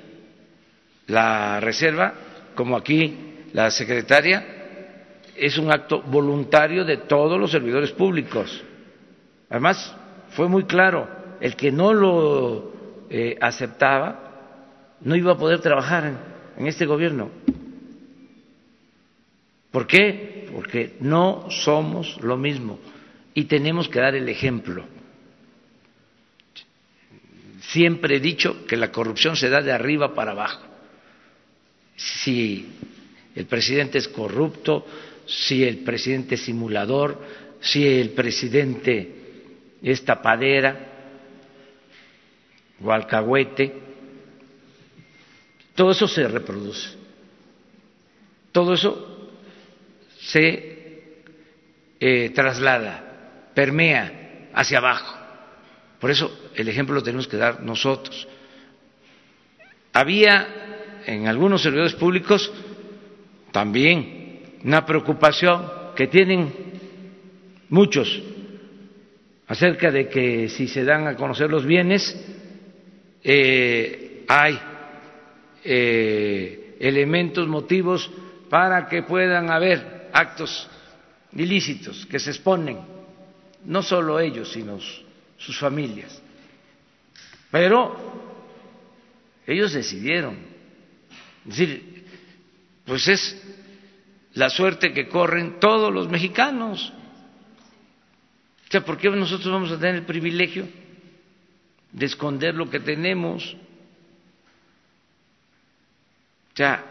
la 1.08 1.60
reserva, 1.60 2.14
como 2.54 2.76
aquí 2.76 3.16
la 3.52 3.70
secretaria, 3.70 4.44
es 5.36 5.58
un 5.58 5.72
acto 5.72 6.02
voluntario 6.02 6.84
de 6.84 6.98
todos 6.98 7.38
los 7.38 7.50
servidores 7.50 7.90
públicos. 7.92 8.62
Además, 9.50 9.94
fue 10.30 10.48
muy 10.48 10.64
claro, 10.64 11.08
el 11.40 11.56
que 11.56 11.72
no 11.72 11.92
lo 11.92 12.72
eh, 13.10 13.36
aceptaba 13.40 14.24
no 15.00 15.16
iba 15.16 15.32
a 15.32 15.38
poder 15.38 15.60
trabajar 15.60 16.04
en, 16.04 16.18
en 16.56 16.66
este 16.66 16.86
gobierno. 16.86 17.30
¿Por 19.70 19.86
qué? 19.86 20.38
porque 20.52 20.96
no 21.00 21.46
somos 21.50 22.20
lo 22.22 22.36
mismo 22.36 22.78
y 23.34 23.44
tenemos 23.44 23.88
que 23.88 24.00
dar 24.00 24.14
el 24.14 24.28
ejemplo. 24.28 24.84
Siempre 27.60 28.16
he 28.16 28.20
dicho 28.20 28.66
que 28.66 28.76
la 28.76 28.90
corrupción 28.90 29.36
se 29.36 29.50
da 29.50 29.60
de 29.60 29.72
arriba 29.72 30.14
para 30.14 30.32
abajo. 30.32 30.67
Si 31.98 32.64
el 33.34 33.46
presidente 33.46 33.98
es 33.98 34.06
corrupto, 34.06 34.86
si 35.26 35.64
el 35.64 35.78
presidente 35.78 36.36
es 36.36 36.42
simulador, 36.42 37.20
si 37.60 37.84
el 37.86 38.10
presidente 38.10 39.12
es 39.82 40.04
tapadera 40.04 40.86
o 42.80 42.92
alcahuete, 42.92 43.74
todo 45.74 45.90
eso 45.90 46.06
se 46.06 46.26
reproduce. 46.28 46.96
Todo 48.52 48.74
eso 48.74 49.30
se 50.20 51.12
eh, 51.98 52.30
traslada, 52.30 53.50
permea 53.54 54.50
hacia 54.54 54.78
abajo. 54.78 55.18
Por 55.98 56.12
eso 56.12 56.50
el 56.54 56.68
ejemplo 56.68 56.94
lo 56.94 57.02
tenemos 57.02 57.26
que 57.26 57.36
dar 57.36 57.60
nosotros. 57.60 58.28
Había 59.92 60.67
en 61.08 61.26
algunos 61.26 61.62
servidores 61.62 61.94
públicos 61.94 62.52
también 63.50 64.58
una 64.62 64.84
preocupación 64.84 65.66
que 65.96 66.06
tienen 66.06 66.52
muchos 67.70 68.22
acerca 69.46 69.90
de 69.90 70.08
que 70.08 70.50
si 70.50 70.68
se 70.68 70.84
dan 70.84 71.06
a 71.06 71.16
conocer 71.16 71.48
los 71.48 71.64
bienes 71.64 72.14
eh, 73.24 74.24
hay 74.28 74.60
eh, 75.64 76.76
elementos, 76.78 77.48
motivos 77.48 78.10
para 78.50 78.86
que 78.86 79.02
puedan 79.02 79.50
haber 79.50 80.10
actos 80.12 80.68
ilícitos 81.32 82.04
que 82.06 82.18
se 82.18 82.30
exponen, 82.30 82.80
no 83.64 83.82
solo 83.82 84.20
ellos, 84.20 84.52
sino 84.52 84.78
sus 85.36 85.58
familias. 85.58 86.22
Pero 87.50 87.96
ellos 89.46 89.72
decidieron. 89.72 90.57
Es 91.48 91.56
decir, 91.56 92.04
pues 92.84 93.08
es 93.08 93.42
la 94.34 94.50
suerte 94.50 94.92
que 94.92 95.08
corren 95.08 95.58
todos 95.58 95.92
los 95.92 96.08
mexicanos. 96.08 96.92
O 98.68 98.70
sea, 98.70 98.84
¿por 98.84 98.98
qué 98.98 99.08
nosotros 99.10 99.52
vamos 99.52 99.72
a 99.72 99.78
tener 99.78 99.96
el 99.96 100.04
privilegio 100.04 100.68
de 101.90 102.06
esconder 102.06 102.54
lo 102.54 102.68
que 102.68 102.80
tenemos? 102.80 103.56
O 106.52 106.56
sea, 106.56 106.84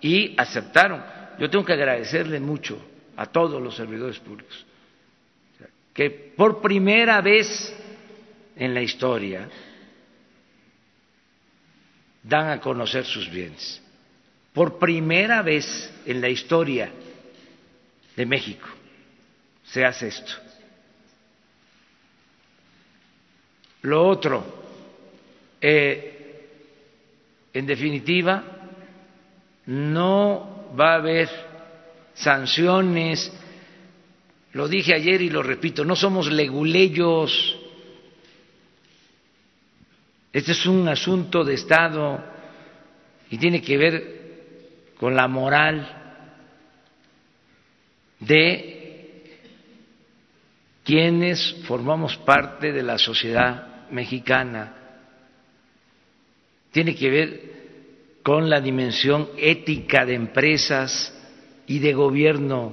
y 0.00 0.34
aceptaron 0.36 1.02
yo 1.38 1.50
tengo 1.50 1.64
que 1.64 1.72
agradecerle 1.72 2.38
mucho 2.40 2.80
a 3.16 3.26
todos 3.26 3.60
los 3.60 3.74
servidores 3.74 4.18
públicos 4.18 4.64
que 5.92 6.10
por 6.36 6.62
primera 6.62 7.20
vez 7.20 7.74
en 8.56 8.72
la 8.72 8.80
historia 8.80 9.48
dan 12.22 12.48
a 12.48 12.60
conocer 12.60 13.04
sus 13.04 13.28
bienes. 13.28 13.81
Por 14.52 14.78
primera 14.78 15.42
vez 15.42 15.92
en 16.04 16.20
la 16.20 16.28
historia 16.28 16.92
de 18.14 18.26
México 18.26 18.68
se 19.64 19.84
hace 19.84 20.08
esto. 20.08 20.32
Lo 23.82 24.06
otro, 24.06 24.44
eh, 25.60 26.48
en 27.52 27.66
definitiva, 27.66 28.44
no 29.66 30.72
va 30.78 30.92
a 30.92 30.96
haber 30.96 31.28
sanciones. 32.14 33.32
Lo 34.52 34.68
dije 34.68 34.94
ayer 34.94 35.22
y 35.22 35.30
lo 35.30 35.42
repito, 35.42 35.84
no 35.84 35.96
somos 35.96 36.30
leguleyos. 36.30 37.58
Este 40.32 40.52
es 40.52 40.66
un 40.66 40.88
asunto 40.88 41.42
de 41.42 41.54
Estado 41.54 42.22
y 43.30 43.38
tiene 43.38 43.62
que 43.62 43.76
ver 43.76 44.21
con 45.02 45.16
la 45.16 45.26
moral 45.26 45.84
de 48.20 49.24
quienes 50.84 51.56
formamos 51.66 52.16
parte 52.18 52.70
de 52.70 52.84
la 52.84 52.98
sociedad 52.98 53.88
mexicana. 53.90 54.76
Tiene 56.70 56.94
que 56.94 57.10
ver 57.10 57.40
con 58.22 58.48
la 58.48 58.60
dimensión 58.60 59.30
ética 59.38 60.06
de 60.06 60.14
empresas 60.14 61.12
y 61.66 61.80
de 61.80 61.94
gobierno. 61.94 62.72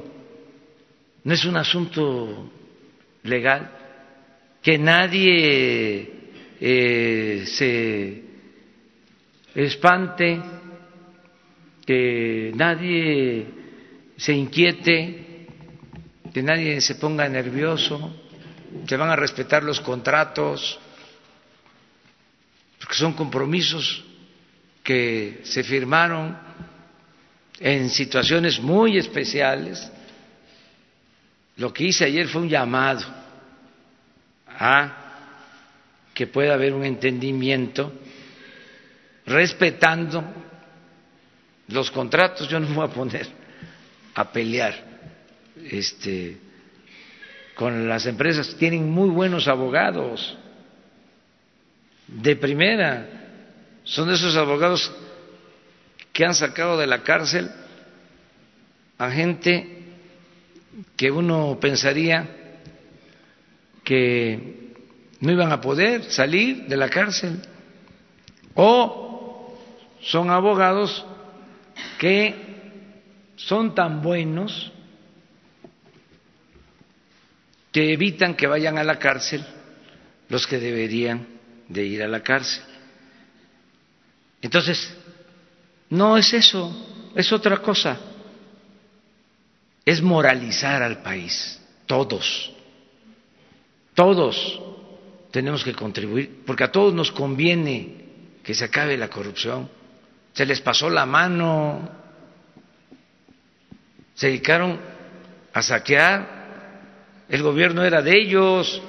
No 1.23 1.33
es 1.33 1.43
un 1.45 1.57
asunto 1.57 2.51
legal 3.23 3.71
que 4.61 4.77
nadie 4.77 6.11
eh, 6.61 7.43
se 7.47 8.23
espante, 9.55 10.39
que 11.89 12.51
nadie 12.53 13.47
se 14.15 14.31
inquiete, 14.31 15.47
que 16.31 16.43
nadie 16.43 16.79
se 16.81 16.93
ponga 17.01 17.27
nervioso, 17.27 18.13
que 18.85 18.95
van 18.95 19.09
a 19.09 19.15
respetar 19.15 19.63
los 19.63 19.81
contratos, 19.81 20.79
porque 22.77 22.93
son 22.93 23.13
compromisos 23.13 24.05
que 24.83 25.39
se 25.41 25.63
firmaron 25.63 26.37
en 27.59 27.89
situaciones 27.89 28.59
muy 28.59 28.99
especiales. 28.99 29.91
Lo 31.57 31.73
que 31.73 31.85
hice 31.85 32.05
ayer 32.05 32.27
fue 32.27 32.43
un 32.43 32.49
llamado 32.49 33.03
a 34.45 34.93
que 36.13 36.27
pueda 36.27 36.53
haber 36.53 36.71
un 36.71 36.85
entendimiento 36.85 37.91
respetando 39.25 40.48
los 41.69 41.91
contratos. 41.91 42.47
Yo 42.47 42.59
no 42.59 42.67
me 42.67 42.75
voy 42.75 42.85
a 42.85 42.89
poner 42.89 43.27
a 44.15 44.31
pelear 44.31 44.75
este, 45.69 46.37
con 47.55 47.87
las 47.87 48.05
empresas. 48.05 48.55
Tienen 48.57 48.89
muy 48.89 49.09
buenos 49.09 49.47
abogados 49.47 50.37
de 52.07 52.35
primera 52.35 53.07
son 53.83 54.11
esos 54.11 54.35
abogados 54.35 54.91
que 56.13 56.25
han 56.25 56.35
sacado 56.35 56.77
de 56.77 56.87
la 56.87 57.03
cárcel 57.03 57.49
a 58.97 59.11
gente 59.11 59.83
que 60.95 61.09
uno 61.11 61.57
pensaría 61.59 62.27
que 63.83 64.73
no 65.19 65.31
iban 65.31 65.51
a 65.51 65.61
poder 65.61 66.03
salir 66.03 66.67
de 66.67 66.77
la 66.77 66.89
cárcel 66.89 67.41
o 68.55 69.57
son 70.01 70.29
abogados 70.29 71.05
que 71.97 72.35
son 73.35 73.73
tan 73.75 74.01
buenos 74.01 74.71
que 77.71 77.93
evitan 77.93 78.35
que 78.35 78.47
vayan 78.47 78.77
a 78.77 78.83
la 78.83 78.97
cárcel 78.99 79.45
los 80.27 80.45
que 80.47 80.59
deberían 80.59 81.27
de 81.67 81.85
ir 81.85 82.03
a 82.03 82.07
la 82.07 82.21
cárcel. 82.21 82.63
Entonces, 84.41 84.95
no 85.89 86.17
es 86.17 86.33
eso, 86.33 87.11
es 87.15 87.31
otra 87.31 87.57
cosa. 87.57 87.99
Es 89.85 90.01
moralizar 90.01 90.83
al 90.83 91.01
país, 91.01 91.59
todos, 91.87 92.53
todos 93.95 94.61
tenemos 95.31 95.63
que 95.63 95.73
contribuir, 95.73 96.43
porque 96.45 96.63
a 96.63 96.71
todos 96.71 96.93
nos 96.93 97.11
conviene 97.11 97.95
que 98.43 98.53
se 98.53 98.65
acabe 98.65 98.97
la 98.97 99.09
corrupción. 99.09 99.69
Se 100.39 100.45
les 100.45 100.61
pasó 100.61 100.89
la 100.89 101.05
mano, 101.05 101.89
se 104.15 104.27
dedicaron 104.27 104.79
a 105.51 105.61
saquear, 105.61 107.25
el 107.27 107.43
gobierno 107.43 107.83
era 107.83 108.01
de 108.01 108.17
ellos 108.17 108.81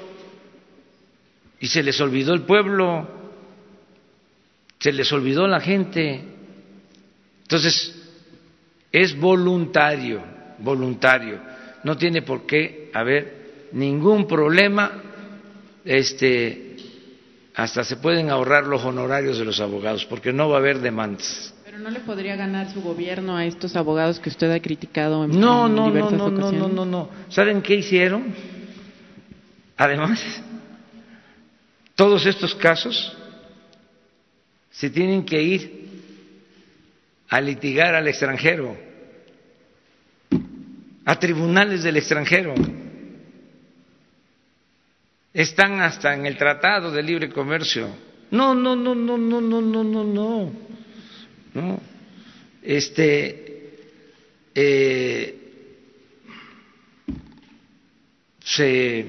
y 1.58 1.66
se 1.66 1.82
les 1.82 2.00
olvidó 2.00 2.34
el 2.34 2.42
pueblo, 2.42 3.08
se 4.78 4.92
les 4.92 5.10
olvidó 5.10 5.48
la 5.48 5.58
gente. 5.58 6.22
Entonces, 7.42 8.00
es 8.92 9.18
voluntario, 9.18 10.22
voluntario. 10.58 11.40
No 11.82 11.96
tiene 11.96 12.22
por 12.22 12.46
qué 12.46 12.92
haber 12.94 13.70
ningún 13.72 14.28
problema, 14.28 15.02
este, 15.84 16.69
hasta 17.54 17.84
se 17.84 17.96
pueden 17.96 18.30
ahorrar 18.30 18.66
los 18.66 18.84
honorarios 18.84 19.38
de 19.38 19.44
los 19.44 19.60
abogados, 19.60 20.04
porque 20.06 20.32
no 20.32 20.48
va 20.48 20.56
a 20.56 20.60
haber 20.60 20.78
demandas. 20.78 21.54
Pero 21.64 21.78
no 21.78 21.90
le 21.90 22.00
podría 22.00 22.36
ganar 22.36 22.70
su 22.72 22.80
gobierno 22.80 23.36
a 23.36 23.44
estos 23.44 23.76
abogados 23.76 24.20
que 24.20 24.28
usted 24.28 24.50
ha 24.50 24.60
criticado 24.60 25.24
en, 25.24 25.38
no, 25.38 25.66
en 25.66 25.74
no, 25.74 25.86
diversas 25.86 26.12
no, 26.12 26.30
no, 26.30 26.36
ocasiones. 26.36 26.60
no, 26.60 26.68
no, 26.68 26.84
no. 26.84 27.10
¿Saben 27.28 27.62
qué 27.62 27.76
hicieron? 27.76 28.34
Además, 29.76 30.20
todos 31.94 32.26
estos 32.26 32.54
casos 32.54 33.16
se 34.70 34.90
tienen 34.90 35.24
que 35.24 35.42
ir 35.42 35.90
a 37.28 37.40
litigar 37.40 37.94
al 37.94 38.08
extranjero, 38.08 38.76
a 41.04 41.18
tribunales 41.18 41.82
del 41.82 41.96
extranjero. 41.96 42.54
Están 45.32 45.80
hasta 45.80 46.14
en 46.14 46.26
el 46.26 46.36
Tratado 46.36 46.90
de 46.90 47.02
Libre 47.02 47.28
Comercio. 47.30 47.88
No, 48.32 48.54
no, 48.54 48.74
no, 48.74 48.94
no, 48.94 49.16
no, 49.16 49.40
no, 49.40 49.60
no, 49.60 49.84
no, 49.84 50.04
no. 50.04 50.52
No. 51.54 51.80
Este 52.62 53.50
eh, 54.54 55.38
se 58.42 59.06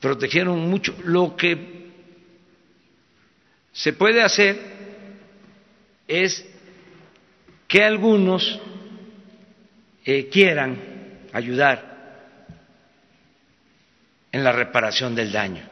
protegieron 0.00 0.58
mucho. 0.70 0.96
Lo 1.04 1.36
que 1.36 1.90
se 3.72 3.92
puede 3.92 4.22
hacer 4.22 4.58
es 6.06 6.46
que 7.66 7.82
algunos 7.82 8.60
eh, 10.04 10.28
quieran 10.28 10.78
ayudar 11.32 11.89
en 14.32 14.44
la 14.44 14.52
reparación 14.52 15.14
del 15.14 15.32
daño, 15.32 15.62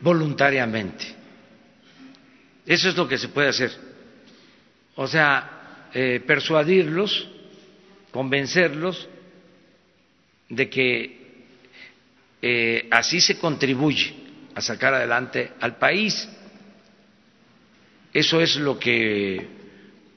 voluntariamente. 0.00 1.14
Eso 2.66 2.88
es 2.88 2.96
lo 2.96 3.06
que 3.06 3.18
se 3.18 3.28
puede 3.28 3.48
hacer. 3.48 3.72
O 4.96 5.06
sea, 5.06 5.88
eh, 5.92 6.22
persuadirlos, 6.26 7.28
convencerlos 8.10 9.08
de 10.48 10.70
que 10.70 11.24
eh, 12.40 12.88
así 12.90 13.20
se 13.20 13.38
contribuye 13.38 14.14
a 14.54 14.60
sacar 14.60 14.94
adelante 14.94 15.52
al 15.60 15.76
país. 15.76 16.28
Eso 18.12 18.40
es 18.40 18.56
lo 18.56 18.78
que 18.78 19.46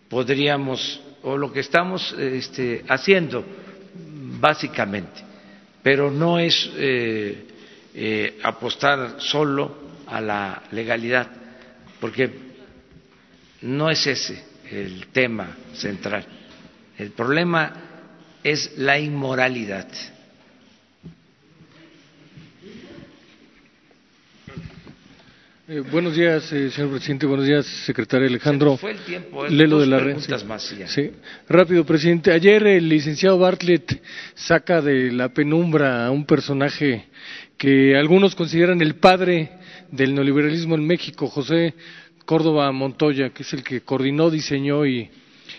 podríamos 0.09 1.01
o 1.23 1.37
lo 1.37 1.51
que 1.51 1.61
estamos 1.61 2.13
este, 2.13 2.85
haciendo 2.87 3.43
básicamente, 4.39 5.21
pero 5.87 6.11
no 6.11 6.37
es 6.37 6.69
eh, 6.75 7.47
eh, 7.95 8.39
apostar 8.43 9.21
solo 9.21 9.73
a 10.05 10.19
la 10.19 10.63
legalidad, 10.71 11.29
porque 12.01 12.29
no 13.61 13.89
es 13.89 14.05
ese 14.05 14.43
el 14.69 15.07
tema 15.13 15.47
central. 15.73 16.25
El 16.97 17.11
problema 17.11 17.71
es 18.43 18.77
la 18.77 18.99
inmoralidad. 18.99 19.87
Eh, 25.69 25.81
buenos 25.81 26.15
días, 26.15 26.49
eh, 26.53 26.71
señor 26.71 26.91
presidente. 26.91 27.25
Buenos 27.25 27.45
días, 27.45 27.65
secretario 27.65 28.25
Alejandro. 28.25 28.71
Se 28.75 28.77
fue 28.77 28.91
el 28.91 28.99
tiempo, 28.99 29.45
¿eh? 29.45 29.51
Lelo 29.51 29.79
de 29.79 29.87
la 29.87 29.99
Red. 29.99 30.15
más. 30.45 30.73
Sí. 30.85 31.11
Rápido, 31.49 31.85
presidente. 31.85 32.31
Ayer 32.31 32.65
el 32.67 32.87
licenciado 32.87 33.37
Bartlett 33.37 34.01
saca 34.33 34.81
de 34.81 35.11
la 35.11 35.27
penumbra 35.27 36.05
a 36.05 36.11
un 36.11 36.25
personaje 36.25 37.07
que 37.57 37.97
algunos 37.97 38.33
consideran 38.33 38.81
el 38.81 38.95
padre 38.95 39.57
del 39.91 40.15
neoliberalismo 40.15 40.75
en 40.75 40.87
México, 40.87 41.27
José 41.27 41.73
Córdoba 42.23 42.71
Montoya, 42.71 43.31
que 43.31 43.43
es 43.43 43.51
el 43.51 43.61
que 43.61 43.81
coordinó, 43.81 44.29
diseñó 44.29 44.85
y 44.85 45.09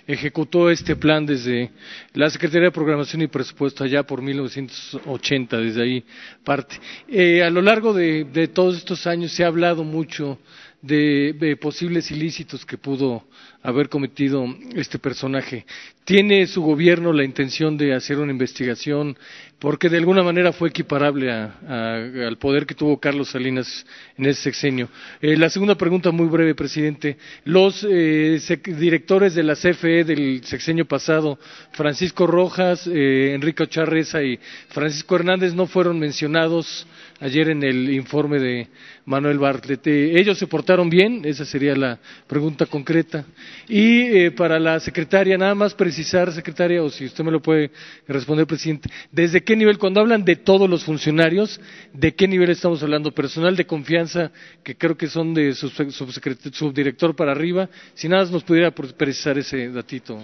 ejecutó 0.06 0.70
este 0.70 0.96
plan 0.96 1.24
desde 1.26 1.70
la 2.14 2.30
Secretaría 2.30 2.66
de 2.68 2.72
Programación 2.72 3.22
y 3.22 3.26
Presupuesto 3.26 3.84
allá 3.84 4.02
por 4.02 4.22
1980, 4.22 5.56
desde 5.58 5.82
ahí 5.82 6.04
parte. 6.44 6.80
Eh, 7.08 7.42
a 7.42 7.50
lo 7.50 7.62
largo 7.62 7.92
de, 7.92 8.24
de 8.24 8.48
todos 8.48 8.76
estos 8.76 9.06
años 9.06 9.32
se 9.32 9.44
ha 9.44 9.48
hablado 9.48 9.84
mucho 9.84 10.38
de, 10.82 11.56
posibles 11.60 12.10
ilícitos 12.10 12.64
que 12.64 12.78
pudo 12.78 13.24
haber 13.62 13.88
cometido 13.88 14.46
este 14.74 14.98
personaje. 14.98 15.66
¿Tiene 16.04 16.46
su 16.46 16.62
gobierno 16.62 17.12
la 17.12 17.24
intención 17.24 17.76
de 17.76 17.92
hacer 17.94 18.18
una 18.18 18.32
investigación? 18.32 19.18
Porque 19.58 19.88
de 19.88 19.98
alguna 19.98 20.22
manera 20.22 20.52
fue 20.52 20.68
equiparable 20.68 21.30
a- 21.32 21.94
al 22.28 22.38
poder 22.38 22.64
que 22.64 22.74
tuvo 22.76 22.98
Carlos 22.98 23.30
Salinas 23.30 23.84
en 24.16 24.26
ese 24.26 24.42
sexenio. 24.42 24.88
Eh, 25.20 25.36
la 25.36 25.50
segunda 25.50 25.74
pregunta, 25.74 26.12
muy 26.12 26.28
breve, 26.28 26.54
presidente. 26.54 27.18
Los 27.44 27.84
eh, 27.90 28.38
directores 28.78 29.34
de 29.34 29.42
la 29.42 29.54
CFE 29.56 30.04
del 30.04 30.42
sexenio 30.44 30.86
pasado, 30.86 31.38
Francisco 31.72 32.26
Rojas, 32.26 32.86
eh, 32.86 33.32
Enrique 33.34 33.64
Ocharreza 33.64 34.22
y 34.22 34.38
Francisco 34.68 35.16
Hernández, 35.16 35.52
no 35.54 35.66
fueron 35.66 35.98
mencionados 35.98 36.86
ayer 37.20 37.48
en 37.50 37.62
el 37.62 37.90
informe 37.90 38.38
de 38.38 38.68
Manuel 39.04 39.38
Bartlett. 39.38 39.86
¿Ellos 39.86 40.38
se 40.38 40.46
portaron 40.46 40.88
bien? 40.88 41.22
Esa 41.24 41.44
sería 41.44 41.74
la 41.74 41.98
pregunta 42.26 42.66
concreta. 42.66 43.24
Y 43.68 44.02
eh, 44.02 44.30
para 44.30 44.58
la 44.58 44.78
secretaria, 44.80 45.36
nada 45.36 45.54
más 45.54 45.74
precisar, 45.74 46.32
secretaria, 46.32 46.82
o 46.82 46.90
si 46.90 47.04
usted 47.06 47.24
me 47.24 47.30
lo 47.30 47.40
puede 47.40 47.70
responder, 48.06 48.46
presidente, 48.46 48.88
¿desde 49.10 49.42
qué 49.42 49.56
nivel, 49.56 49.78
cuando 49.78 50.00
hablan 50.00 50.24
de 50.24 50.36
todos 50.36 50.68
los 50.68 50.84
funcionarios, 50.84 51.60
de 51.92 52.14
qué 52.14 52.28
nivel 52.28 52.50
estamos 52.50 52.82
hablando? 52.82 53.12
Personal 53.12 53.56
de 53.56 53.66
confianza, 53.66 54.30
que 54.62 54.76
creo 54.76 54.96
que 54.96 55.08
son 55.08 55.34
de 55.34 55.54
subdirector 55.54 57.16
para 57.16 57.32
arriba. 57.32 57.68
Si 57.94 58.08
nada 58.08 58.22
más 58.22 58.30
nos 58.32 58.44
pudiera 58.44 58.70
precisar 58.70 59.38
ese 59.38 59.68
datito, 59.70 60.22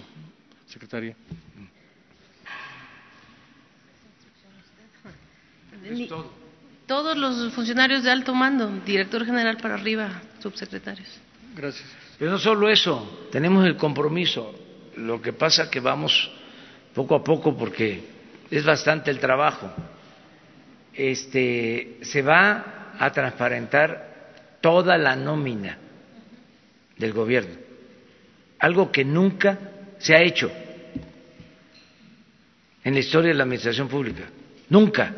secretaria. 0.66 1.16
Ni- 5.90 6.08
Todos 6.86 7.16
los 7.16 7.52
funcionarios 7.55 8.02
de 8.02 8.11
alto 8.11 8.35
mando, 8.35 8.70
director 8.85 9.24
general 9.24 9.56
para 9.56 9.74
arriba, 9.74 10.23
subsecretarios. 10.40 11.09
Gracias. 11.56 11.89
Pero 12.19 12.31
no 12.31 12.39
solo 12.39 12.69
eso, 12.69 13.27
tenemos 13.32 13.65
el 13.66 13.77
compromiso. 13.77 14.55
Lo 14.97 15.20
que 15.20 15.32
pasa 15.32 15.70
que 15.70 15.81
vamos 15.81 16.31
poco 16.94 17.16
a 17.16 17.24
poco 17.24 17.56
porque 17.56 18.02
es 18.51 18.65
bastante 18.65 19.11
el 19.11 19.19
trabajo. 19.19 19.73
Este 20.93 21.98
se 22.02 22.23
va 22.23 22.94
a 22.98 23.11
transparentar 23.12 24.59
toda 24.61 24.97
la 24.97 25.16
nómina 25.16 25.78
del 26.97 27.12
gobierno, 27.12 27.55
algo 28.61 28.93
que 28.93 29.05
nunca 29.05 29.59
se 29.98 30.15
ha 30.15 30.23
hecho 30.23 30.51
en 32.85 32.94
la 32.94 33.01
historia 33.01 33.28
de 33.31 33.35
la 33.35 33.43
administración 33.43 33.89
pública, 33.89 34.24
nunca. 34.69 35.15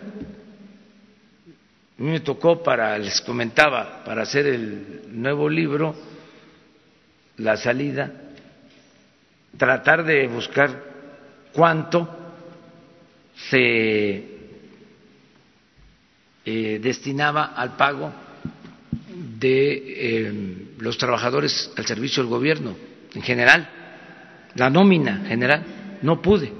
A 1.98 2.02
mí 2.02 2.10
me 2.10 2.20
tocó 2.20 2.62
para, 2.62 2.98
les 2.98 3.22
comentaba, 3.22 4.04
para 4.04 4.22
hacer 4.22 4.46
el 4.46 5.02
nuevo 5.12 5.48
libro, 5.48 5.94
la 7.38 7.56
salida, 7.56 8.12
tratar 9.56 10.04
de 10.04 10.26
buscar 10.26 10.84
cuánto 11.54 12.06
se 13.48 14.36
eh, 16.44 16.78
destinaba 16.82 17.54
al 17.56 17.76
pago 17.76 18.12
de 19.38 19.72
eh, 19.86 20.32
los 20.78 20.98
trabajadores 20.98 21.72
al 21.76 21.86
servicio 21.86 22.22
del 22.22 22.30
gobierno 22.30 22.76
en 23.14 23.22
general, 23.22 23.70
la 24.54 24.68
nómina 24.68 25.24
general, 25.26 25.64
no 26.02 26.20
pude, 26.20 26.52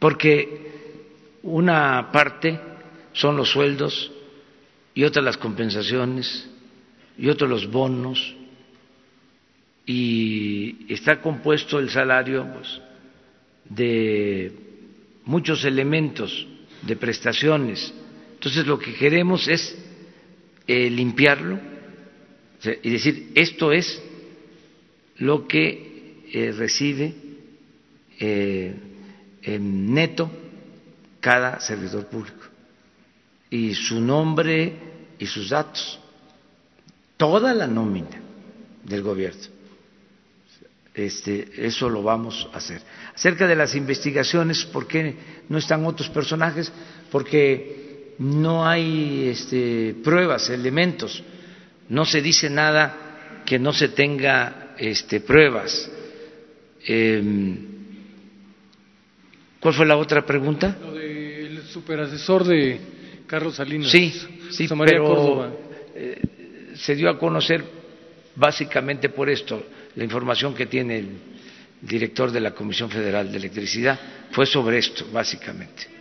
porque 0.00 1.38
una 1.44 2.10
parte 2.10 2.73
son 3.14 3.36
los 3.36 3.50
sueldos 3.50 4.10
y 4.92 5.04
otra 5.04 5.22
las 5.22 5.38
compensaciones 5.38 6.46
y 7.16 7.28
otro 7.28 7.46
los 7.46 7.70
bonos 7.70 8.34
y 9.86 10.92
está 10.92 11.20
compuesto 11.20 11.78
el 11.78 11.90
salario 11.90 12.46
pues, 12.52 12.80
de 13.66 14.52
muchos 15.24 15.64
elementos 15.64 16.46
de 16.82 16.96
prestaciones. 16.96 17.92
Entonces 18.34 18.66
lo 18.66 18.78
que 18.78 18.94
queremos 18.94 19.46
es 19.48 19.76
eh, 20.66 20.90
limpiarlo 20.90 21.58
y 22.82 22.90
decir, 22.90 23.30
esto 23.34 23.72
es 23.72 24.02
lo 25.18 25.46
que 25.46 26.22
eh, 26.32 26.52
recibe 26.52 27.14
eh, 28.18 28.74
en 29.42 29.94
neto 29.94 30.30
cada 31.20 31.60
servidor 31.60 32.06
público 32.06 32.53
y 33.54 33.72
su 33.72 34.00
nombre 34.00 34.72
y 35.16 35.26
sus 35.26 35.50
datos, 35.50 36.00
toda 37.16 37.54
la 37.54 37.68
nómina 37.68 38.20
del 38.82 39.00
gobierno. 39.00 39.44
Este, 40.92 41.64
eso 41.64 41.88
lo 41.88 42.02
vamos 42.02 42.48
a 42.52 42.56
hacer. 42.56 42.82
Acerca 43.14 43.46
de 43.46 43.54
las 43.54 43.76
investigaciones, 43.76 44.64
¿por 44.64 44.88
qué 44.88 45.14
no 45.48 45.58
están 45.58 45.86
otros 45.86 46.08
personajes? 46.08 46.72
Porque 47.12 48.16
no 48.18 48.66
hay 48.66 49.28
este, 49.28 49.94
pruebas, 50.02 50.50
elementos. 50.50 51.22
No 51.88 52.04
se 52.04 52.20
dice 52.22 52.50
nada 52.50 53.42
que 53.46 53.60
no 53.60 53.72
se 53.72 53.88
tenga 53.90 54.74
este, 54.78 55.20
pruebas. 55.20 55.88
Em, 56.84 57.68
¿Cuál 59.60 59.74
fue 59.74 59.86
la 59.86 59.96
otra 59.96 60.26
pregunta? 60.26 60.76
Lo 60.80 60.94
del 60.94 61.62
superasesor 61.68 62.42
de 62.42 62.93
Carlos 63.26 63.56
Salinas. 63.56 63.90
Sí, 63.90 64.12
sí, 64.50 64.68
pero 64.68 65.52
eh, 65.94 66.20
se 66.74 66.94
dio 66.94 67.08
a 67.08 67.18
conocer 67.18 67.64
básicamente 68.36 69.08
por 69.08 69.30
esto 69.30 69.64
la 69.94 70.04
información 70.04 70.54
que 70.54 70.66
tiene 70.66 70.98
el 70.98 71.08
director 71.80 72.30
de 72.30 72.40
la 72.40 72.52
Comisión 72.52 72.90
Federal 72.90 73.30
de 73.30 73.38
Electricidad 73.38 73.98
fue 74.30 74.46
sobre 74.46 74.78
esto, 74.78 75.06
básicamente. 75.12 75.94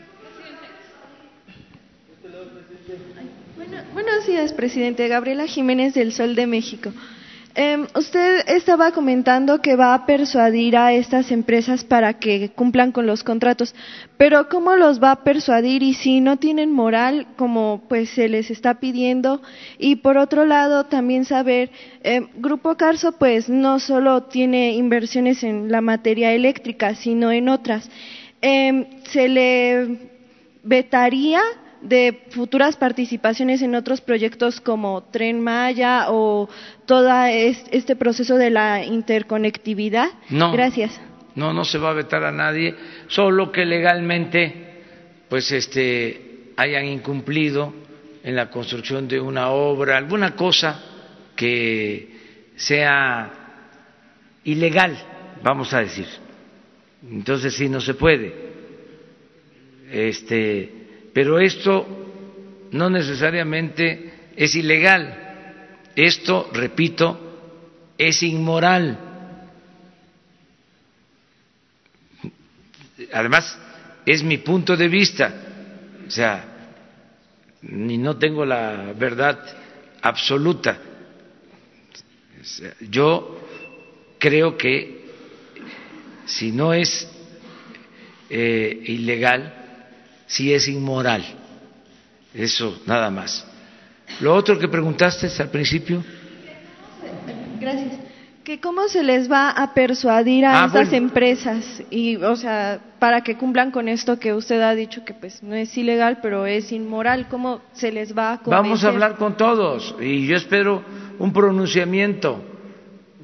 buenos 3.93 4.25
días, 4.27 4.53
presidente. 4.53 5.07
Gabriela 5.07 5.45
Jiménez 5.47 5.93
del 5.93 6.11
Sol 6.13 6.35
de 6.35 6.47
México. 6.47 6.91
Em, 7.55 7.85
usted 7.93 8.49
estaba 8.49 8.91
comentando 8.91 9.61
que 9.61 9.75
va 9.75 9.93
a 9.93 10.07
persuadir 10.07 10.75
a 10.75 10.91
estas 10.91 11.31
empresas 11.31 11.84
para 11.84 12.15
que 12.15 12.49
cumplan 12.49 12.91
con 12.91 13.05
los 13.05 13.23
contratos, 13.23 13.75
pero 14.17 14.49
¿cómo 14.49 14.75
los 14.75 14.99
va 14.99 15.11
a 15.11 15.23
persuadir 15.23 15.84
y 15.84 15.93
si 15.93 16.19
no 16.19 16.38
tienen 16.38 16.71
moral 16.71 17.27
como 17.35 17.84
pues 17.88 18.09
se 18.09 18.27
les 18.27 18.49
está 18.49 18.80
pidiendo? 18.80 19.39
Y 19.77 19.97
por 19.97 20.17
otro 20.17 20.45
lado 20.45 20.85
también 20.85 21.25
saber, 21.25 21.69
em, 22.01 22.27
Grupo 22.38 22.75
Carso 22.75 23.11
pues 23.19 23.47
no 23.49 23.80
solo 23.80 24.23
tiene 24.23 24.71
inversiones 24.73 25.43
en 25.43 25.71
la 25.71 25.81
materia 25.81 26.34
eléctrica, 26.34 26.95
sino 26.95 27.31
en 27.31 27.49
otras. 27.49 27.88
Em, 28.41 28.88
¿Se 29.11 29.30
le 29.30 30.09
vetaría 30.63 31.41
de 31.84 32.23
futuras 32.30 32.77
participaciones 32.77 33.61
en 33.61 33.76
otros 33.76 34.01
proyectos 34.01 34.61
como 34.61 35.03
Tren 35.03 35.41
Maya 35.41 36.05
o 36.10 36.49
todo 36.85 37.11
este 37.26 37.95
proceso 37.95 38.38
de 38.38 38.49
la 38.49 38.85
interconectividad? 38.85 40.07
No. 40.30 40.51
Gracias. 40.51 40.99
No, 41.35 41.51
no 41.51 41.65
se 41.65 41.77
va 41.77 41.89
a 41.89 41.93
vetar 41.93 42.23
a 42.23 42.31
nadie, 42.31 42.76
solo 43.07 43.51
que 43.51 43.65
legalmente 43.65 44.73
pues 45.27 45.51
este 45.51 46.51
hayan 46.55 46.85
incumplido 46.85 47.73
en 48.23 48.35
la 48.35 48.49
construcción 48.49 49.07
de 49.07 49.19
una 49.19 49.49
obra, 49.49 49.97
alguna 49.97 50.35
cosa 50.35 50.80
que 51.35 52.51
sea 52.55 53.31
ilegal, 54.43 54.95
vamos 55.41 55.73
a 55.73 55.80
decir. 55.80 56.05
Entonces 57.10 57.55
sí 57.55 57.68
no 57.68 57.81
se 57.81 57.95
puede. 57.95 58.53
Este 59.91 60.82
pero 61.14 61.40
esto 61.40 61.88
no 62.72 62.90
necesariamente 62.90 64.14
es 64.35 64.56
ilegal. 64.56 65.19
Esto, 65.95 66.49
repito, 66.52 67.94
es 67.98 68.23
inmoral. 68.23 68.98
Además, 73.11 73.60
es 74.06 74.23
mi 74.23 74.40
punto 74.40 74.76
de 74.76 74.88
vista. 74.88 75.34
O 76.07 76.10
sea, 76.10 76.53
ni 77.61 77.98
no 77.98 78.18
tengo 78.18 78.44
la 78.44 78.94
verdad 78.98 79.40
absoluta. 80.02 80.80
Yo 82.90 83.40
creo 84.18 84.57
que 84.57 85.03
si 86.26 86.52
no 86.52 86.73
es 86.73 87.07
eh, 88.30 88.84
ilegal, 88.85 89.62
si 90.34 90.51
es 90.51 90.68
inmoral. 90.68 91.23
Eso 92.34 92.81
nada 92.88 93.11
más. 93.11 93.45
Lo 94.19 94.34
otro 94.34 94.57
que 94.57 94.68
preguntaste 94.68 95.30
al 95.41 95.49
principio. 95.49 96.03
Gracias. 97.60 97.99
Que 98.43 98.60
cómo 98.60 98.88
se 98.88 99.03
les 99.03 99.31
va 99.31 99.51
a 99.51 99.73
persuadir 99.73 100.45
a 100.45 100.64
ah, 100.64 100.65
estas 100.65 100.91
empresas 100.91 101.84
y, 101.91 102.15
o 102.18 102.35
sea, 102.35 102.80
para 102.99 103.22
que 103.22 103.38
cumplan 103.38 103.69
con 103.72 103.88
esto 103.88 104.19
que 104.19 104.34
usted 104.34 104.60
ha 104.61 104.73
dicho 104.73 105.05
que 105.05 105.14
pues 105.14 105.43
no 105.43 105.55
es 105.55 105.77
ilegal, 105.77 106.18
pero 106.22 106.47
es 106.47 106.72
inmoral. 106.72 107.27
¿Cómo 107.30 107.61
se 107.73 107.91
les 107.91 108.18
va 108.18 108.34
a 108.34 108.38
convencer? 108.39 108.64
Vamos 108.64 108.84
a 108.84 108.89
hablar 108.89 109.15
con 109.18 109.38
todos 109.38 109.95
y 110.01 110.26
yo 110.26 110.35
espero 110.35 110.84
un 111.19 111.31
pronunciamiento 111.31 112.43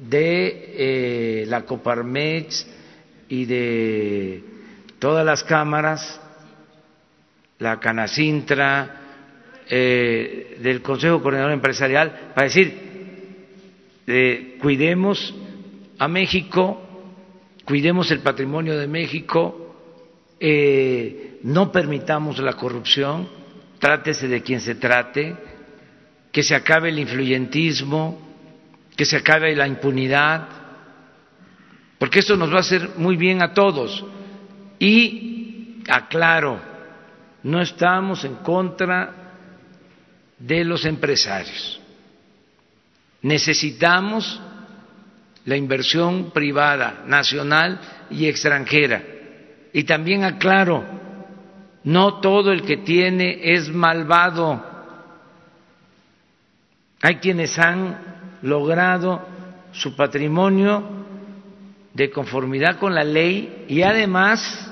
de 0.08 0.74
eh, 0.78 1.44
la 1.48 1.62
Coparmex 1.62 2.66
y 3.28 3.44
de 3.44 4.44
todas 5.00 5.26
las 5.26 5.42
cámaras 5.42 6.20
la 7.60 7.78
Canacintra, 7.78 9.00
eh, 9.68 10.58
del 10.60 10.82
Consejo 10.82 11.22
Coordinador 11.22 11.52
Empresarial, 11.52 12.32
para 12.34 12.48
decir, 12.48 12.74
eh, 14.06 14.56
cuidemos 14.60 15.34
a 15.98 16.08
México, 16.08 16.82
cuidemos 17.64 18.10
el 18.10 18.20
patrimonio 18.20 18.76
de 18.76 18.88
México, 18.88 19.76
eh, 20.40 21.38
no 21.44 21.70
permitamos 21.70 22.38
la 22.38 22.54
corrupción, 22.54 23.28
trátese 23.78 24.26
de 24.26 24.42
quien 24.42 24.60
se 24.60 24.74
trate, 24.74 25.36
que 26.32 26.42
se 26.42 26.54
acabe 26.54 26.88
el 26.88 26.98
influyentismo, 26.98 28.20
que 28.96 29.04
se 29.04 29.18
acabe 29.18 29.54
la 29.54 29.68
impunidad, 29.68 30.48
porque 31.98 32.20
esto 32.20 32.36
nos 32.36 32.50
va 32.50 32.56
a 32.56 32.60
hacer 32.60 32.90
muy 32.96 33.16
bien 33.16 33.42
a 33.42 33.52
todos. 33.52 34.04
Y 34.78 35.82
aclaro, 35.88 36.69
no 37.42 37.60
estamos 37.60 38.24
en 38.24 38.36
contra 38.36 39.14
de 40.38 40.64
los 40.64 40.84
empresarios. 40.84 41.80
Necesitamos 43.22 44.40
la 45.44 45.56
inversión 45.56 46.30
privada, 46.30 47.04
nacional 47.06 47.80
y 48.10 48.26
extranjera. 48.26 49.02
Y 49.72 49.84
también 49.84 50.24
aclaro, 50.24 50.84
no 51.84 52.20
todo 52.20 52.52
el 52.52 52.62
que 52.62 52.78
tiene 52.78 53.52
es 53.54 53.68
malvado. 53.68 54.64
Hay 57.02 57.16
quienes 57.16 57.58
han 57.58 57.98
logrado 58.42 59.26
su 59.72 59.94
patrimonio 59.96 60.82
de 61.94 62.10
conformidad 62.10 62.78
con 62.78 62.94
la 62.94 63.04
ley 63.04 63.66
y 63.68 63.82
además 63.82 64.69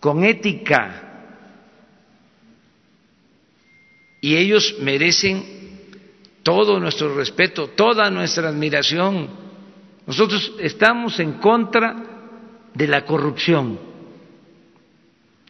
con 0.00 0.24
ética. 0.24 1.06
Y 4.22 4.36
ellos 4.36 4.76
merecen 4.80 5.44
todo 6.42 6.80
nuestro 6.80 7.14
respeto, 7.14 7.68
toda 7.68 8.10
nuestra 8.10 8.48
admiración. 8.48 9.28
Nosotros 10.06 10.54
estamos 10.58 11.20
en 11.20 11.34
contra 11.34 11.96
de 12.74 12.86
la 12.86 13.04
corrupción, 13.04 13.78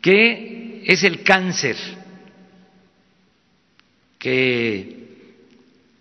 que 0.02 0.82
es 0.84 1.04
el 1.04 1.22
cáncer 1.22 1.76
que 4.18 5.00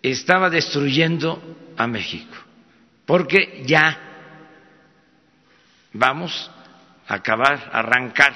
estaba 0.02 0.50
destruyendo 0.50 1.42
a 1.78 1.88
México, 1.88 2.36
porque 3.06 3.64
ya 3.66 3.98
vamos 5.94 6.52
acabar, 7.10 7.72
arrancar 7.74 8.34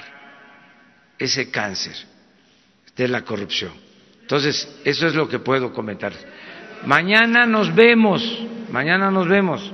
ese 1.18 1.50
cáncer 1.50 1.94
de 2.94 3.08
la 3.08 3.22
corrupción. 3.22 3.72
Entonces, 4.20 4.80
eso 4.84 5.06
es 5.06 5.14
lo 5.14 5.28
que 5.28 5.38
puedo 5.38 5.72
comentar. 5.72 6.12
Mañana 6.84 7.46
nos 7.46 7.74
vemos, 7.74 8.22
mañana 8.70 9.10
nos 9.10 9.28
vemos. 9.28 9.72